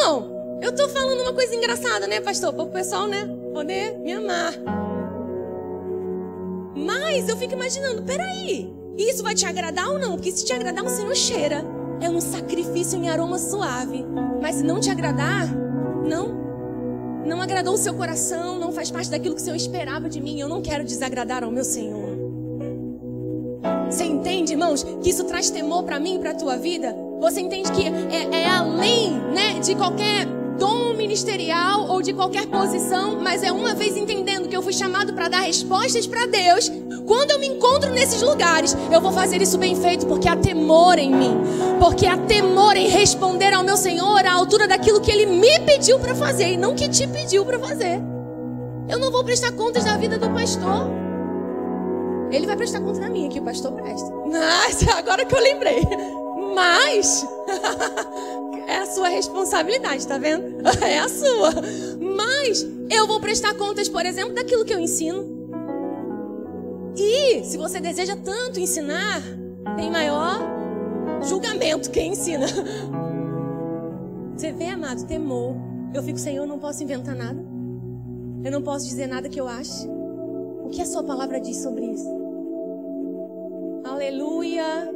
irmão, 0.06 0.58
eu 0.62 0.74
tô 0.74 0.88
falando 0.88 1.20
uma 1.22 1.32
coisa 1.32 1.54
engraçada, 1.54 2.06
né, 2.06 2.20
pastor? 2.20 2.52
Para 2.52 2.64
o 2.64 2.70
pessoal, 2.70 3.06
né, 3.06 3.28
poder 3.52 3.98
me 3.98 4.12
amar. 4.12 4.54
Mas 6.74 7.28
eu 7.28 7.36
fico 7.36 7.54
imaginando, 7.54 8.02
peraí, 8.02 8.72
isso 9.02 9.22
vai 9.22 9.34
te 9.34 9.46
agradar 9.46 9.88
ou 9.88 9.98
não? 9.98 10.12
Porque 10.12 10.32
se 10.32 10.44
te 10.44 10.52
agradar, 10.52 10.82
você 10.82 11.02
não 11.02 11.14
cheira. 11.14 11.64
É 12.00 12.08
um 12.08 12.20
sacrifício 12.20 12.98
em 12.98 13.08
aroma 13.08 13.38
suave. 13.38 14.04
Mas 14.40 14.56
se 14.56 14.62
não 14.62 14.80
te 14.80 14.90
agradar, 14.90 15.48
não. 16.06 16.46
Não 17.26 17.42
agradou 17.42 17.74
o 17.74 17.78
seu 17.78 17.94
coração, 17.94 18.58
não 18.58 18.72
faz 18.72 18.90
parte 18.90 19.10
daquilo 19.10 19.34
que 19.34 19.40
o 19.40 19.44
Senhor 19.44 19.56
esperava 19.56 20.08
de 20.08 20.20
mim. 20.20 20.40
Eu 20.40 20.48
não 20.48 20.62
quero 20.62 20.84
desagradar 20.84 21.42
ao 21.42 21.50
meu 21.50 21.64
Senhor. 21.64 22.16
Você 23.90 24.04
entende, 24.04 24.52
irmãos, 24.52 24.84
que 25.02 25.10
isso 25.10 25.24
traz 25.24 25.50
temor 25.50 25.84
para 25.84 25.98
mim 25.98 26.16
e 26.16 26.18
para 26.18 26.30
a 26.30 26.34
tua 26.34 26.56
vida? 26.56 26.94
Você 27.20 27.40
entende 27.40 27.70
que 27.72 27.82
é, 27.84 28.42
é 28.42 28.48
além 28.48 29.12
né, 29.32 29.58
de 29.60 29.74
qualquer 29.74 30.26
dom 30.58 30.94
ministerial 30.94 31.88
ou 31.88 32.02
de 32.02 32.12
qualquer 32.12 32.46
posição, 32.46 33.20
mas 33.20 33.42
é 33.42 33.52
uma 33.52 33.74
vez 33.74 33.96
entendendo 33.96 34.48
que 34.48 34.56
eu 34.56 34.62
fui 34.62 34.72
chamado 34.72 35.12
para 35.14 35.28
dar 35.28 35.40
respostas 35.40 36.06
para 36.06 36.26
Deus. 36.26 36.70
Quando 37.06 37.30
eu 37.30 37.38
me 37.38 37.46
encontro 37.46 37.90
nesses 37.92 38.20
lugares, 38.20 38.76
eu 38.92 39.00
vou 39.00 39.12
fazer 39.12 39.40
isso 39.40 39.56
bem 39.56 39.76
feito, 39.76 40.06
porque 40.06 40.28
há 40.28 40.36
temor 40.36 40.98
em 40.98 41.10
mim, 41.10 41.40
porque 41.78 42.04
há 42.04 42.16
temor 42.18 42.76
em 42.76 42.88
responder 42.88 43.52
ao 43.54 43.62
meu 43.62 43.76
Senhor 43.76 44.26
à 44.26 44.32
altura 44.32 44.66
daquilo 44.66 45.00
que 45.00 45.10
Ele 45.10 45.26
me 45.26 45.60
pediu 45.60 45.98
para 46.00 46.14
fazer 46.14 46.52
e 46.52 46.56
não 46.56 46.74
que 46.74 46.88
te 46.88 47.06
pediu 47.06 47.44
para 47.44 47.58
fazer. 47.58 48.02
Eu 48.88 48.98
não 48.98 49.10
vou 49.10 49.24
prestar 49.24 49.52
contas 49.52 49.84
da 49.84 49.96
vida 49.96 50.18
do 50.18 50.28
pastor. 50.30 50.90
Ele 52.30 52.46
vai 52.46 52.56
prestar 52.56 52.80
conta 52.80 53.00
da 53.00 53.08
minha, 53.08 53.28
que 53.28 53.38
o 53.38 53.42
pastor 53.42 53.72
presta. 53.72 54.12
Mas 54.26 54.86
agora 54.88 55.24
que 55.24 55.34
eu 55.34 55.40
lembrei. 55.40 55.82
Mas 56.54 57.26
é 58.66 58.78
a 58.78 58.86
sua 58.86 59.08
responsabilidade, 59.08 60.06
tá 60.06 60.18
vendo? 60.18 60.56
É 60.82 60.98
a 60.98 61.08
sua. 61.08 61.52
Mas 62.00 62.66
eu 62.90 63.06
vou 63.06 63.20
prestar 63.20 63.54
contas, 63.54 63.88
por 63.88 64.04
exemplo, 64.04 64.34
daquilo 64.34 64.64
que 64.64 64.74
eu 64.74 64.80
ensino. 64.80 65.35
E 66.96 67.44
se 67.44 67.58
você 67.58 67.78
deseja 67.78 68.16
tanto 68.16 68.58
ensinar, 68.58 69.22
tem 69.76 69.90
maior 69.90 70.40
julgamento 71.22 71.90
quem 71.90 72.12
ensina. 72.12 72.46
Você 74.34 74.52
vê, 74.52 74.66
amado, 74.66 75.06
temor. 75.06 75.56
Eu 75.94 76.02
fico, 76.02 76.18
Senhor, 76.18 76.42
eu 76.42 76.46
não 76.46 76.58
posso 76.58 76.82
inventar 76.82 77.14
nada. 77.14 77.42
Eu 78.44 78.52
não 78.52 78.62
posso 78.62 78.86
dizer 78.86 79.06
nada 79.06 79.28
que 79.28 79.40
eu 79.40 79.48
ache. 79.48 79.88
O 80.62 80.68
que 80.68 80.82
a 80.82 80.86
sua 80.86 81.02
palavra 81.02 81.40
diz 81.40 81.56
sobre 81.58 81.86
isso? 81.86 82.08
Aleluia. 83.84 84.92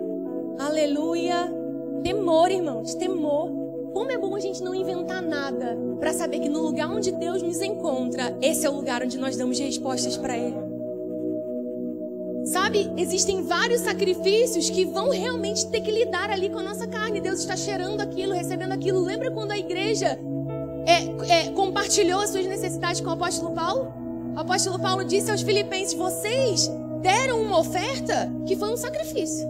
Aleluia. 0.58 1.52
Temor, 2.02 2.50
irmãos, 2.50 2.94
temor. 2.94 3.50
Como 3.94 4.10
é 4.10 4.18
bom 4.18 4.36
a 4.36 4.40
gente 4.40 4.62
não 4.62 4.74
inventar 4.74 5.22
nada 5.22 5.76
para 5.98 6.12
saber 6.12 6.40
que 6.40 6.48
no 6.48 6.60
lugar 6.60 6.90
onde 6.90 7.10
Deus 7.12 7.42
nos 7.42 7.60
encontra, 7.60 8.36
esse 8.40 8.66
é 8.66 8.70
o 8.70 8.74
lugar 8.74 9.02
onde 9.02 9.18
nós 9.18 9.36
damos 9.36 9.58
respostas 9.58 10.16
para 10.16 10.36
Ele. 10.36 10.69
Sabe, 12.50 12.92
existem 12.96 13.44
vários 13.44 13.82
sacrifícios 13.82 14.68
que 14.68 14.84
vão 14.84 15.08
realmente 15.10 15.68
ter 15.68 15.82
que 15.82 15.90
lidar 15.92 16.30
ali 16.30 16.50
com 16.50 16.58
a 16.58 16.62
nossa 16.64 16.84
carne. 16.84 17.20
Deus 17.20 17.38
está 17.38 17.56
cheirando 17.56 18.00
aquilo, 18.00 18.34
recebendo 18.34 18.72
aquilo. 18.72 18.98
Lembra 18.98 19.30
quando 19.30 19.52
a 19.52 19.58
igreja 19.58 20.18
é, 20.84 21.32
é, 21.32 21.50
compartilhou 21.52 22.20
as 22.20 22.30
suas 22.30 22.44
necessidades 22.46 23.00
com 23.00 23.08
o 23.08 23.12
apóstolo 23.12 23.54
Paulo? 23.54 23.92
O 24.34 24.40
apóstolo 24.40 24.80
Paulo 24.80 25.04
disse 25.04 25.30
aos 25.30 25.42
filipenses: 25.42 25.94
Vocês 25.94 26.68
deram 27.00 27.40
uma 27.40 27.60
oferta 27.60 28.28
que 28.44 28.56
foi 28.56 28.72
um 28.72 28.76
sacrifício. 28.76 29.48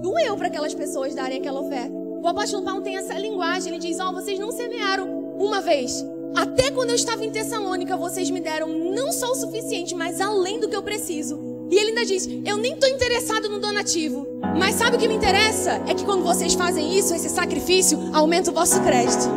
Doeu 0.00 0.36
para 0.36 0.46
aquelas 0.46 0.72
pessoas 0.72 1.16
darem 1.16 1.38
aquela 1.38 1.60
oferta. 1.60 1.92
O 2.22 2.28
apóstolo 2.28 2.62
Paulo 2.62 2.82
tem 2.82 2.96
essa 2.96 3.18
linguagem, 3.18 3.72
ele 3.72 3.82
diz: 3.82 3.98
Ó, 3.98 4.10
oh, 4.10 4.12
vocês 4.12 4.38
não 4.38 4.52
semearam 4.52 5.34
uma 5.36 5.60
vez. 5.60 6.06
Até 6.36 6.70
quando 6.70 6.90
eu 6.90 6.96
estava 6.96 7.24
em 7.24 7.32
Tessalônica, 7.32 7.96
vocês 7.96 8.30
me 8.30 8.38
deram 8.38 8.68
não 8.68 9.10
só 9.10 9.32
o 9.32 9.34
suficiente, 9.34 9.96
mas 9.96 10.20
além 10.20 10.60
do 10.60 10.68
que 10.68 10.76
eu 10.76 10.82
preciso. 10.82 11.45
E 11.70 11.76
ele 11.76 11.88
ainda 11.90 12.04
diz: 12.04 12.28
Eu 12.44 12.56
nem 12.56 12.74
estou 12.74 12.88
interessado 12.88 13.48
no 13.48 13.58
donativo. 13.58 14.26
Mas 14.58 14.76
sabe 14.76 14.96
o 14.96 14.98
que 14.98 15.08
me 15.08 15.14
interessa? 15.14 15.82
É 15.86 15.94
que 15.94 16.04
quando 16.04 16.22
vocês 16.22 16.54
fazem 16.54 16.96
isso, 16.96 17.14
esse 17.14 17.28
sacrifício, 17.28 17.98
aumenta 18.12 18.50
o 18.50 18.54
vosso 18.54 18.80
crédito. 18.82 19.28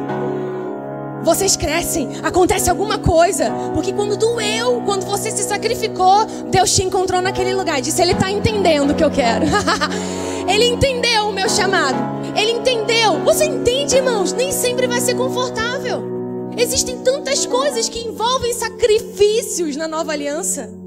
Vocês 1.24 1.56
crescem, 1.56 2.10
acontece 2.24 2.70
alguma 2.70 2.98
coisa. 2.98 3.52
Porque 3.74 3.92
quando 3.92 4.18
doeu, 4.18 4.82
quando 4.86 5.06
você 5.06 5.32
se 5.32 5.44
sacrificou, 5.44 6.26
Deus 6.50 6.74
te 6.74 6.84
encontrou 6.84 7.22
naquele 7.22 7.54
lugar. 7.54 7.82
Disse: 7.82 8.02
Ele 8.02 8.14
está 8.14 8.32
entendendo 8.32 8.92
o 8.92 8.96
que 8.96 9.04
eu 9.04 9.12
quero. 9.12 9.46
Ele 10.48 10.66
entendeu 10.66 11.30
o 11.30 11.34
meu 11.34 11.50
chamado. 11.50 11.98
Ele 12.36 12.54
entendeu. 12.54 13.20
Você 13.24 13.46
entende, 13.46 13.98
irmãos? 13.98 14.34
Nem 14.34 14.52
sempre 14.52 14.88
vai 14.88 15.02
ser 15.02 15.16
confortável. 15.16 16.04
Existem 16.58 16.98
tantas 17.00 17.46
coisas 17.46 17.88
que 17.88 18.00
envolvem 18.00 18.54
sacrifícios 18.54 19.76
na 19.76 19.88
nova 19.88 20.12
aliança. 20.12 20.79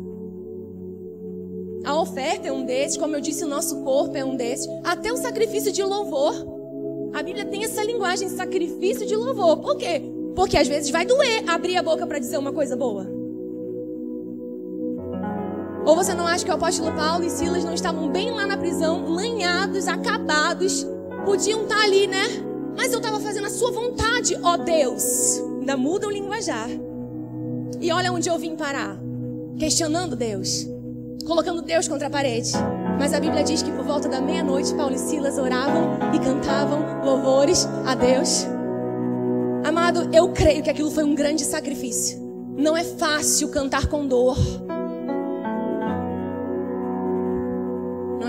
Oferta 2.02 2.48
é 2.48 2.52
um 2.52 2.64
desses, 2.64 2.96
como 2.96 3.14
eu 3.14 3.20
disse, 3.20 3.44
o 3.44 3.48
nosso 3.48 3.76
corpo 3.84 4.16
é 4.16 4.24
um 4.24 4.34
desses. 4.34 4.66
Até 4.82 5.12
o 5.12 5.16
sacrifício 5.16 5.70
de 5.70 5.84
louvor. 5.84 6.34
A 7.14 7.22
Bíblia 7.22 7.44
tem 7.44 7.62
essa 7.62 7.84
linguagem, 7.84 8.28
sacrifício 8.28 9.06
de 9.06 9.14
louvor. 9.14 9.58
Por 9.58 9.76
quê? 9.76 10.02
Porque 10.34 10.58
às 10.58 10.66
vezes 10.66 10.90
vai 10.90 11.06
doer 11.06 11.44
abrir 11.48 11.76
a 11.76 11.82
boca 11.82 12.04
para 12.04 12.18
dizer 12.18 12.38
uma 12.38 12.52
coisa 12.52 12.74
boa. 12.74 13.06
Ou 15.86 15.94
você 15.94 16.12
não 16.12 16.26
acha 16.26 16.44
que 16.44 16.50
o 16.50 16.54
apóstolo 16.54 16.92
Paulo 16.92 17.24
e 17.24 17.30
Silas 17.30 17.64
não 17.64 17.72
estavam 17.72 18.10
bem 18.10 18.32
lá 18.32 18.48
na 18.48 18.56
prisão, 18.56 19.08
lanhados, 19.08 19.86
acabados, 19.86 20.84
podiam 21.24 21.62
estar 21.62 21.84
ali, 21.84 22.08
né? 22.08 22.24
Mas 22.76 22.92
eu 22.92 22.98
estava 22.98 23.20
fazendo 23.20 23.46
a 23.46 23.50
sua 23.50 23.70
vontade, 23.70 24.36
ó 24.42 24.56
Deus. 24.56 25.38
Ainda 25.60 25.76
muda 25.76 26.08
o 26.08 26.10
linguajar. 26.10 26.68
E 27.80 27.92
olha 27.92 28.12
onde 28.12 28.28
eu 28.28 28.36
vim 28.40 28.56
parar. 28.56 29.00
Questionando 29.56 30.16
Deus. 30.16 30.71
Colocando 31.26 31.62
Deus 31.62 31.88
contra 31.88 32.08
a 32.08 32.10
parede. 32.10 32.52
Mas 32.98 33.12
a 33.12 33.20
Bíblia 33.20 33.42
diz 33.42 33.62
que 33.62 33.72
por 33.72 33.84
volta 33.84 34.08
da 34.08 34.20
meia-noite, 34.20 34.74
Paulo 34.74 34.94
e 34.94 34.98
Silas 34.98 35.38
oravam 35.38 35.98
e 36.14 36.18
cantavam 36.18 37.04
louvores 37.04 37.66
a 37.86 37.94
Deus. 37.94 38.46
Amado, 39.64 40.08
eu 40.12 40.32
creio 40.32 40.62
que 40.62 40.70
aquilo 40.70 40.90
foi 40.90 41.04
um 41.04 41.14
grande 41.14 41.44
sacrifício. 41.44 42.20
Não 42.56 42.76
é 42.76 42.84
fácil 42.84 43.48
cantar 43.50 43.86
com 43.86 44.06
dor. 44.06 44.36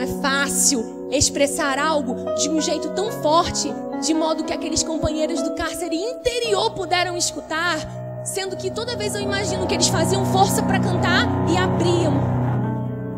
é 0.03 0.07
fácil 0.21 1.07
expressar 1.11 1.79
algo 1.79 2.33
de 2.35 2.49
um 2.49 2.59
jeito 2.59 2.89
tão 2.89 3.09
forte, 3.09 3.73
de 4.01 4.13
modo 4.13 4.43
que 4.43 4.51
aqueles 4.51 4.83
companheiros 4.83 5.41
do 5.41 5.55
cárcere 5.55 5.95
interior 5.95 6.71
puderam 6.71 7.15
escutar, 7.15 7.77
sendo 8.25 8.57
que 8.57 8.69
toda 8.69 8.97
vez 8.97 9.15
eu 9.15 9.21
imagino 9.21 9.65
que 9.65 9.73
eles 9.73 9.87
faziam 9.87 10.25
força 10.25 10.61
para 10.61 10.79
cantar 10.79 11.25
e 11.49 11.57
abriam. 11.57 12.42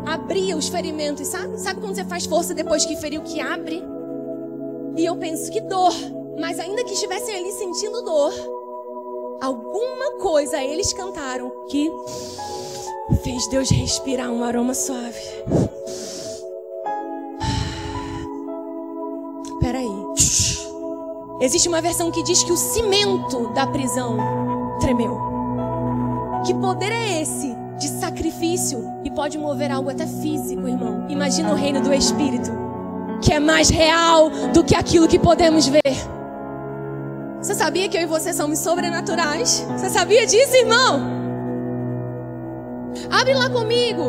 Abria 0.06 0.56
os 0.56 0.68
ferimentos, 0.68 1.26
sabe? 1.26 1.58
Sabe 1.58 1.80
quando 1.80 1.96
você 1.96 2.04
faz 2.04 2.26
força 2.26 2.54
depois 2.54 2.86
que 2.86 2.96
feriu 2.96 3.22
que 3.22 3.40
abre? 3.40 3.82
E 4.96 5.04
eu 5.04 5.16
penso 5.16 5.50
que 5.50 5.60
dor, 5.60 5.92
mas 6.40 6.60
ainda 6.60 6.84
que 6.84 6.94
estivessem 6.94 7.34
ali 7.34 7.50
sentindo 7.50 8.02
dor, 8.02 8.32
alguma 9.42 10.12
coisa 10.20 10.62
eles 10.62 10.92
cantaram 10.92 11.50
que 11.68 11.90
fez 13.24 13.48
Deus 13.48 13.68
respirar 13.68 14.30
um 14.30 14.44
aroma 14.44 14.74
suave. 14.74 15.18
Existe 21.40 21.68
uma 21.68 21.82
versão 21.82 22.12
que 22.12 22.22
diz 22.22 22.44
que 22.44 22.52
o 22.52 22.56
cimento 22.56 23.52
da 23.52 23.66
prisão 23.66 24.16
tremeu. 24.80 25.18
Que 26.46 26.54
poder 26.54 26.92
é 26.92 27.20
esse 27.20 27.55
sacrifício 28.06 28.84
e 29.04 29.10
pode 29.10 29.36
mover 29.36 29.72
algo 29.72 29.90
até 29.90 30.06
físico, 30.06 30.68
irmão? 30.68 31.06
Imagina 31.08 31.50
o 31.50 31.56
reino 31.56 31.80
do 31.80 31.92
Espírito, 31.92 32.50
que 33.20 33.32
é 33.32 33.40
mais 33.40 33.68
real 33.68 34.30
do 34.52 34.62
que 34.62 34.76
aquilo 34.76 35.08
que 35.08 35.18
podemos 35.18 35.66
ver. 35.66 35.82
Você 37.40 37.54
sabia 37.54 37.88
que 37.88 37.96
eu 37.96 38.02
e 38.02 38.06
você 38.06 38.32
somos 38.32 38.60
sobrenaturais? 38.60 39.66
Você 39.76 39.90
sabia 39.90 40.24
disso, 40.24 40.54
irmão? 40.56 41.16
Abre 43.10 43.34
lá 43.34 43.50
comigo 43.50 44.04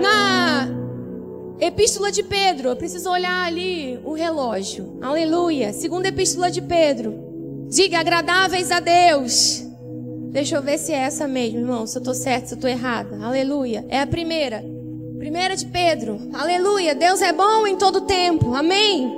na 0.00 0.68
Epístola 1.58 2.12
de 2.12 2.22
Pedro, 2.22 2.68
eu 2.68 2.76
preciso 2.76 3.10
olhar 3.10 3.46
ali 3.46 3.98
o 4.04 4.12
relógio. 4.12 4.98
Aleluia. 5.00 5.72
Segunda 5.72 6.08
Epístola 6.08 6.50
de 6.50 6.60
Pedro. 6.60 7.66
Diga 7.68 7.98
agradáveis 7.98 8.70
a 8.70 8.78
Deus. 8.78 9.67
Deixa 10.30 10.56
eu 10.56 10.62
ver 10.62 10.78
se 10.78 10.92
é 10.92 10.96
essa 10.96 11.26
mesmo, 11.26 11.60
irmão. 11.60 11.86
Se 11.86 11.96
eu 11.96 12.00
estou 12.00 12.14
certo, 12.14 12.46
se 12.46 12.54
eu 12.54 12.56
estou 12.56 12.70
errada. 12.70 13.18
Aleluia. 13.24 13.84
É 13.88 14.00
a 14.00 14.06
primeira. 14.06 14.64
Primeira 15.18 15.56
de 15.56 15.66
Pedro. 15.66 16.18
Aleluia. 16.32 16.94
Deus 16.94 17.20
é 17.22 17.32
bom 17.32 17.66
em 17.66 17.76
todo 17.76 18.02
tempo. 18.02 18.54
Amém. 18.54 19.10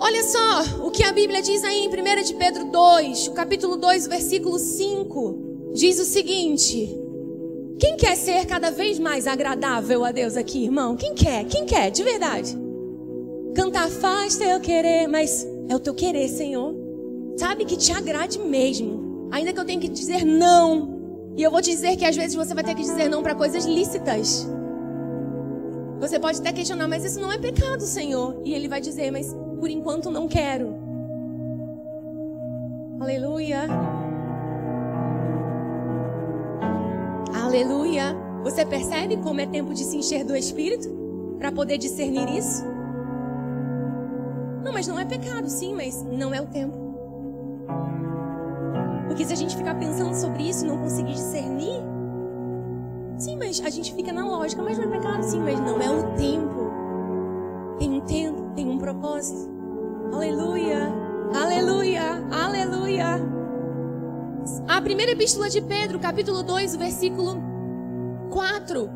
Olha 0.00 0.22
só 0.24 0.86
o 0.86 0.90
que 0.90 1.04
a 1.04 1.12
Bíblia 1.12 1.40
diz 1.40 1.62
aí 1.62 1.84
em 1.84 1.88
1 1.88 2.24
de 2.24 2.34
Pedro 2.34 2.64
2, 2.64 3.28
o 3.28 3.32
capítulo 3.32 3.76
2, 3.76 4.08
versículo 4.08 4.58
5. 4.58 5.72
Diz 5.74 6.00
o 6.00 6.04
seguinte: 6.04 7.02
quem 7.82 7.96
quer 7.96 8.16
ser 8.16 8.46
cada 8.46 8.70
vez 8.70 8.98
mais 8.98 9.26
agradável 9.26 10.04
a 10.04 10.12
Deus 10.12 10.36
aqui, 10.36 10.64
irmão? 10.64 10.94
Quem 10.96 11.14
quer? 11.14 11.44
Quem 11.46 11.66
quer? 11.66 11.90
De 11.90 12.04
verdade. 12.04 12.56
Cantar 13.56 13.90
faz 13.90 14.36
teu 14.36 14.60
querer, 14.60 15.08
mas 15.08 15.44
é 15.68 15.74
o 15.74 15.80
teu 15.80 15.92
querer, 15.92 16.28
Senhor. 16.28 16.74
sabe, 17.36 17.64
que 17.64 17.76
te 17.76 17.90
agrade 17.90 18.38
mesmo. 18.38 19.01
Ainda 19.32 19.50
que 19.50 19.58
eu 19.58 19.64
tenha 19.64 19.80
que 19.80 19.88
dizer 19.88 20.26
não. 20.26 21.00
E 21.34 21.42
eu 21.42 21.50
vou 21.50 21.62
te 21.62 21.70
dizer 21.70 21.96
que 21.96 22.04
às 22.04 22.14
vezes 22.14 22.36
você 22.36 22.52
vai 22.52 22.62
ter 22.62 22.74
que 22.74 22.82
dizer 22.82 23.08
não 23.08 23.22
para 23.22 23.34
coisas 23.34 23.64
lícitas. 23.64 24.46
Você 25.98 26.20
pode 26.20 26.38
até 26.38 26.52
questionar, 26.52 26.86
mas 26.86 27.02
isso 27.02 27.18
não 27.18 27.32
é 27.32 27.38
pecado, 27.38 27.80
Senhor. 27.80 28.42
E 28.44 28.52
ele 28.52 28.68
vai 28.68 28.80
dizer, 28.80 29.10
mas 29.10 29.34
por 29.58 29.70
enquanto 29.70 30.10
não 30.10 30.28
quero. 30.28 30.74
Aleluia. 33.00 33.62
Aleluia. 37.34 38.14
Você 38.42 38.66
percebe 38.66 39.16
como 39.16 39.40
é 39.40 39.46
tempo 39.46 39.72
de 39.72 39.84
se 39.84 39.96
encher 39.96 40.24
do 40.24 40.36
Espírito? 40.36 40.88
Para 41.38 41.50
poder 41.50 41.78
discernir 41.78 42.28
isso? 42.36 42.64
Não, 44.62 44.72
mas 44.74 44.86
não 44.86 44.98
é 44.98 45.06
pecado, 45.06 45.48
sim, 45.48 45.74
mas 45.74 46.02
não 46.02 46.34
é 46.34 46.40
o 46.40 46.46
tempo. 46.46 46.81
Porque 49.12 49.26
se 49.26 49.32
a 49.34 49.36
gente 49.36 49.54
ficar 49.54 49.74
pensando 49.74 50.14
sobre 50.14 50.48
isso 50.48 50.64
e 50.64 50.68
não 50.68 50.78
conseguir 50.78 51.12
discernir, 51.12 51.82
sim, 53.18 53.36
mas 53.36 53.60
a 53.62 53.68
gente 53.68 53.94
fica 53.94 54.10
na 54.10 54.24
lógica, 54.24 54.62
mas 54.62 54.78
não 54.78 54.86
é 54.86 54.88
pecado, 54.88 55.22
sim, 55.22 55.38
mas 55.38 55.60
não 55.60 55.82
é 55.82 55.90
o 55.90 56.16
tempo. 56.16 56.72
Tem 57.78 57.92
um 57.92 58.00
tempo, 58.00 58.52
tem 58.56 58.66
um 58.66 58.78
propósito. 58.78 59.50
Aleluia, 60.14 60.90
aleluia, 61.34 62.26
aleluia. 62.30 63.20
A 64.66 64.80
primeira 64.80 65.12
epístola 65.12 65.50
de 65.50 65.60
Pedro, 65.60 65.98
capítulo 65.98 66.42
2, 66.42 66.74
versículo 66.76 67.36
4. 68.30 68.88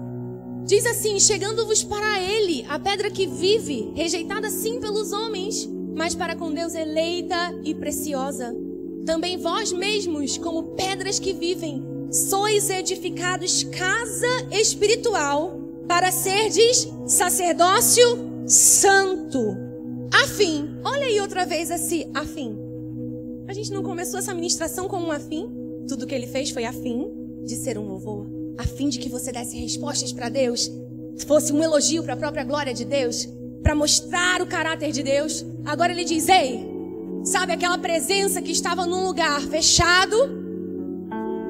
Diz 0.65 0.87
assim: 0.87 1.21
Chegando-vos 1.21 1.85
para 1.85 2.19
ele, 2.23 2.65
a 2.71 2.79
pedra 2.79 3.11
que 3.11 3.27
vive, 3.27 3.93
rejeitada 3.95 4.49
sim 4.49 4.81
pelos 4.81 5.13
homens, 5.13 5.69
mas 5.95 6.15
para 6.15 6.35
com 6.35 6.51
Deus 6.55 6.75
eleita 6.75 7.55
e 7.63 7.75
preciosa. 7.75 8.65
Também 9.07 9.39
vós 9.39 9.73
mesmos, 9.73 10.37
como 10.37 10.75
pedras 10.75 11.19
que 11.19 11.33
vivem, 11.33 11.83
sois 12.11 12.69
edificados 12.69 13.63
casa 13.65 14.27
espiritual, 14.51 15.61
para 15.89 16.11
serdes 16.11 16.89
sacerdócio 17.07 18.45
santo. 18.47 19.57
Afim, 20.13 20.79
olha 20.85 21.07
aí 21.07 21.21
outra 21.21 21.47
vez 21.47 21.71
esse 21.71 22.11
afim. 22.13 22.59
A 23.49 23.53
gente 23.53 23.71
não 23.71 23.83
começou 23.83 24.19
essa 24.19 24.35
ministração 24.35 24.89
com 24.89 24.99
um 24.99 25.13
afim? 25.13 25.49
Tudo 25.89 26.07
que 26.07 26.15
ele 26.15 26.27
fez 26.27 26.51
foi 26.51 26.65
afim 26.65 27.09
de 27.45 27.55
ser 27.55 27.79
um 27.79 27.87
louvor 27.87 28.37
a 28.59 28.65
fim 28.65 28.89
de 28.89 28.99
que 28.99 29.09
você 29.09 29.31
desse 29.31 29.57
respostas 29.57 30.13
para 30.13 30.29
Deus, 30.29 30.71
fosse 31.27 31.53
um 31.53 31.63
elogio 31.63 32.03
para 32.03 32.15
a 32.15 32.17
própria 32.17 32.45
glória 32.45 32.73
de 32.73 32.85
Deus, 32.85 33.29
para 33.63 33.75
mostrar 33.75 34.41
o 34.41 34.47
caráter 34.47 34.93
de 34.93 35.03
Deus. 35.03 35.45
Agora 35.65 35.93
ele 35.93 36.05
diz: 36.05 36.29
Ei, 36.29 36.67
sabe 37.27 37.53
aquela 37.53 37.77
presença 37.77 38.41
que 38.41 38.53
estava 38.53 38.87
num 38.87 39.05
lugar 39.05 39.41
fechado, 39.43 40.17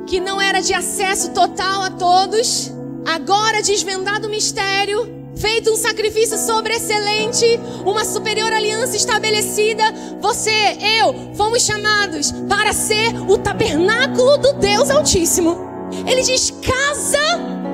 que 0.06 0.18
não 0.18 0.40
era 0.40 0.60
de 0.60 0.72
acesso 0.72 1.32
total 1.32 1.82
a 1.82 1.90
todos, 1.90 2.72
agora 3.06 3.62
desvendado 3.62 4.26
o 4.26 4.30
mistério, 4.30 5.14
feito 5.36 5.70
um 5.70 5.76
sacrifício 5.76 6.38
sobreexcelente, 6.38 7.44
uma 7.84 8.06
superior 8.06 8.50
aliança 8.52 8.96
estabelecida, 8.96 9.84
você, 10.18 10.78
eu, 10.98 11.34
fomos 11.34 11.62
chamados 11.62 12.32
para 12.48 12.72
ser 12.72 13.14
o 13.28 13.36
tabernáculo 13.36 14.38
do 14.38 14.54
Deus 14.54 14.90
Altíssimo. 14.90 15.58
Ele 16.06 16.22
diz 16.22 16.50
casa 16.50 17.18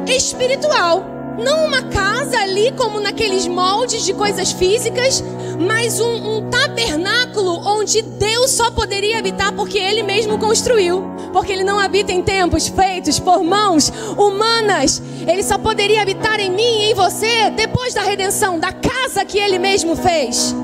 espiritual. 0.09 1.12
Não 1.39 1.67
uma 1.67 1.83
casa 1.83 2.39
ali 2.39 2.73
como 2.73 3.01
naqueles 3.01 3.47
moldes 3.47 4.05
de 4.05 4.13
coisas 4.13 4.53
físicas, 4.53 5.23
mas 5.59 6.01
um, 6.01 6.39
um, 6.39 6.51
tabernáculo 6.51 7.61
onde 7.67 8.03
Deus 8.03 8.51
só 8.51 8.71
poderia 8.71 9.19
habitar 9.19 9.53
porque 9.53 9.79
Ele 9.79 10.03
mesmo 10.03 10.39
construiu. 10.39 11.03
Porque 11.33 11.53
Ele 11.53 11.65
não 11.65 11.79
habita 11.79 12.13
em 12.13 12.23
tempos 12.23 12.69
feitos 12.69 13.19
por 13.19 13.43
mãos 13.43 13.91
humanas. 14.17 15.03
Ele 15.27 15.43
só 15.43 15.57
poderia 15.57 16.03
habitar 16.03 16.39
em 16.41 16.51
mim 16.51 16.63
e 16.63 16.91
em 16.91 16.95
você 16.95 17.51
depois 17.51 17.95
da 17.95 18.03
redenção, 18.03 18.59
da 18.59 18.73
casa 18.73 19.25
que 19.25 19.39
Ele 19.39 19.59
mesmo 19.59 19.97
fez. 19.97 20.55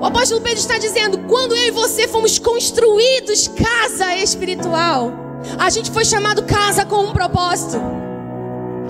O 0.00 0.04
apóstolo 0.04 0.40
Pedro 0.40 0.58
está 0.58 0.78
dizendo: 0.78 1.18
quando 1.28 1.54
eu 1.54 1.68
e 1.68 1.70
você 1.70 2.06
fomos 2.08 2.38
construídos 2.38 3.48
casa 3.48 4.16
espiritual. 4.16 5.12
A 5.58 5.70
gente 5.70 5.90
foi 5.90 6.04
chamado 6.04 6.42
casa 6.42 6.84
com 6.84 7.02
um 7.02 7.12
propósito. 7.12 7.80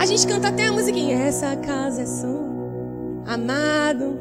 A 0.01 0.07
gente 0.07 0.27
canta 0.27 0.49
até 0.49 0.65
a 0.65 0.73
musiquinha. 0.73 1.15
Essa 1.19 1.55
casa 1.57 2.01
é 2.01 2.07
sua, 2.07 2.49
amado. 3.27 4.19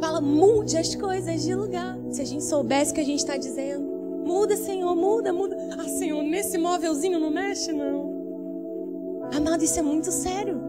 Fala, 0.00 0.20
mude 0.20 0.76
as 0.76 0.96
coisas 0.96 1.44
de 1.44 1.54
lugar. 1.54 1.96
Se 2.10 2.22
a 2.22 2.24
gente 2.24 2.42
soubesse 2.42 2.90
o 2.90 2.94
que 2.96 3.02
a 3.02 3.04
gente 3.04 3.20
está 3.20 3.36
dizendo. 3.36 3.86
Muda, 4.26 4.56
Senhor, 4.56 4.96
muda, 4.96 5.32
muda. 5.32 5.56
Ah, 5.78 5.88
Senhor, 5.88 6.20
nesse 6.24 6.58
móvelzinho 6.58 7.20
não 7.20 7.30
mexe, 7.30 7.72
não. 7.72 9.30
Amado, 9.32 9.62
isso 9.62 9.78
é 9.78 9.82
muito 9.82 10.10
sério. 10.10 10.60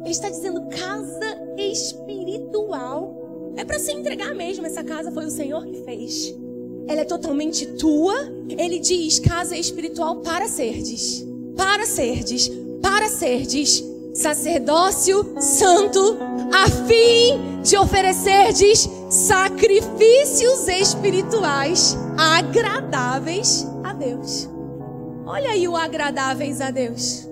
Ele 0.00 0.12
está 0.12 0.30
dizendo 0.30 0.66
casa 0.68 1.38
espiritual. 1.58 3.52
É 3.58 3.66
para 3.66 3.78
se 3.78 3.92
entregar 3.92 4.34
mesmo. 4.34 4.64
Essa 4.64 4.82
casa 4.82 5.12
foi 5.12 5.26
o 5.26 5.30
Senhor 5.30 5.66
que 5.66 5.84
fez 5.84 6.34
ela 6.88 7.02
é 7.02 7.04
totalmente 7.04 7.66
tua. 7.74 8.14
Ele 8.48 8.78
diz: 8.78 9.18
casa 9.18 9.56
espiritual 9.56 10.16
para 10.16 10.48
serdes, 10.48 11.22
para 11.54 11.86
serdes, 11.86 12.50
para 12.82 13.08
serdes 13.08 13.82
sacerdócio 14.14 15.40
santo, 15.40 16.18
a 16.52 16.68
fim 16.86 17.62
de 17.62 17.76
oferecerdes 17.78 18.88
sacrifícios 19.08 20.68
espirituais 20.68 21.96
agradáveis 22.18 23.66
a 23.84 23.92
Deus. 23.92 24.48
Olha 25.24 25.50
aí 25.50 25.66
o 25.66 25.76
agradáveis 25.76 26.60
a 26.60 26.70
Deus. 26.70 27.28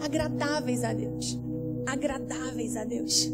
Agradáveis 0.00 0.84
a 0.84 0.92
Deus. 0.92 1.38
Agradáveis 1.86 2.76
a 2.76 2.84
Deus. 2.84 3.28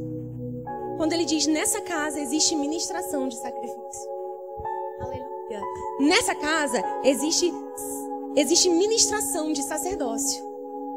Quando 0.97 1.13
ele 1.13 1.25
diz 1.25 1.47
nessa 1.47 1.81
casa 1.83 2.21
existe 2.21 2.57
ministração 2.57 3.29
de 3.29 3.37
sacrifício. 3.37 4.17
Nessa 5.99 6.35
casa 6.35 6.83
existe, 7.05 7.53
existe 8.37 8.69
ministração 8.69 9.53
de 9.53 9.63
sacerdócio. 9.63 10.46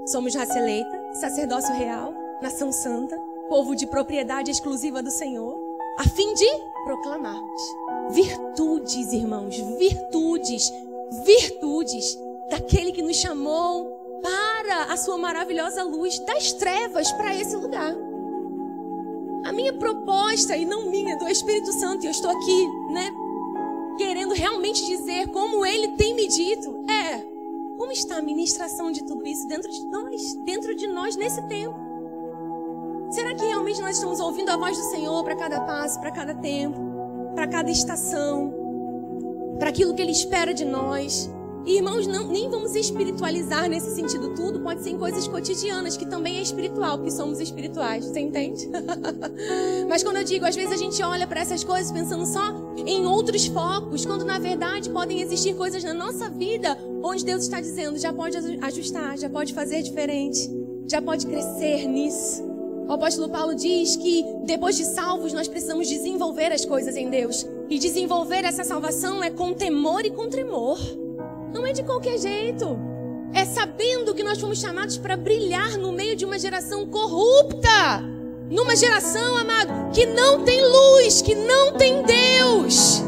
Somos 0.10 0.34
raça 0.34 0.58
eleita, 0.58 1.14
sacerdócio 1.14 1.72
real, 1.76 2.12
nação 2.42 2.72
santa, 2.72 3.16
povo 3.48 3.76
de 3.76 3.86
propriedade 3.86 4.50
exclusiva 4.50 5.04
do 5.04 5.12
Senhor, 5.12 5.56
a 6.00 6.04
fim 6.04 6.34
de 6.34 6.48
proclamarmos 6.84 7.62
virtudes, 8.10 9.14
irmãos, 9.14 9.56
virtudes, 9.78 10.74
virtudes 11.24 12.18
daquele 12.50 12.92
que 12.92 13.04
nos 13.04 13.18
chamou 13.18 13.86
para 14.24 14.92
a 14.92 14.98
sua 14.98 15.16
maravilhosa 15.16 15.84
luz 15.84 16.18
das 16.26 16.54
trevas 16.54 17.12
para 17.12 17.36
esse 17.36 17.56
lugar. 17.56 17.96
A 19.46 19.52
minha 19.52 19.74
proposta, 19.74 20.58
e 20.58 20.66
não 20.66 20.90
minha, 20.90 21.20
do 21.20 21.28
Espírito 21.28 21.72
Santo, 21.74 22.04
e 22.04 22.08
eu 22.08 22.12
estou 22.12 22.32
aqui, 22.32 22.68
né, 22.92 23.14
querendo 23.96 24.34
realmente 24.34 24.84
dizer 24.88 25.28
como 25.28 25.64
ele 25.64 25.90
tem 25.90 26.16
me 26.16 26.28
dito. 26.28 26.84
É, 26.90 27.29
como 27.80 27.94
está 27.94 28.18
a 28.18 28.22
ministração 28.22 28.92
de 28.92 29.06
tudo 29.06 29.26
isso 29.26 29.48
dentro 29.48 29.72
de 29.72 29.86
nós, 29.86 30.36
dentro 30.44 30.76
de 30.76 30.86
nós 30.86 31.16
nesse 31.16 31.42
tempo? 31.48 31.80
Será 33.10 33.34
que 33.34 33.46
realmente 33.46 33.80
nós 33.80 33.96
estamos 33.96 34.20
ouvindo 34.20 34.50
a 34.50 34.58
voz 34.58 34.78
do 34.78 34.84
Senhor 34.84 35.24
para 35.24 35.36
cada 35.38 35.62
passo, 35.62 35.98
para 35.98 36.12
cada 36.12 36.36
tempo, 36.36 36.78
para 37.34 37.48
cada 37.48 37.72
estação, 37.72 38.54
para 39.58 39.70
aquilo 39.70 39.96
que 39.96 40.02
Ele 40.02 40.12
espera 40.12 40.54
de 40.54 40.66
nós? 40.66 41.32
E, 41.70 41.76
irmãos, 41.76 42.08
não, 42.08 42.28
nem 42.28 42.50
vamos 42.50 42.74
espiritualizar 42.74 43.70
nesse 43.70 43.92
sentido 43.92 44.34
tudo, 44.34 44.60
pode 44.60 44.82
ser 44.82 44.90
em 44.90 44.98
coisas 44.98 45.28
cotidianas, 45.28 45.96
que 45.96 46.04
também 46.08 46.40
é 46.40 46.42
espiritual, 46.42 46.98
porque 46.98 47.12
somos 47.12 47.40
espirituais, 47.40 48.06
você 48.06 48.20
entende? 48.20 48.68
Mas 49.88 50.02
quando 50.02 50.16
eu 50.16 50.24
digo, 50.24 50.48
às 50.48 50.56
vezes 50.56 50.74
a 50.74 50.78
gente 50.78 51.04
olha 51.04 51.28
para 51.28 51.42
essas 51.42 51.64
coisas 51.64 51.92
pensando 51.92 52.26
só 52.26 52.74
em 52.76 53.06
outros 53.06 53.46
focos, 53.46 54.04
quando 54.04 54.26
na 54.26 54.40
verdade 54.40 54.90
podem 54.90 55.22
existir 55.22 55.54
coisas 55.54 55.84
na 55.84 55.94
nossa 55.94 56.28
vida 56.28 56.76
onde 57.04 57.24
Deus 57.24 57.44
está 57.44 57.62
dizendo, 57.62 58.00
já 58.00 58.12
pode 58.12 58.36
ajustar, 58.64 59.16
já 59.16 59.30
pode 59.30 59.54
fazer 59.54 59.84
diferente, 59.84 60.50
já 60.90 61.00
pode 61.00 61.28
crescer 61.28 61.86
nisso. 61.86 62.42
O 62.88 62.94
apóstolo 62.94 63.30
Paulo 63.30 63.54
diz 63.54 63.96
que 63.96 64.26
depois 64.44 64.76
de 64.76 64.86
salvos 64.86 65.34
nós 65.34 65.48
precisamos 65.48 65.88
desenvolver 65.88 66.52
as 66.52 66.66
coisas 66.66 66.98
em 66.98 67.12
Deus. 67.12 67.46
E 67.70 67.78
desenvolver 67.78 68.44
essa 68.44 68.64
salvação 68.64 69.24
é 69.24 69.30
com 69.30 69.54
temor 69.54 70.04
e 70.04 70.10
com 70.10 70.28
tremor. 70.28 70.80
Não 71.54 71.66
é 71.66 71.74
de 71.74 71.84
qualquer 71.84 72.18
jeito. 72.18 72.78
É 73.34 73.46
sabendo 73.46 74.14
que 74.14 74.24
nós 74.24 74.40
fomos 74.40 74.60
chamados 74.60 74.98
para 74.98 75.16
brilhar 75.16 75.78
no 75.78 75.92
meio 75.92 76.16
de 76.16 76.26
uma 76.26 76.40
geração 76.40 76.86
corrupta. 76.88 78.02
Numa 78.50 78.76
geração, 78.76 79.38
amado, 79.38 79.92
que 79.94 80.06
não 80.06 80.44
tem 80.44 80.60
luz, 80.66 81.22
que 81.22 81.36
não 81.36 81.74
tem 81.74 82.04
Deus. 82.04 83.04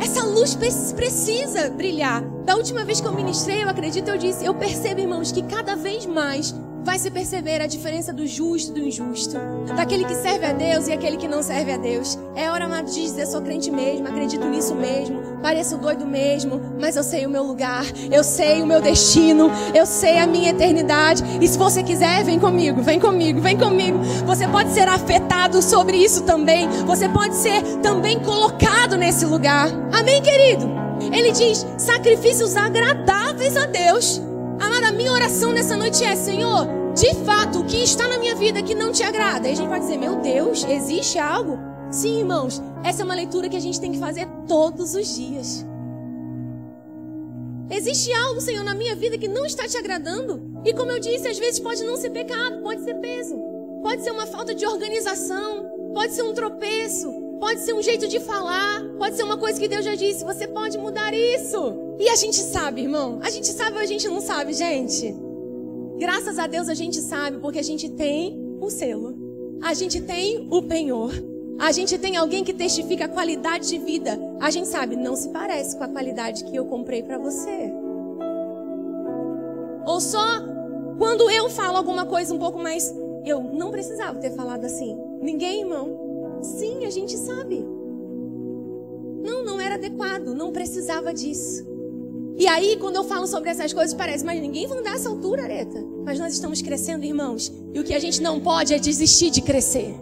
Essa 0.00 0.24
luz 0.24 0.54
precisa 0.54 1.70
brilhar. 1.70 2.22
Da 2.44 2.56
última 2.56 2.84
vez 2.84 3.00
que 3.00 3.06
eu 3.06 3.12
ministrei, 3.12 3.62
eu 3.62 3.68
acredito, 3.68 4.08
eu 4.08 4.18
disse, 4.18 4.44
eu 4.44 4.54
percebo, 4.54 5.00
irmãos, 5.00 5.32
que 5.32 5.42
cada 5.42 5.74
vez 5.74 6.04
mais 6.04 6.54
vai 6.84 6.98
se 6.98 7.10
perceber 7.10 7.60
a 7.60 7.66
diferença 7.66 8.12
do 8.12 8.26
justo 8.26 8.70
e 8.70 8.80
do 8.80 8.86
injusto, 8.86 9.36
daquele 9.76 10.04
que 10.04 10.14
serve 10.14 10.44
a 10.44 10.52
Deus 10.52 10.88
e 10.88 10.92
aquele 10.92 11.16
que 11.16 11.28
não 11.28 11.42
serve 11.42 11.72
a 11.72 11.76
Deus. 11.76 12.18
É 12.34 12.50
hora, 12.50 12.64
amado, 12.64 12.90
de 12.90 13.00
dizer: 13.02 13.26
sou 13.26 13.40
crente 13.40 13.70
mesmo, 13.70 14.08
acredito 14.08 14.44
nisso 14.46 14.74
mesmo, 14.74 15.20
pareço 15.42 15.78
doido 15.78 16.04
mesmo, 16.06 16.60
mas 16.80 16.96
eu 16.96 17.02
sei 17.02 17.24
o 17.24 17.30
meu 17.30 17.44
lugar, 17.44 17.84
eu 18.10 18.24
sei 18.24 18.62
o 18.62 18.66
meu 18.66 18.80
destino, 18.80 19.50
eu 19.74 19.86
sei 19.86 20.18
a 20.18 20.26
minha 20.26 20.50
eternidade. 20.50 21.22
E 21.40 21.46
se 21.46 21.56
você 21.56 21.82
quiser, 21.82 22.24
vem 22.24 22.38
comigo, 22.38 22.82
vem 22.82 22.98
comigo, 22.98 23.40
vem 23.40 23.56
comigo. 23.56 23.98
Você 24.26 24.46
pode 24.48 24.70
ser 24.70 24.88
afetado 24.88 25.62
sobre 25.62 25.96
isso 25.96 26.22
também, 26.22 26.68
você 26.84 27.08
pode 27.08 27.36
ser 27.36 27.62
também 27.82 28.18
colocado 28.20 28.96
nesse 28.96 29.24
lugar. 29.24 29.68
Amém, 29.92 30.20
querido? 30.20 30.68
Ele 31.12 31.30
diz: 31.30 31.64
sacrifícios 31.78 32.56
agradáveis 32.56 33.56
a 33.56 33.66
Deus. 33.66 34.31
Amada, 34.72 34.88
a 34.88 34.92
minha 34.92 35.12
oração 35.12 35.52
nessa 35.52 35.76
noite 35.76 36.02
é: 36.02 36.16
Senhor, 36.16 36.66
de 36.94 37.14
fato, 37.26 37.60
o 37.60 37.64
que 37.66 37.84
está 37.84 38.08
na 38.08 38.16
minha 38.16 38.34
vida 38.34 38.62
que 38.62 38.74
não 38.74 38.90
te 38.90 39.02
agrada? 39.02 39.46
E 39.46 39.52
a 39.52 39.54
gente 39.54 39.68
pode 39.68 39.80
dizer: 39.80 39.98
Meu 39.98 40.16
Deus, 40.16 40.64
existe 40.64 41.18
algo? 41.18 41.58
Sim, 41.90 42.20
irmãos, 42.20 42.62
essa 42.82 43.02
é 43.02 43.04
uma 43.04 43.14
leitura 43.14 43.50
que 43.50 43.56
a 43.56 43.60
gente 43.60 43.78
tem 43.78 43.92
que 43.92 43.98
fazer 43.98 44.26
todos 44.48 44.94
os 44.94 45.14
dias. 45.14 45.66
Existe 47.70 48.14
algo, 48.14 48.40
Senhor, 48.40 48.64
na 48.64 48.74
minha 48.74 48.96
vida 48.96 49.18
que 49.18 49.28
não 49.28 49.44
está 49.44 49.68
te 49.68 49.76
agradando? 49.76 50.42
E 50.64 50.72
como 50.72 50.90
eu 50.90 50.98
disse, 50.98 51.28
às 51.28 51.38
vezes 51.38 51.60
pode 51.60 51.84
não 51.84 51.98
ser 51.98 52.08
pecado, 52.08 52.62
pode 52.62 52.82
ser 52.82 52.94
peso, 52.94 53.36
pode 53.82 54.02
ser 54.02 54.10
uma 54.10 54.24
falta 54.24 54.54
de 54.54 54.66
organização, 54.66 55.66
pode 55.92 56.14
ser 56.14 56.22
um 56.22 56.32
tropeço, 56.32 57.10
pode 57.42 57.60
ser 57.62 57.74
um 57.74 57.82
jeito 57.82 58.06
de 58.06 58.20
falar, 58.20 58.84
pode 58.96 59.16
ser 59.16 59.24
uma 59.24 59.36
coisa 59.36 59.58
que 59.58 59.66
Deus 59.66 59.84
já 59.84 59.96
disse, 59.96 60.24
você 60.24 60.46
pode 60.46 60.78
mudar 60.78 61.12
isso. 61.12 61.96
E 61.98 62.08
a 62.08 62.14
gente 62.14 62.36
sabe, 62.36 62.82
irmão. 62.82 63.18
A 63.20 63.30
gente 63.30 63.48
sabe 63.48 63.72
ou 63.72 63.82
a 63.82 63.84
gente 63.84 64.06
não 64.06 64.20
sabe, 64.20 64.52
gente? 64.52 65.12
Graças 65.98 66.38
a 66.38 66.46
Deus 66.46 66.68
a 66.68 66.74
gente 66.74 67.00
sabe, 67.00 67.38
porque 67.38 67.58
a 67.58 67.62
gente 67.62 67.88
tem 67.88 68.56
o 68.60 68.70
selo. 68.70 69.58
A 69.60 69.74
gente 69.74 70.00
tem 70.00 70.46
o 70.52 70.62
penhor. 70.62 71.10
A 71.58 71.72
gente 71.72 71.98
tem 71.98 72.16
alguém 72.16 72.44
que 72.44 72.52
testifica 72.52 73.06
a 73.06 73.08
qualidade 73.08 73.66
de 73.68 73.78
vida. 73.78 74.16
A 74.40 74.48
gente 74.48 74.68
sabe, 74.68 74.94
não 74.94 75.16
se 75.16 75.28
parece 75.30 75.76
com 75.76 75.82
a 75.82 75.88
qualidade 75.88 76.44
que 76.44 76.54
eu 76.54 76.66
comprei 76.66 77.02
para 77.02 77.18
você. 77.18 77.72
Ou 79.84 80.00
só 80.00 80.24
quando 80.96 81.28
eu 81.28 81.50
falo 81.50 81.76
alguma 81.76 82.06
coisa 82.06 82.32
um 82.32 82.38
pouco 82.38 82.60
mais. 82.60 82.94
Eu 83.26 83.40
não 83.40 83.72
precisava 83.72 84.20
ter 84.20 84.30
falado 84.30 84.64
assim. 84.64 84.96
Ninguém, 85.20 85.62
irmão. 85.62 86.01
Sim, 86.42 86.84
a 86.84 86.90
gente 86.90 87.16
sabe. 87.16 87.64
Não, 89.22 89.44
não 89.44 89.60
era 89.60 89.76
adequado. 89.76 90.34
Não 90.34 90.52
precisava 90.52 91.14
disso. 91.14 91.66
E 92.36 92.46
aí, 92.46 92.76
quando 92.76 92.96
eu 92.96 93.04
falo 93.04 93.26
sobre 93.26 93.50
essas 93.50 93.72
coisas, 93.72 93.94
parece, 93.94 94.24
mas 94.24 94.40
ninguém 94.40 94.66
vai 94.66 94.82
dar 94.82 94.94
essa 94.94 95.08
altura, 95.08 95.42
Areta. 95.42 95.84
Mas 96.04 96.18
nós 96.18 96.32
estamos 96.32 96.60
crescendo, 96.60 97.04
irmãos. 97.04 97.52
E 97.72 97.78
o 97.78 97.84
que 97.84 97.94
a 97.94 97.98
gente 97.98 98.20
não 98.20 98.40
pode 98.40 98.74
é 98.74 98.78
desistir 98.78 99.30
de 99.30 99.40
crescer. 99.42 99.94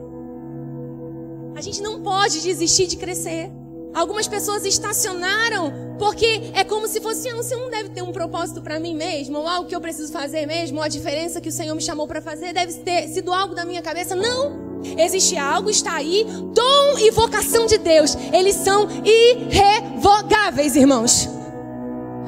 A 1.55 1.61
gente 1.61 1.82
não 1.82 2.01
pode 2.01 2.41
desistir 2.41 2.86
de 2.86 2.97
crescer. 2.97 3.51
Algumas 3.93 4.28
pessoas 4.28 4.64
estacionaram 4.64 5.72
porque 5.99 6.51
é 6.55 6.64
como 6.64 6.88
se 6.88 7.01
fosse, 7.01 7.28
ah, 7.28 7.34
você 7.34 7.55
não 7.57 7.68
deve 7.68 7.91
ter 7.91 8.03
um 8.03 8.12
propósito 8.12 8.62
para 8.62 8.80
mim 8.80 8.95
mesmo, 8.95 9.36
ou 9.36 9.47
algo 9.47 9.68
que 9.68 9.74
eu 9.74 9.80
preciso 9.80 10.11
fazer 10.11 10.47
mesmo, 10.47 10.78
ou 10.78 10.82
a 10.82 10.88
diferença 10.88 11.41
que 11.41 11.49
o 11.51 11.53
Senhor 11.53 11.74
me 11.74 11.82
chamou 11.82 12.07
para 12.07 12.22
fazer 12.22 12.55
deve 12.55 12.72
ter 12.74 13.09
sido 13.09 13.32
algo 13.32 13.55
da 13.55 13.66
minha 13.66 13.82
cabeça. 13.82 14.14
Não! 14.14 14.70
Existe 14.99 15.37
algo, 15.37 15.70
está 15.70 15.95
aí. 15.95 16.26
Dom 16.53 16.99
e 16.99 17.11
vocação 17.11 17.66
de 17.66 17.78
Deus, 17.78 18.16
eles 18.33 18.57
são 18.57 18.89
irrevogáveis, 19.05 20.76
irmãos. 20.76 21.28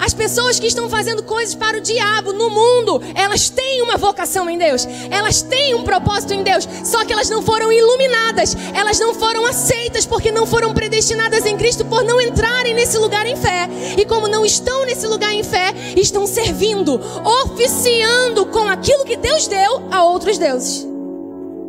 As 0.03 0.13
pessoas 0.13 0.59
que 0.59 0.67
estão 0.67 0.91
fazendo 0.91 1.23
coisas 1.23 1.55
para 1.55 1.79
o 1.79 1.81
diabo 1.81 2.33
no 2.33 2.51
mundo, 2.51 3.01
elas 3.15 3.49
têm 3.49 3.83
uma 3.83 3.97
vocação 3.97 4.51
em 4.51 4.59
Deus, 4.59 4.85
elas 5.09 5.43
têm 5.43 5.77
um 5.77 5.85
propósito 5.85 6.35
em 6.35 6.43
Deus, 6.43 6.69
só 6.85 7.05
que 7.05 7.13
elas 7.13 7.31
não 7.31 7.41
foram 7.41 7.71
iluminadas, 7.71 8.57
elas 8.75 8.99
não 8.99 9.15
foram 9.15 9.47
aceitas 9.47 10.05
porque 10.05 10.33
não 10.33 10.45
foram 10.45 10.75
predestinadas 10.75 11.47
em 11.47 11.57
Cristo 11.57 11.85
por 11.85 12.03
não 12.03 12.21
entrarem 12.21 12.75
nesse 12.75 12.99
lugar 12.99 13.27
em 13.27 13.37
fé. 13.37 13.69
E 13.97 14.05
como 14.05 14.27
não 14.27 14.45
estão 14.45 14.85
nesse 14.85 15.07
lugar 15.07 15.33
em 15.33 15.45
fé, 15.45 15.73
estão 15.97 16.27
servindo, 16.27 17.01
oficiando 17.45 18.47
com 18.47 18.67
aquilo 18.69 19.05
que 19.05 19.17
Deus 19.17 19.47
deu 19.47 19.85
a 19.89 20.03
outros 20.05 20.37
deuses. 20.37 20.92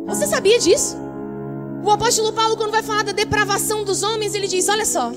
Você 0.06 0.26
sabia 0.26 0.58
disso? 0.58 0.96
O 1.82 1.90
apóstolo 1.90 2.32
Paulo, 2.32 2.56
quando 2.56 2.70
vai 2.70 2.82
falar 2.82 3.04
da 3.04 3.12
depravação 3.12 3.84
dos 3.84 4.02
homens, 4.02 4.34
ele 4.34 4.46
diz: 4.46 4.68
Olha 4.68 4.84
só, 4.86 5.12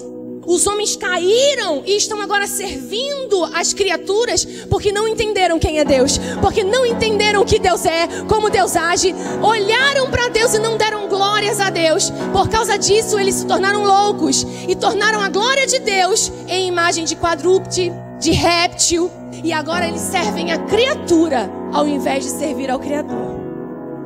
os 0.45 0.65
homens 0.65 0.95
caíram 0.95 1.83
e 1.85 1.97
estão 1.97 2.21
agora 2.21 2.47
servindo 2.47 3.43
as 3.53 3.73
criaturas 3.73 4.45
porque 4.69 4.93
não 4.93 5.05
entenderam 5.05 5.59
quem 5.59 5.79
é 5.79 5.83
Deus, 5.83 6.17
porque 6.41 6.63
não 6.63 6.85
entenderam 6.85 7.41
o 7.41 7.45
que 7.45 7.59
Deus 7.59 7.85
é, 7.85 8.07
como 8.29 8.49
Deus 8.49 8.77
age, 8.77 9.13
olharam 9.41 10.09
para 10.09 10.29
Deus 10.29 10.53
e 10.53 10.59
não 10.59 10.77
deram 10.77 11.09
glórias 11.09 11.59
a 11.59 11.69
Deus. 11.69 12.09
Por 12.31 12.47
causa 12.47 12.77
disso, 12.77 13.19
eles 13.19 13.35
se 13.35 13.45
tornaram 13.45 13.83
loucos 13.83 14.45
e 14.67 14.75
tornaram 14.75 15.19
a 15.19 15.27
glória 15.27 15.67
de 15.67 15.79
Deus 15.79 16.31
em 16.47 16.67
imagem 16.67 17.03
de 17.03 17.15
quadrúpede, 17.17 17.91
de 18.19 18.31
réptil, 18.31 19.11
e 19.43 19.51
agora 19.51 19.87
eles 19.87 20.01
servem 20.01 20.51
a 20.51 20.57
criatura 20.59 21.51
ao 21.73 21.87
invés 21.87 22.23
de 22.23 22.31
servir 22.31 22.71
ao 22.71 22.79
Criador. 22.79 23.36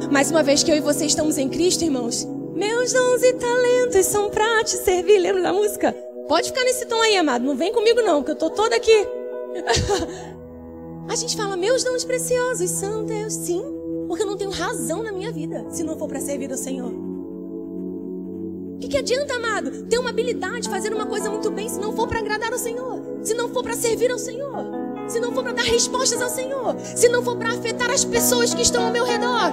Mais 0.10 0.32
uma 0.32 0.41
vez 0.41 0.64
que 0.64 0.72
eu 0.72 0.76
e 0.76 0.82
você 0.82 1.06
estamos 1.06 1.38
em 1.38 1.49
Cristo, 1.49 1.84
irmãos, 1.84 2.26
meus 2.56 2.91
dons 2.91 3.24
e 3.24 3.34
talentos 3.34 4.06
são 4.06 4.30
para 4.30 4.64
te 4.64 4.78
servir. 4.78 5.20
Lembra 5.20 5.41
da 5.41 5.54
música? 5.54 5.93
Pode 6.28 6.47
ficar 6.47 6.64
nesse 6.64 6.86
tom 6.86 7.02
aí, 7.02 7.18
amado. 7.18 7.45
Não 7.45 7.56
vem 7.56 7.74
comigo, 7.74 8.02
não, 8.02 8.24
que 8.24 8.32
eu 8.32 8.36
tô 8.36 8.49
toda 8.49 8.76
aqui. 8.76 8.91
A 11.10 11.16
gente 11.16 11.36
fala, 11.36 11.58
meus 11.58 11.84
dons 11.84 12.04
preciosos 12.04 12.70
são 12.70 13.06
Deus. 13.06 13.34
Sim, 13.34 13.64
porque 14.08 14.24
eu 14.24 14.28
não 14.28 14.38
tenho 14.38 14.52
razão 14.52 15.04
na 15.04 15.12
minha 15.12 15.32
vida 15.32 15.66
se 15.70 15.84
não 15.84 15.97
for 15.97 16.08
para 16.08 16.20
servir 16.20 16.52
ao 16.52 16.58
Senhor. 16.58 16.91
O 16.91 18.78
que, 18.80 18.88
que 18.88 18.97
adianta, 18.97 19.36
amado, 19.36 19.88
ter 19.88 19.99
uma 19.99 20.10
habilidade, 20.10 20.70
fazer 20.70 20.93
uma 20.93 21.06
coisa 21.06 21.30
muito 21.30 21.52
bem, 21.52 21.70
se 21.70 21.80
não 21.80 21.93
for 21.93 22.08
para 22.08 22.20
agradar 22.20 22.52
ao 22.52 22.58
Senhor? 22.58 23.20
Se 23.22 23.34
não 23.34 23.49
for 23.49 23.62
para 23.62 23.76
servir 23.76 24.12
ao 24.12 24.18
Senhor? 24.18 24.80
Se 25.12 25.20
não 25.20 25.34
for 25.34 25.43
para 25.43 25.51
dar 25.51 25.64
respostas 25.64 26.22
ao 26.22 26.30
Senhor? 26.30 26.74
Se 26.95 27.09
não 27.09 27.22
for 27.22 27.36
para 27.36 27.51
afetar 27.51 27.91
as 27.91 28.05
pessoas 28.05 28.53
que 28.53 28.62
estão 28.62 28.86
ao 28.86 28.93
meu 28.93 29.03
redor? 29.03 29.51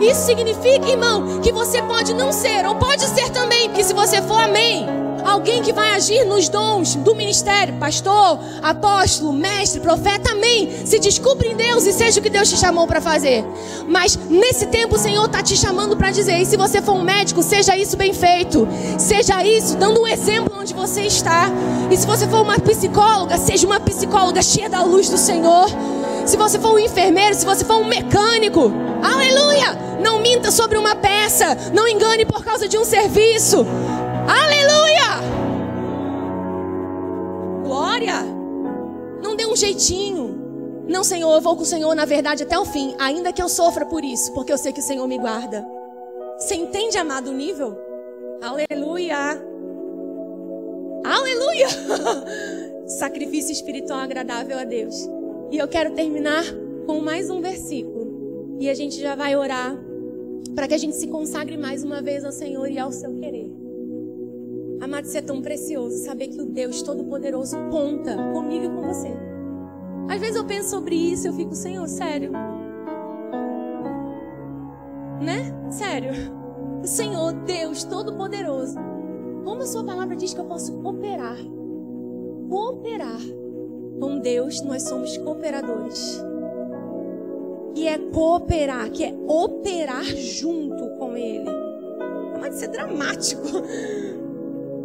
Isso 0.00 0.26
significa, 0.26 0.88
irmão, 0.88 1.40
que 1.40 1.52
você 1.52 1.80
pode 1.82 2.12
não 2.12 2.32
ser, 2.32 2.66
ou 2.66 2.74
pode 2.74 3.02
ser 3.02 3.30
também, 3.30 3.68
porque 3.68 3.84
se 3.84 3.94
você 3.94 4.20
for, 4.22 4.40
amém 4.40 5.05
alguém 5.26 5.60
que 5.60 5.72
vai 5.72 5.90
agir 5.90 6.24
nos 6.24 6.48
dons 6.48 6.94
do 6.94 7.14
ministério, 7.14 7.74
pastor, 7.74 8.38
apóstolo, 8.62 9.32
mestre, 9.32 9.80
profeta, 9.80 10.30
amém. 10.30 10.70
Se 10.84 10.98
descubra 10.98 11.46
em 11.46 11.56
Deus 11.56 11.84
e 11.86 11.92
seja 11.92 12.20
o 12.20 12.22
que 12.22 12.30
Deus 12.30 12.48
te 12.48 12.56
chamou 12.56 12.86
para 12.86 13.00
fazer. 13.00 13.44
Mas 13.88 14.16
nesse 14.30 14.66
tempo 14.66 14.94
o 14.94 14.98
Senhor 14.98 15.26
está 15.26 15.42
te 15.42 15.56
chamando 15.56 15.96
para 15.96 16.10
dizer: 16.10 16.40
e 16.40 16.46
se 16.46 16.56
você 16.56 16.80
for 16.80 16.92
um 16.92 17.02
médico, 17.02 17.42
seja 17.42 17.76
isso 17.76 17.96
bem 17.96 18.12
feito, 18.12 18.66
seja 18.98 19.44
isso 19.44 19.76
dando 19.76 20.00
um 20.00 20.06
exemplo 20.06 20.56
onde 20.58 20.72
você 20.72 21.02
está. 21.02 21.50
E 21.90 21.96
se 21.96 22.06
você 22.06 22.26
for 22.28 22.42
uma 22.42 22.58
psicóloga, 22.58 23.36
seja 23.36 23.66
uma 23.66 23.80
psicóloga 23.80 24.40
cheia 24.42 24.68
da 24.68 24.82
luz 24.82 25.08
do 25.08 25.18
Senhor. 25.18 25.68
Se 26.24 26.36
você 26.36 26.58
for 26.58 26.74
um 26.74 26.78
enfermeiro, 26.78 27.34
se 27.34 27.46
você 27.46 27.64
for 27.64 27.76
um 27.76 27.84
mecânico, 27.84 28.72
aleluia! 29.02 29.86
Não 30.02 30.20
minta 30.20 30.50
sobre 30.50 30.76
uma 30.76 30.94
peça, 30.94 31.56
não 31.72 31.86
engane 31.86 32.24
por 32.24 32.44
causa 32.44 32.68
de 32.68 32.76
um 32.76 32.84
serviço. 32.84 33.66
Aleluia! 34.28 34.65
Não, 40.86 41.02
Senhor, 41.02 41.34
eu 41.34 41.40
vou 41.40 41.56
com 41.56 41.62
o 41.62 41.66
Senhor 41.66 41.94
na 41.94 42.04
verdade 42.04 42.44
até 42.44 42.58
o 42.58 42.64
fim, 42.64 42.94
ainda 42.98 43.32
que 43.32 43.42
eu 43.42 43.48
sofra 43.48 43.84
por 43.84 44.04
isso, 44.04 44.32
porque 44.32 44.52
eu 44.52 44.58
sei 44.58 44.72
que 44.72 44.80
o 44.80 44.82
Senhor 44.82 45.06
me 45.08 45.18
guarda. 45.18 45.66
Você 46.38 46.54
entende, 46.54 46.96
amado, 46.96 47.30
o 47.30 47.34
nível? 47.34 47.76
Aleluia! 48.40 49.42
Aleluia! 51.04 51.68
Sacrifício 52.86 53.52
espiritual 53.52 53.98
agradável 53.98 54.58
a 54.58 54.64
Deus. 54.64 54.94
E 55.50 55.58
eu 55.58 55.66
quero 55.66 55.92
terminar 55.92 56.44
com 56.86 57.00
mais 57.00 57.30
um 57.30 57.40
versículo. 57.40 58.56
E 58.60 58.70
a 58.70 58.74
gente 58.74 59.00
já 59.00 59.16
vai 59.16 59.34
orar 59.34 59.76
para 60.54 60.68
que 60.68 60.74
a 60.74 60.78
gente 60.78 60.94
se 60.96 61.08
consagre 61.08 61.56
mais 61.56 61.82
uma 61.82 62.00
vez 62.00 62.24
ao 62.24 62.32
Senhor 62.32 62.70
e 62.70 62.78
ao 62.78 62.92
seu 62.92 63.12
querer. 63.14 63.50
Amado, 64.80 65.04
isso 65.04 65.18
é 65.18 65.22
tão 65.22 65.42
precioso 65.42 66.04
saber 66.04 66.28
que 66.28 66.40
o 66.40 66.46
Deus 66.46 66.82
Todo-Poderoso 66.82 67.56
conta 67.70 68.16
comigo 68.32 68.64
e 68.64 68.68
com 68.68 68.82
você. 68.82 69.25
Às 70.08 70.20
vezes 70.20 70.36
eu 70.36 70.44
penso 70.44 70.70
sobre 70.70 70.94
isso 70.94 71.26
e 71.26 71.28
eu 71.28 71.34
fico, 71.34 71.54
Senhor, 71.54 71.86
sério. 71.88 72.32
Né? 75.20 75.52
Sério. 75.70 76.12
O 76.82 76.86
Senhor, 76.86 77.32
Deus 77.32 77.84
Todo-Poderoso. 77.84 78.78
Como 79.44 79.62
a 79.62 79.66
sua 79.66 79.84
palavra 79.84 80.16
diz 80.16 80.32
que 80.34 80.40
eu 80.40 80.44
posso 80.44 80.72
cooperar. 80.82 81.36
Cooperar. 82.48 83.20
Com 84.00 84.18
Deus, 84.18 84.60
nós 84.62 84.82
somos 84.82 85.16
cooperadores. 85.18 86.22
E 87.74 87.88
é 87.88 87.98
cooperar, 87.98 88.90
que 88.90 89.04
é 89.04 89.14
operar 89.26 90.04
junto 90.04 90.88
com 90.98 91.16
Ele. 91.16 91.50
Pode 92.38 92.56
ser 92.56 92.68
dramático. 92.68 93.42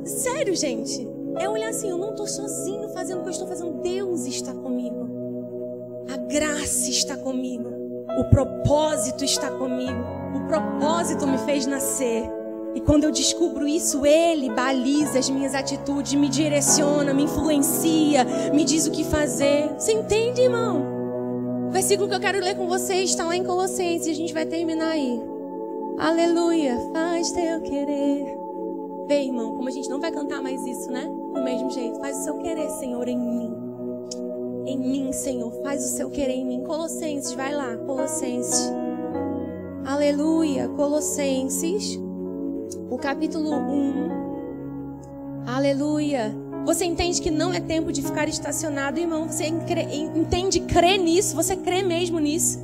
Sério, 0.04 0.56
gente. 0.56 1.08
É 1.40 1.50
olhar 1.50 1.70
assim, 1.70 1.90
eu 1.90 1.98
não 1.98 2.12
estou 2.12 2.28
sozinho 2.28 2.90
fazendo 2.90 3.20
o 3.20 3.22
que 3.22 3.30
eu 3.30 3.32
estou 3.32 3.48
fazendo. 3.48 3.82
Deus 3.82 4.26
está 4.26 4.54
comigo. 4.54 5.01
Graça 6.32 6.90
está 6.90 7.18
comigo. 7.18 7.70
O 8.18 8.24
propósito 8.30 9.26
está 9.26 9.52
comigo. 9.52 10.02
O 10.34 10.48
propósito 10.48 11.28
me 11.28 11.38
fez 11.40 11.66
nascer. 11.66 12.24
E 12.74 12.80
quando 12.80 13.04
eu 13.04 13.12
descubro 13.12 13.68
isso, 13.68 14.06
Ele 14.06 14.50
baliza 14.50 15.20
as 15.20 15.30
minhas 15.30 15.54
atitudes, 15.54 16.14
me 16.14 16.30
direciona, 16.30 17.14
me 17.14 17.24
influencia, 17.24 18.24
me 18.54 18.64
diz 18.64 18.88
o 18.88 18.92
que 18.92 19.04
fazer. 19.04 19.74
Você 19.78 19.92
entende, 19.92 20.44
irmão? 20.44 21.68
O 21.68 21.72
versículo 21.72 22.08
que 22.08 22.16
eu 22.16 22.20
quero 22.22 22.40
ler 22.40 22.56
com 22.56 22.66
vocês 22.66 23.10
está 23.10 23.26
lá 23.26 23.36
em 23.36 23.44
Colossenses 23.44 24.08
e 24.08 24.12
a 24.12 24.16
gente 24.16 24.34
vai 24.34 24.46
terminar 24.46 24.92
aí. 24.92 25.22
Aleluia, 25.98 26.80
faz 26.94 27.30
teu 27.32 27.60
querer. 27.60 28.38
Vê, 29.06 29.24
irmão, 29.24 29.58
como 29.58 29.68
a 29.68 29.72
gente 29.72 29.90
não 29.90 30.00
vai 30.00 30.14
cantar 30.14 30.42
mais 30.42 30.66
isso, 30.66 30.90
né? 30.90 31.04
Do 31.34 31.44
mesmo 31.44 31.70
jeito. 31.72 32.00
Faz 32.00 32.20
o 32.20 32.24
seu 32.24 32.38
querer, 32.38 32.70
Senhor, 32.70 33.06
em 33.10 33.18
mim. 33.20 33.51
Em 34.66 34.78
mim, 34.78 35.12
Senhor. 35.12 35.52
Faz 35.64 35.84
o 35.86 35.96
seu 35.96 36.10
querer 36.10 36.36
em 36.36 36.46
mim. 36.46 36.64
Colossenses, 36.64 37.34
vai 37.34 37.54
lá, 37.54 37.76
Colossenses. 37.78 38.72
Aleluia, 39.86 40.68
Colossenses 40.70 42.00
o 42.92 42.98
capítulo 42.98 43.52
1. 43.56 44.10
Aleluia. 45.48 46.36
Você 46.66 46.84
entende 46.84 47.22
que 47.22 47.32
não 47.32 47.54
é 47.54 47.60
tempo 47.62 47.92
de 47.92 48.02
ficar 48.02 48.28
estacionado, 48.28 49.00
irmão? 49.00 49.30
Você 49.30 49.46
entende, 49.48 50.60
crê 50.60 50.98
nisso? 50.98 51.34
Você 51.36 51.56
crê 51.56 51.82
mesmo 51.82 52.20
nisso? 52.20 52.60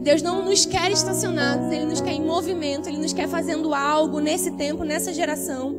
Deus 0.00 0.20
não 0.22 0.44
nos 0.44 0.66
quer 0.66 0.90
estacionados, 0.90 1.72
Ele 1.72 1.86
nos 1.86 2.00
quer 2.00 2.12
em 2.12 2.24
movimento, 2.24 2.88
Ele 2.88 2.98
nos 2.98 3.12
quer 3.12 3.28
fazendo 3.28 3.72
algo 3.72 4.18
nesse 4.18 4.50
tempo, 4.52 4.82
nessa 4.82 5.12
geração. 5.14 5.74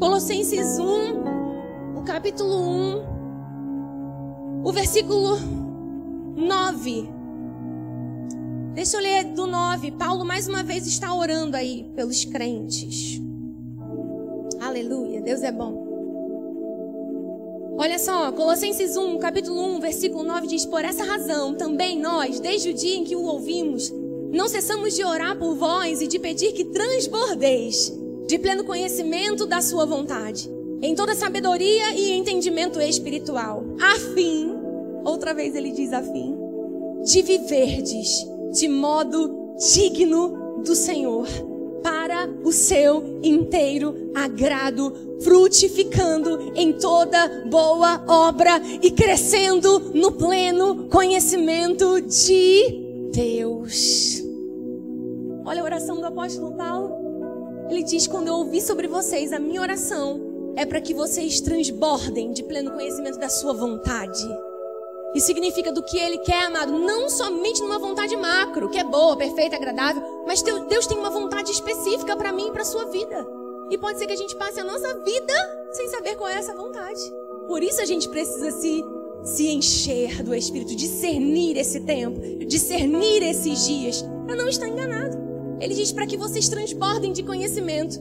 Colossenses 0.00 0.78
1, 0.78 1.96
o 1.96 2.02
capítulo 2.02 2.60
1, 2.60 3.11
o 4.64 4.72
versículo 4.72 5.38
9. 6.36 7.08
Deixa 8.74 8.96
eu 8.96 9.02
ler 9.02 9.24
do 9.24 9.46
9. 9.46 9.90
Paulo 9.92 10.24
mais 10.24 10.48
uma 10.48 10.62
vez 10.62 10.86
está 10.86 11.12
orando 11.14 11.56
aí 11.56 11.90
pelos 11.94 12.24
crentes. 12.24 13.20
Aleluia, 14.60 15.20
Deus 15.20 15.42
é 15.42 15.50
bom. 15.50 15.90
Olha 17.76 17.98
só, 17.98 18.30
Colossenses 18.32 18.96
1, 18.96 19.18
capítulo 19.18 19.60
1, 19.76 19.80
versículo 19.80 20.22
9 20.22 20.46
diz: 20.46 20.64
Por 20.64 20.84
essa 20.84 21.02
razão, 21.02 21.54
também 21.54 21.98
nós, 21.98 22.38
desde 22.38 22.70
o 22.70 22.74
dia 22.74 22.94
em 22.94 23.04
que 23.04 23.16
o 23.16 23.22
ouvimos, 23.22 23.92
não 24.32 24.48
cessamos 24.48 24.94
de 24.94 25.04
orar 25.04 25.36
por 25.36 25.56
vós 25.56 26.00
e 26.00 26.06
de 26.06 26.18
pedir 26.18 26.52
que 26.52 26.66
transbordeis 26.66 27.92
de 28.28 28.38
pleno 28.38 28.64
conhecimento 28.64 29.44
da 29.46 29.60
Sua 29.60 29.84
vontade, 29.84 30.48
em 30.80 30.94
toda 30.94 31.14
sabedoria 31.14 31.94
e 31.94 32.12
entendimento 32.12 32.80
espiritual, 32.80 33.64
a 33.80 33.98
fim, 34.14 34.51
outra 35.04 35.34
vez 35.34 35.54
ele 35.54 35.72
diz 35.72 35.92
a 35.92 36.02
fim, 36.02 36.36
de 37.04 37.22
viverdes 37.22 38.26
de 38.52 38.68
modo 38.68 39.56
digno 39.74 40.62
do 40.64 40.74
Senhor, 40.74 41.26
para 41.82 42.28
o 42.44 42.52
seu 42.52 43.18
inteiro 43.22 44.12
agrado, 44.14 45.18
frutificando 45.22 46.52
em 46.54 46.72
toda 46.72 47.44
boa 47.46 48.04
obra 48.06 48.60
e 48.80 48.90
crescendo 48.90 49.80
no 49.92 50.12
pleno 50.12 50.88
conhecimento 50.88 52.00
de 52.00 53.10
Deus. 53.12 54.22
Olha 55.44 55.60
a 55.60 55.64
oração 55.64 56.00
do 56.00 56.06
apóstolo 56.06 56.52
Paulo. 56.52 56.92
Ele 57.68 57.82
diz: 57.82 58.06
Quando 58.06 58.28
eu 58.28 58.34
ouvi 58.34 58.60
sobre 58.60 58.86
vocês, 58.86 59.32
a 59.32 59.40
minha 59.40 59.60
oração 59.60 60.20
é 60.54 60.64
para 60.64 60.80
que 60.80 60.94
vocês 60.94 61.40
transbordem 61.40 62.32
de 62.32 62.44
pleno 62.44 62.70
conhecimento 62.70 63.18
da 63.18 63.28
sua 63.28 63.52
vontade 63.52 64.28
e 65.14 65.20
significa 65.20 65.70
do 65.70 65.82
que 65.82 65.98
Ele 65.98 66.18
quer, 66.18 66.44
amado, 66.44 66.72
não 66.72 67.08
somente 67.08 67.60
numa 67.60 67.78
vontade 67.78 68.16
macro, 68.16 68.70
que 68.70 68.78
é 68.78 68.84
boa, 68.84 69.16
perfeita, 69.16 69.56
agradável, 69.56 70.02
mas 70.26 70.42
Deus 70.42 70.86
tem 70.86 70.98
uma 70.98 71.10
vontade 71.10 71.50
específica 71.50 72.16
para 72.16 72.32
mim 72.32 72.48
e 72.48 72.52
para 72.52 72.64
sua 72.64 72.86
vida. 72.86 73.26
E 73.70 73.76
pode 73.78 73.98
ser 73.98 74.06
que 74.06 74.12
a 74.12 74.16
gente 74.16 74.36
passe 74.36 74.60
a 74.60 74.64
nossa 74.64 74.98
vida 75.00 75.32
sem 75.72 75.88
saber 75.88 76.16
qual 76.16 76.30
é 76.30 76.36
essa 76.36 76.54
vontade. 76.54 77.00
Por 77.46 77.62
isso 77.62 77.80
a 77.80 77.84
gente 77.84 78.08
precisa 78.08 78.50
se 78.50 78.84
se 79.24 79.46
encher 79.46 80.20
do 80.24 80.34
Espírito, 80.34 80.74
discernir 80.74 81.56
esse 81.56 81.78
tempo, 81.78 82.18
discernir 82.44 83.22
esses 83.22 83.64
dias, 83.64 84.04
para 84.26 84.34
não 84.34 84.48
estar 84.48 84.66
enganado. 84.66 85.16
Ele 85.60 85.74
diz 85.74 85.92
para 85.92 86.08
que 86.08 86.16
vocês 86.16 86.48
transbordem 86.48 87.12
de 87.12 87.22
conhecimento. 87.22 88.00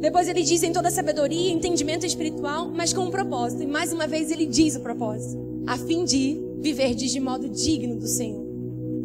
Depois 0.00 0.26
ele 0.26 0.42
diz 0.42 0.64
em 0.64 0.72
toda 0.72 0.90
sabedoria, 0.90 1.52
entendimento 1.52 2.04
espiritual, 2.04 2.68
mas 2.68 2.92
com 2.92 3.02
um 3.02 3.10
propósito. 3.10 3.62
E 3.62 3.68
mais 3.68 3.92
uma 3.92 4.08
vez 4.08 4.32
ele 4.32 4.46
diz 4.46 4.74
o 4.74 4.80
propósito 4.80 5.47
a 5.68 5.76
fim 5.76 6.02
de 6.04 6.40
viver 6.60 6.94
de 6.94 7.20
modo 7.20 7.46
digno 7.46 7.96
do 7.96 8.06
Senhor. 8.06 8.42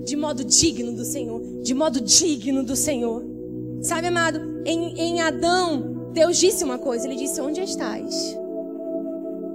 De 0.05 0.15
modo 0.15 0.45
digno 0.45 0.93
do 0.93 1.03
Senhor. 1.03 1.41
De 1.61 1.73
modo 1.73 1.99
digno 1.99 2.63
do 2.63 2.75
Senhor. 2.75 3.21
Sabe, 3.81 4.07
amado, 4.07 4.39
em, 4.65 4.97
em 4.97 5.21
Adão, 5.21 6.09
Deus 6.13 6.37
disse 6.37 6.63
uma 6.63 6.77
coisa: 6.77 7.05
Ele 7.05 7.17
disse: 7.17 7.41
Onde 7.41 7.61
estás? 7.61 8.37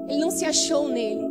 Ele 0.07 0.21
não 0.21 0.31
se 0.31 0.45
achou 0.45 0.89
nele. 0.89 1.27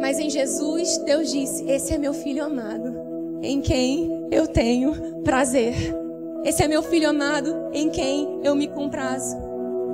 Mas 0.00 0.18
em 0.18 0.30
Jesus, 0.30 0.96
Deus 1.04 1.30
disse: 1.30 1.64
Esse 1.68 1.92
é 1.92 1.98
meu 1.98 2.14
filho 2.14 2.42
amado, 2.42 2.94
em 3.42 3.60
quem 3.60 4.26
eu 4.30 4.46
tenho 4.46 5.20
prazer. 5.22 5.74
Esse 6.44 6.62
é 6.62 6.68
meu 6.68 6.82
filho 6.82 7.10
amado, 7.10 7.54
em 7.72 7.90
quem 7.90 8.40
eu 8.42 8.54
me 8.54 8.68
comprazo. 8.68 9.36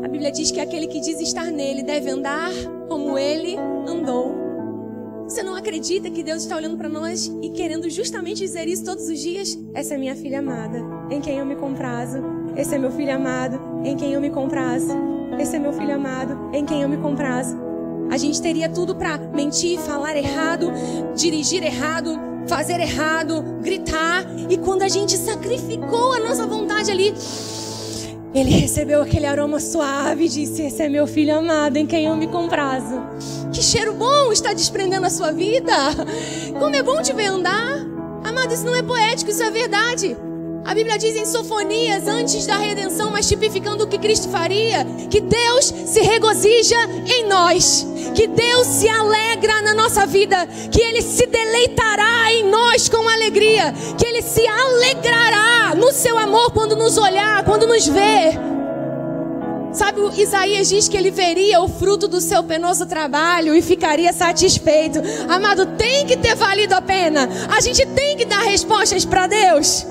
A 0.04 0.08
Bíblia 0.08 0.30
diz 0.30 0.52
que 0.52 0.60
aquele 0.60 0.86
que 0.86 1.00
diz 1.00 1.20
estar 1.20 1.50
nele 1.50 1.82
deve 1.82 2.10
andar 2.10 2.50
como 2.88 3.18
ele 3.18 3.56
andou. 3.86 4.39
Você 5.30 5.44
não 5.44 5.54
acredita 5.54 6.10
que 6.10 6.24
Deus 6.24 6.42
está 6.42 6.56
olhando 6.56 6.76
para 6.76 6.88
nós 6.88 7.32
e 7.40 7.50
querendo 7.50 7.88
justamente 7.88 8.38
dizer 8.38 8.66
isso 8.66 8.84
todos 8.84 9.08
os 9.08 9.16
dias? 9.16 9.56
Essa 9.72 9.94
é 9.94 9.96
minha 9.96 10.16
filha 10.16 10.40
amada, 10.40 10.82
em 11.08 11.20
quem 11.20 11.38
eu 11.38 11.46
me 11.46 11.54
comprazo. 11.54 12.18
Esse 12.56 12.74
é 12.74 12.78
meu 12.78 12.90
filho 12.90 13.14
amado, 13.14 13.60
em 13.84 13.96
quem 13.96 14.12
eu 14.12 14.20
me 14.20 14.28
comprazo. 14.28 14.90
Esse 15.38 15.54
é 15.54 15.58
meu 15.60 15.72
filho 15.72 15.94
amado, 15.94 16.50
em 16.52 16.66
quem 16.66 16.82
eu 16.82 16.88
me 16.88 16.96
comprazo. 16.96 17.56
A 18.10 18.16
gente 18.16 18.42
teria 18.42 18.68
tudo 18.68 18.96
para 18.96 19.18
mentir, 19.18 19.78
falar 19.78 20.16
errado, 20.16 20.72
dirigir 21.14 21.62
errado, 21.62 22.18
fazer 22.48 22.80
errado, 22.80 23.40
gritar. 23.62 24.26
E 24.48 24.58
quando 24.58 24.82
a 24.82 24.88
gente 24.88 25.16
sacrificou 25.16 26.12
a 26.12 26.18
nossa 26.18 26.44
vontade 26.44 26.90
ali, 26.90 27.14
ele 28.34 28.50
recebeu 28.50 29.02
aquele 29.02 29.26
aroma 29.26 29.58
suave 29.58 30.24
e 30.24 30.28
disse: 30.28 30.62
Esse 30.62 30.82
é 30.82 30.88
meu 30.88 31.06
filho 31.06 31.36
amado 31.36 31.76
em 31.76 31.86
quem 31.86 32.06
eu 32.06 32.16
me 32.16 32.28
comprazo. 32.28 33.00
Que 33.52 33.62
cheiro 33.62 33.92
bom 33.94 34.32
está 34.32 34.52
desprendendo 34.52 35.06
a 35.06 35.10
sua 35.10 35.32
vida. 35.32 35.74
Como 36.58 36.74
é 36.74 36.82
bom 36.82 37.02
te 37.02 37.12
ver 37.12 37.26
andar. 37.26 37.86
Amado, 38.24 38.52
isso 38.52 38.64
não 38.64 38.74
é 38.74 38.82
poético, 38.82 39.30
isso 39.30 39.42
é 39.42 39.50
verdade. 39.50 40.16
A 40.70 40.74
Bíblia 40.74 40.96
diz 40.96 41.16
em 41.16 41.26
Sofonias, 41.26 42.06
antes 42.06 42.46
da 42.46 42.56
redenção, 42.56 43.10
mas 43.10 43.26
tipificando 43.26 43.82
o 43.82 43.88
que 43.88 43.98
Cristo 43.98 44.28
faria, 44.28 44.86
que 45.10 45.20
Deus 45.20 45.64
se 45.64 46.00
regozija 46.00 46.76
em 47.08 47.26
nós, 47.26 47.84
que 48.14 48.28
Deus 48.28 48.68
se 48.68 48.88
alegra 48.88 49.62
na 49.62 49.74
nossa 49.74 50.06
vida, 50.06 50.46
que 50.70 50.80
Ele 50.80 51.02
se 51.02 51.26
deleitará 51.26 52.32
em 52.32 52.48
nós 52.48 52.88
com 52.88 53.08
alegria, 53.08 53.74
que 53.98 54.06
Ele 54.06 54.22
se 54.22 54.46
alegrará 54.46 55.74
no 55.74 55.92
seu 55.92 56.16
amor 56.16 56.52
quando 56.52 56.76
nos 56.76 56.96
olhar, 56.96 57.44
quando 57.44 57.66
nos 57.66 57.88
ver. 57.88 58.38
Sabe, 59.72 60.00
Isaías 60.22 60.68
diz 60.68 60.88
que 60.88 60.96
ele 60.96 61.10
veria 61.10 61.60
o 61.60 61.68
fruto 61.68 62.06
do 62.06 62.20
seu 62.20 62.44
penoso 62.44 62.86
trabalho 62.86 63.56
e 63.56 63.62
ficaria 63.62 64.12
satisfeito. 64.12 65.00
Amado, 65.28 65.66
tem 65.76 66.06
que 66.06 66.16
ter 66.16 66.36
valido 66.36 66.76
a 66.76 66.82
pena. 66.82 67.28
A 67.56 67.60
gente 67.60 67.84
tem 67.86 68.16
que 68.16 68.24
dar 68.24 68.42
respostas 68.42 69.04
para 69.04 69.26
Deus. 69.26 69.84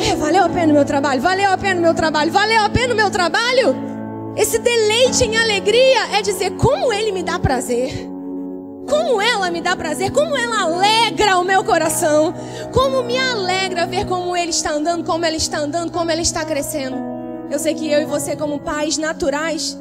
É, 0.00 0.16
valeu 0.16 0.44
a 0.44 0.48
pena 0.48 0.72
o 0.72 0.74
meu 0.74 0.84
trabalho, 0.84 1.20
valeu 1.20 1.50
a 1.50 1.58
pena 1.58 1.78
o 1.78 1.82
meu 1.82 1.94
trabalho, 1.94 2.32
valeu 2.32 2.62
a 2.62 2.70
pena 2.70 2.94
o 2.94 2.96
meu 2.96 3.10
trabalho. 3.10 3.76
Esse 4.34 4.58
deleite 4.58 5.24
em 5.24 5.36
alegria 5.36 6.16
é 6.16 6.22
dizer 6.22 6.52
como 6.52 6.90
ele 6.92 7.12
me 7.12 7.22
dá 7.22 7.38
prazer. 7.38 8.08
Como 8.88 9.20
ela 9.20 9.50
me 9.50 9.60
dá 9.60 9.76
prazer, 9.76 10.10
como 10.10 10.36
ela 10.36 10.62
alegra 10.62 11.38
o 11.38 11.44
meu 11.44 11.62
coração, 11.62 12.34
como 12.72 13.02
me 13.02 13.18
alegra 13.18 13.86
ver 13.86 14.06
como 14.06 14.34
ele 14.36 14.50
está 14.50 14.72
andando, 14.72 15.04
como 15.04 15.24
ela 15.24 15.36
está 15.36 15.58
andando, 15.58 15.92
como 15.92 16.10
ela 16.10 16.22
está 16.22 16.44
crescendo. 16.44 16.96
Eu 17.50 17.58
sei 17.58 17.74
que 17.74 17.90
eu 17.90 18.00
e 18.00 18.04
você, 18.06 18.34
como 18.34 18.58
pais 18.58 18.96
naturais, 18.96 19.78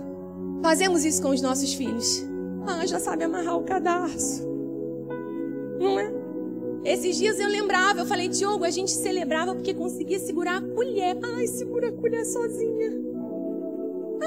fazemos 0.62 1.06
isso 1.06 1.22
com 1.22 1.30
os 1.30 1.42
nossos 1.42 1.74
filhos. 1.74 2.24
Ah, 2.68 2.86
já 2.86 3.00
sabe 3.00 3.24
amarrar 3.24 3.56
o 3.56 3.64
cadarço. 3.64 4.49
Esses 6.90 7.18
dias 7.18 7.40
eu 7.40 7.48
lembrava, 7.48 8.00
eu 8.00 8.06
falei, 8.08 8.28
Diogo, 8.28 8.66
a 8.66 8.72
gente 8.72 8.90
celebrava 8.90 9.54
porque 9.54 9.76
conseguia 9.76 10.18
segurar 10.18 10.58
a 10.58 10.62
colher. 10.62 11.16
Ai, 11.36 11.46
segura 11.46 11.90
a 11.90 11.92
colher 11.92 12.26
sozinha. 12.26 12.92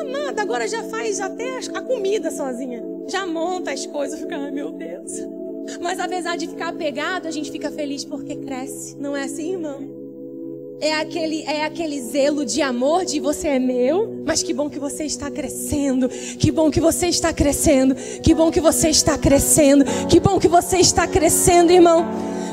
Amada, 0.01 0.43
agora 0.43 0.69
já 0.69 0.85
faz 0.85 1.19
até 1.19 1.59
a 1.75 1.81
comida 1.81 2.31
sozinha. 2.31 2.81
Já 3.09 3.27
monta 3.27 3.73
as 3.73 3.85
coisas, 3.85 4.21
fica, 4.21 4.37
ai 4.37 4.53
meu 4.53 4.71
Deus. 4.71 5.11
Mas 5.81 5.99
apesar 5.99 6.37
de 6.37 6.47
ficar 6.47 6.69
apegado, 6.69 7.27
a 7.27 7.33
gente 7.33 7.51
fica 7.51 7.69
feliz 7.69 8.05
porque 8.05 8.37
cresce. 8.37 8.97
Não 8.97 9.17
é 9.17 9.25
assim, 9.25 9.55
irmão? 9.55 9.81
É 10.81 10.95
aquele, 10.95 11.43
é 11.43 11.65
aquele 11.65 12.01
zelo 12.01 12.45
de 12.45 12.63
amor 12.63 13.05
de 13.05 13.19
você 13.19 13.49
é 13.49 13.59
meu, 13.59 14.23
mas 14.25 14.41
que 14.41 14.55
bom 14.55 14.71
que 14.71 14.79
você 14.79 15.03
está 15.05 15.29
crescendo. 15.33 16.09
Que 16.09 16.53
bom 16.53 16.71
que 16.71 16.81
você 16.81 17.09
está 17.09 17.33
crescendo. 17.33 17.97
Que 18.23 18.33
bom 18.33 18.53
que 18.53 18.61
você 18.61 18.89
está 18.89 19.19
crescendo. 19.19 19.85
Que 20.09 20.21
bom 20.21 20.39
que 20.39 20.49
você 20.49 20.79
está 20.79 21.09
crescendo, 21.09 21.73
irmão. 21.73 22.07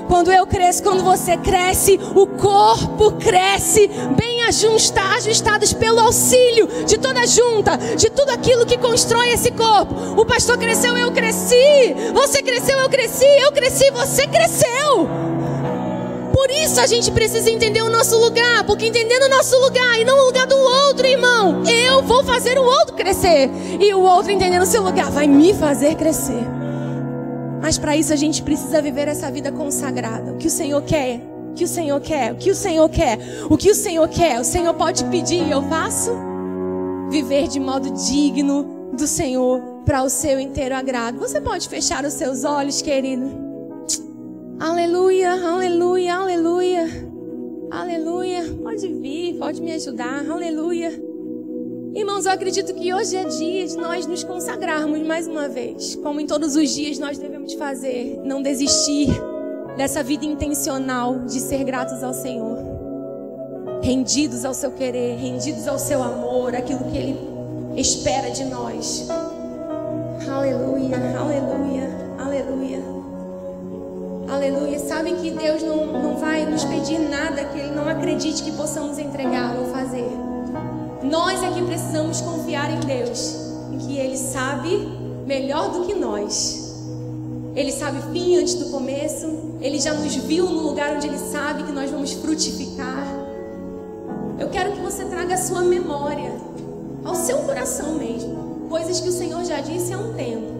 Quando 0.09 0.31
eu 0.31 0.47
cresço, 0.47 0.81
quando 0.81 1.03
você 1.03 1.37
cresce, 1.37 1.99
o 2.15 2.25
corpo 2.25 3.11
cresce 3.11 3.87
bem 4.17 4.41
ajustado, 4.45 5.13
ajustados 5.17 5.71
pelo 5.71 5.99
auxílio 5.99 6.67
de 6.83 6.97
toda 6.97 7.27
junta, 7.27 7.77
de 7.95 8.09
tudo 8.09 8.31
aquilo 8.31 8.65
que 8.65 8.79
constrói 8.79 9.29
esse 9.29 9.51
corpo. 9.51 10.19
O 10.19 10.25
pastor 10.25 10.57
cresceu, 10.57 10.97
eu 10.97 11.11
cresci. 11.11 11.95
Você 12.11 12.41
cresceu, 12.41 12.79
eu 12.79 12.89
cresci. 12.89 13.25
Eu 13.39 13.51
cresci, 13.51 13.91
você 13.91 14.25
cresceu. 14.25 15.07
Por 16.33 16.49
isso 16.49 16.81
a 16.81 16.87
gente 16.87 17.11
precisa 17.11 17.51
entender 17.51 17.83
o 17.83 17.89
nosso 17.89 18.17
lugar, 18.17 18.63
porque 18.63 18.87
entendendo 18.87 19.23
o 19.23 19.29
nosso 19.29 19.59
lugar 19.59 19.99
e 20.01 20.05
não 20.05 20.23
o 20.23 20.25
lugar 20.25 20.47
do 20.47 20.57
outro, 20.57 21.05
irmão, 21.05 21.63
eu 21.67 22.01
vou 22.01 22.23
fazer 22.23 22.57
o 22.57 22.63
outro 22.63 22.95
crescer. 22.95 23.47
E 23.79 23.93
o 23.93 24.01
outro 24.01 24.31
entendendo 24.31 24.63
o 24.63 24.65
seu 24.65 24.81
lugar 24.81 25.11
vai 25.11 25.27
me 25.27 25.53
fazer 25.53 25.93
crescer. 25.93 26.58
Mas 27.61 27.77
para 27.77 27.95
isso 27.95 28.13
a 28.13 28.15
gente 28.15 28.41
precisa 28.41 28.81
viver 28.81 29.07
essa 29.07 29.29
vida 29.29 29.51
consagrada. 29.51 30.33
O 30.33 30.37
que 30.37 30.47
o 30.47 30.51
Senhor 30.51 30.81
quer? 30.83 31.21
O 31.51 31.53
que 31.53 31.63
o 31.63 31.67
Senhor 31.67 31.99
quer? 31.99 32.31
O 32.31 32.35
que 32.35 32.51
o 32.51 32.55
Senhor 32.55 32.89
quer? 32.89 33.19
O 33.49 33.57
que 33.57 33.71
o 33.71 33.75
Senhor 33.75 34.07
quer? 34.07 34.39
O 34.39 34.43
Senhor 34.43 34.73
pode 34.73 35.03
pedir 35.05 35.45
e 35.45 35.51
eu 35.51 35.61
faço? 35.63 36.11
Viver 37.09 37.47
de 37.47 37.59
modo 37.59 37.91
digno 37.91 38.91
do 38.93 39.07
Senhor 39.07 39.61
para 39.85 40.03
o 40.03 40.09
seu 40.09 40.39
inteiro 40.39 40.75
agrado. 40.75 41.19
Você 41.19 41.41
pode 41.41 41.67
fechar 41.67 42.05
os 42.05 42.13
seus 42.13 42.43
olhos, 42.43 42.81
querido? 42.81 43.29
Aleluia, 44.59 45.31
aleluia, 45.31 46.15
aleluia. 46.15 47.09
Aleluia. 47.71 48.43
Pode 48.63 48.87
vir, 48.87 49.37
pode 49.37 49.61
me 49.61 49.71
ajudar. 49.73 50.25
Aleluia. 50.29 51.08
Irmãos, 51.95 52.25
eu 52.25 52.31
acredito 52.31 52.73
que 52.75 52.93
hoje 52.93 53.15
é 53.15 53.23
dia 53.23 53.65
de 53.65 53.75
nós 53.75 54.05
nos 54.05 54.23
consagrarmos 54.23 55.01
mais 55.01 55.27
uma 55.27 55.49
vez, 55.49 55.95
como 55.95 56.19
em 56.19 56.27
todos 56.27 56.55
os 56.55 56.69
dias 56.69 56.99
nós 56.99 57.17
devemos 57.17 57.53
fazer, 57.53 58.21
não 58.23 58.43
desistir 58.43 59.09
dessa 59.75 60.03
vida 60.03 60.23
intencional 60.23 61.19
de 61.19 61.39
ser 61.39 61.63
gratos 61.63 62.03
ao 62.03 62.13
Senhor, 62.13 62.59
rendidos 63.81 64.45
ao 64.45 64.53
seu 64.53 64.71
querer, 64.71 65.17
rendidos 65.17 65.67
ao 65.67 65.79
seu 65.79 66.03
amor, 66.03 66.55
aquilo 66.55 66.83
que 66.91 66.97
Ele 66.97 67.19
espera 67.75 68.29
de 68.29 68.45
nós. 68.45 69.07
Aleluia, 70.29 70.95
aleluia, 71.19 71.89
aleluia. 72.19 72.99
Aleluia. 74.29 74.77
Sabe 74.77 75.13
que 75.13 75.31
Deus 75.31 75.63
não, 75.63 75.87
não 75.87 76.17
vai 76.17 76.45
nos 76.45 76.63
pedir 76.63 76.99
nada 76.99 77.43
que 77.45 77.57
Ele 77.57 77.71
não 77.71 77.89
acredite 77.89 78.43
que 78.43 78.51
possamos 78.51 78.79
fazer. 78.97 79.68
Nós 81.03 81.41
é 81.41 81.51
que 81.51 81.61
precisamos 81.61 82.19
confiar 82.21 82.69
em 82.71 82.79
Deus, 82.81 83.35
em 83.71 83.77
que 83.77 83.97
Ele 83.97 84.17
sabe 84.17 84.69
melhor 85.25 85.71
do 85.71 85.85
que 85.85 85.95
nós. 85.95 86.75
Ele 87.55 87.71
sabe 87.71 88.01
fim 88.11 88.37
antes 88.37 88.55
do 88.55 88.65
começo. 88.65 89.57
Ele 89.61 89.79
já 89.79 89.93
nos 89.93 90.15
viu 90.15 90.45
no 90.45 90.61
lugar 90.61 90.95
onde 90.95 91.07
Ele 91.07 91.17
sabe 91.17 91.63
que 91.63 91.71
nós 91.71 91.89
vamos 91.89 92.13
frutificar. 92.13 93.05
Eu 94.37 94.49
quero 94.49 94.73
que 94.73 94.81
você 94.81 95.05
traga 95.05 95.35
a 95.35 95.37
sua 95.37 95.61
memória, 95.61 96.31
ao 97.03 97.15
seu 97.15 97.39
coração 97.39 97.95
mesmo, 97.95 98.67
coisas 98.69 98.99
que 98.99 99.09
o 99.09 99.11
Senhor 99.11 99.43
já 99.45 99.59
disse 99.61 99.93
há 99.93 99.97
um 99.97 100.13
tempo. 100.13 100.59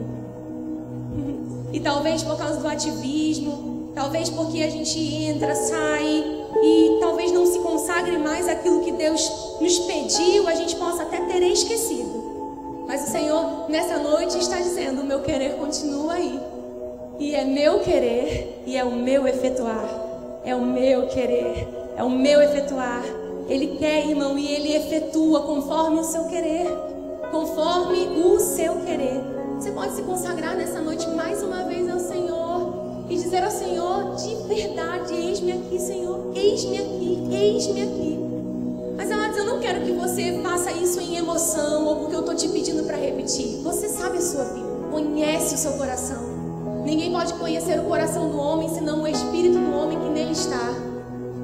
E 1.71 1.79
talvez 1.79 2.23
por 2.23 2.37
causa 2.37 2.59
do 2.59 2.67
ativismo, 2.67 3.91
talvez 3.93 4.29
porque 4.29 4.63
a 4.63 4.69
gente 4.69 4.99
entra, 4.99 5.55
sai, 5.55 6.38
e 6.61 6.97
talvez 6.99 7.31
não 7.31 7.45
se 7.45 7.59
consagre 7.59 8.17
mais 8.17 8.47
aquilo 8.47 8.81
que 8.81 8.91
Deus 8.91 9.57
nos 9.59 9.79
pediu, 9.79 10.47
a 10.47 10.55
gente 10.55 10.75
possa 10.75 11.03
até 11.03 11.21
ter 11.21 11.41
esquecido. 11.43 12.19
Mas 12.87 13.07
o 13.07 13.11
Senhor, 13.11 13.69
nessa 13.69 13.97
noite, 13.99 14.37
está 14.39 14.57
dizendo: 14.57 15.01
o 15.01 15.05
meu 15.05 15.21
querer 15.21 15.57
continua 15.57 16.13
aí. 16.13 16.39
E 17.19 17.35
é 17.35 17.43
meu 17.43 17.79
querer 17.81 18.63
e 18.65 18.77
é 18.77 18.83
o 18.83 18.91
meu 18.91 19.27
efetuar. 19.27 19.87
É 20.43 20.55
o 20.55 20.61
meu 20.61 21.07
querer, 21.07 21.67
é 21.97 22.03
o 22.03 22.09
meu 22.09 22.41
efetuar. 22.41 23.03
Ele 23.47 23.77
quer, 23.77 24.07
irmão, 24.07 24.37
e 24.37 24.51
ele 24.51 24.75
efetua 24.75 25.41
conforme 25.41 25.99
o 25.99 26.03
seu 26.03 26.25
querer. 26.25 26.67
Conforme 27.29 28.07
o 28.23 28.39
seu 28.39 28.77
querer. 28.85 29.21
Você 29.55 29.71
pode 29.71 29.93
se 29.93 30.01
consagrar 30.03 30.55
nessa 30.55 30.79
noite 30.79 31.07
mais 31.09 31.43
uma 31.43 31.63
vez 31.65 31.78
e 33.09 33.15
dizer 33.15 33.43
ao 33.43 33.49
Senhor, 33.49 34.15
de 34.15 34.35
verdade, 34.47 35.15
eis-me 35.15 35.51
aqui, 35.51 35.79
Senhor, 35.79 36.31
eis-me 36.35 36.77
aqui, 36.77 37.27
eis-me 37.31 37.81
aqui. 37.81 38.19
Mas, 38.95 39.11
amados, 39.11 39.37
eu 39.37 39.45
não 39.45 39.59
quero 39.59 39.81
que 39.81 39.91
você 39.93 40.39
faça 40.43 40.71
isso 40.71 41.01
em 41.01 41.15
emoção 41.15 41.87
ou 41.87 41.95
porque 41.97 42.15
eu 42.15 42.19
estou 42.19 42.35
te 42.35 42.47
pedindo 42.49 42.83
para 42.83 42.97
repetir. 42.97 43.61
Você 43.63 43.89
sabe 43.89 44.17
a 44.17 44.21
sua 44.21 44.43
vida, 44.43 44.67
conhece 44.91 45.55
o 45.55 45.57
seu 45.57 45.71
coração. 45.71 46.21
Ninguém 46.85 47.11
pode 47.11 47.33
conhecer 47.33 47.79
o 47.79 47.83
coração 47.83 48.29
do 48.29 48.37
homem 48.37 48.69
senão 48.69 49.01
o 49.01 49.07
espírito 49.07 49.57
do 49.57 49.75
homem 49.75 49.99
que 49.99 50.09
nele 50.09 50.31
está. 50.31 50.73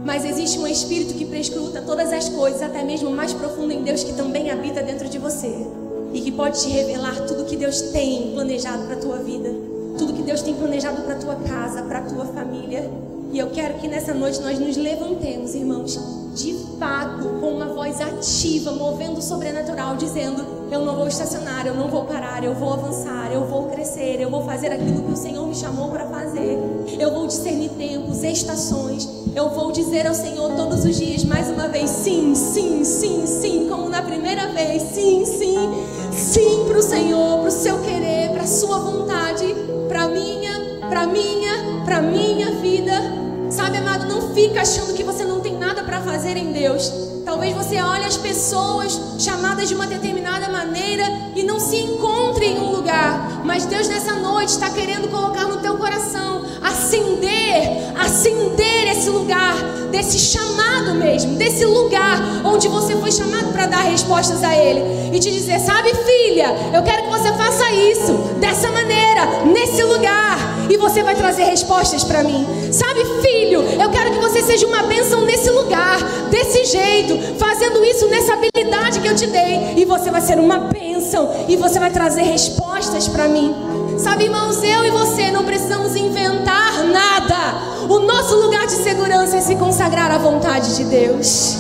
Mas 0.05 0.24
existe 0.24 0.59
um 0.59 0.68
espírito 0.68 1.16
que 1.16 1.26
prescruta 1.26 1.82
todas 1.82 2.13
as 2.13 2.30
coisas, 2.30 2.61
até 2.61 2.84
mesmo 2.84 3.09
mais 3.09 3.34
profundo 3.34 3.72
em 3.72 3.82
Deus, 3.82 4.03
que 4.03 4.13
também 4.13 4.51
habita 4.51 4.84
dentro 4.84 5.09
de 5.09 5.18
você 5.18 5.66
e 6.13 6.22
que 6.22 6.32
pode 6.32 6.61
te 6.61 6.70
revelar 6.70 7.26
tudo 7.26 7.45
que 7.45 7.57
Deus 7.57 7.82
tem 7.82 8.34
planejado 8.34 8.84
para 8.84 8.95
a 8.95 8.99
tua 8.99 9.18
vida 9.18 9.64
tudo 9.98 10.14
que 10.14 10.22
Deus 10.22 10.41
tem 10.41 10.54
planejado 10.54 11.02
para 11.02 11.16
tua 11.16 11.36
casa, 11.36 11.82
para 11.84 12.02
tua 12.02 12.26
família. 12.26 12.89
E 13.32 13.39
eu 13.39 13.50
quero 13.50 13.76
que 13.76 13.88
nessa 13.88 14.14
noite 14.14 14.39
nós 14.41 14.58
nos 14.60 14.78
levantemos, 14.78 15.56
irmãos, 15.56 16.00
de 16.36 16.54
fato, 16.80 17.28
com 17.39 17.50
uma 17.50 17.66
voz 17.66 18.00
ativa, 18.00 18.72
movendo 18.72 19.18
o 19.18 19.22
sobrenatural, 19.22 19.96
dizendo: 19.96 20.70
Eu 20.72 20.86
não 20.86 20.96
vou 20.96 21.08
estacionar, 21.08 21.66
eu 21.66 21.74
não 21.74 21.88
vou 21.88 22.06
parar, 22.06 22.43
eu 22.43 22.54
vou 22.54 22.74
avançar, 22.74 23.32
eu 23.34 23.46
vou 23.46 23.68
crescer, 23.68 24.22
eu 24.22 24.30
vou 24.30 24.43
fazer 24.46 24.72
aquilo 24.72 25.02
que 25.04 25.12
o 25.12 25.16
Senhor 25.18 25.46
me 25.48 25.56
chamou 25.56 25.89
para 25.89 26.06
fazer. 26.06 26.58
Eu 27.00 27.12
vou 27.12 27.28
discernir 27.28 27.70
tempos, 27.72 28.24
estações. 28.24 29.10
Eu 29.36 29.50
vou 29.50 29.72
dizer 29.72 30.08
ao 30.08 30.14
Senhor 30.14 30.56
todos 30.56 30.86
os 30.86 30.96
dias, 30.96 31.24
mais 31.24 31.50
uma 31.50 31.68
vez: 31.68 31.89
Sim, 31.89 32.36
sim, 32.36 32.84
sim, 32.84 33.26
sim, 33.26 33.68
como 33.70 33.89
na 33.89 34.02
primeira 34.02 34.48
vez. 34.48 34.82
Sim, 34.84 35.26
sim, 35.26 35.58
sim 36.14 36.66
para 36.68 36.78
o 36.78 36.82
Senhor, 36.82 37.39
para 37.39 37.50
o 37.50 37.52
seu 37.52 37.82
querer, 37.82 38.32
para 38.32 38.43
a 38.43 38.48
sua 38.48 38.80
vontade 38.80 39.64
para 39.96 40.10
minha, 40.10 40.52
para 40.89 41.08
minha, 41.08 41.54
para 41.86 42.02
minha 42.02 42.52
vida. 42.52 43.25
Sabe, 43.56 43.78
amado, 43.78 44.06
não 44.06 44.34
fica 44.34 44.64
achando 44.64 44.93
que 44.93 45.01
você 45.01 45.24
não 45.24 45.39
tem 45.39 45.58
nada 45.58 45.82
para 45.82 46.01
fazer 46.01 46.36
em 46.36 46.51
Deus. 46.51 46.91
Talvez 47.24 47.56
você 47.56 47.82
olhe 47.82 48.03
as 48.03 48.18
pessoas 48.18 48.99
chamadas 49.18 49.70
de 49.70 49.74
uma 49.74 49.88
determinada 49.88 50.49
maneira 50.49 51.06
e 51.34 51.41
não 51.41 51.58
se 51.58 51.78
encontre 51.78 52.47
em 52.47 52.60
um 52.60 52.70
lugar. 52.70 53.43
Mas 53.45 53.66
Deus 53.66 53.88
nessa 53.88 54.16
noite 54.16 54.49
está 54.49 54.70
querendo 54.72 55.10
colocar 55.10 55.45
no 55.45 55.62
teu 55.62 55.78
coração, 55.78 56.43
acender, 56.62 57.93
acender 57.97 58.91
esse 58.91 59.10
lugar, 59.10 59.56
desse 59.89 60.20
chamado 60.20 60.93
mesmo, 60.95 61.38
desse 61.38 61.64
lugar 61.64 62.20
onde 62.43 62.68
você 62.68 62.97
foi 62.97 63.12
chamado 63.12 63.53
para 63.53 63.68
dar 63.68 63.84
respostas 63.84 64.43
a 64.43 64.53
Ele. 64.53 65.16
E 65.16 65.20
te 65.20 65.32
dizer, 65.32 65.62
sabe, 65.62 65.93
filha, 65.95 66.53
eu 66.74 66.84
quero 66.84 67.03
que 67.03 67.10
você 67.10 67.32
faça 67.32 67.72
isso, 67.72 68.12
dessa 68.38 68.70
maneira, 68.70 69.45
nesse 69.45 69.82
lugar. 69.82 70.45
E 70.70 70.78
você 70.78 71.03
vai 71.03 71.16
trazer 71.16 71.43
respostas 71.43 72.03
para 72.03 72.24
mim. 72.24 72.45
Sabe, 72.72 73.05
filho, 73.22 73.61
eu 73.61 73.89
quero 73.89 74.11
que 74.11 74.20
você 74.20 74.41
seja 74.41 74.68
uma 74.68 74.84
bênção 74.84 75.22
nesse 75.22 75.49
lugar, 75.49 75.97
desse 76.30 76.66
jeito, 76.66 77.18
fazendo 77.38 77.84
isso 77.84 78.07
nessa 78.07 78.34
habilidade 78.34 78.99
que 78.99 79.07
eu 79.07 79.16
te 79.16 79.28
dei. 79.28 79.74
E 79.78 79.86
você 79.86 80.09
vai 80.11 80.22
ser 80.22 80.39
uma 80.39 80.59
bênção. 80.59 81.45
E 81.47 81.55
você 81.55 81.80
vai 81.80 81.91
trazer 81.91 82.24
respostas 82.24 83.07
para 83.07 83.28
mim. 83.28 83.53
Sabe, 83.97 84.26
irmãos, 84.26 84.61
eu 84.61 84.86
e 84.86 84.91
você 84.91 85.32
não 85.32 85.45
precisamos 85.45 85.95
inventar 85.95 86.84
nada. 86.84 87.86
O 87.88 87.99
nosso 87.99 88.36
lugar 88.36 88.66
de 88.66 88.74
segurança 88.74 89.38
é 89.38 89.41
se 89.41 89.55
consagrar 89.55 90.11
à 90.11 90.18
vontade 90.18 90.76
de 90.76 90.84
Deus. 90.86 91.55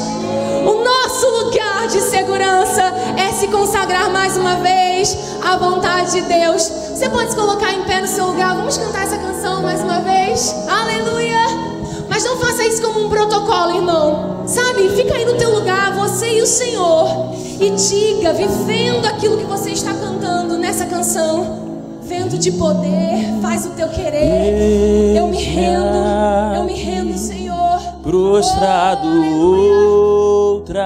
O 0.65 0.83
nosso 0.83 1.29
lugar 1.29 1.87
de 1.87 2.01
segurança 2.01 2.81
é 3.17 3.31
se 3.33 3.47
consagrar 3.47 4.09
mais 4.09 4.35
uma 4.35 4.55
vez 4.55 5.15
à 5.43 5.55
vontade 5.57 6.13
de 6.13 6.21
Deus. 6.21 6.71
Você 6.95 7.09
pode 7.09 7.31
se 7.31 7.35
colocar 7.35 7.73
em 7.73 7.83
pé 7.83 7.99
no 7.99 8.07
seu 8.07 8.27
lugar. 8.27 8.55
Vamos 8.55 8.77
cantar 8.77 9.03
essa 9.03 9.17
canção 9.17 9.61
mais 9.61 9.81
uma 9.81 9.99
vez. 9.99 10.55
Aleluia. 10.65 11.45
Mas 12.07 12.23
não 12.23 12.37
faça 12.37 12.65
isso 12.65 12.81
como 12.81 13.05
um 13.05 13.09
protocolo, 13.09 13.75
irmão. 13.75 14.43
Sabe? 14.47 14.87
Fica 14.95 15.13
aí 15.13 15.25
no 15.25 15.33
teu 15.33 15.53
lugar, 15.53 15.93
você 15.93 16.37
e 16.37 16.41
o 16.41 16.47
Senhor. 16.47 17.35
E 17.59 17.69
diga, 17.71 18.31
vivendo 18.31 19.05
aquilo 19.07 19.37
que 19.37 19.43
você 19.43 19.71
está 19.71 19.93
cantando 19.93 20.57
nessa 20.57 20.85
canção. 20.85 21.65
Vento 22.01 22.37
de 22.37 22.53
poder, 22.53 23.41
faz 23.41 23.65
o 23.65 23.71
teu 23.71 23.89
querer. 23.89 25.17
Eu 25.17 25.27
me 25.27 25.43
rendo, 25.43 26.55
eu 26.55 26.63
me 26.63 26.75
rendo, 26.75 27.17
Senhor. 27.17 27.77
Prostrado 28.03 29.09
outra 30.45 30.85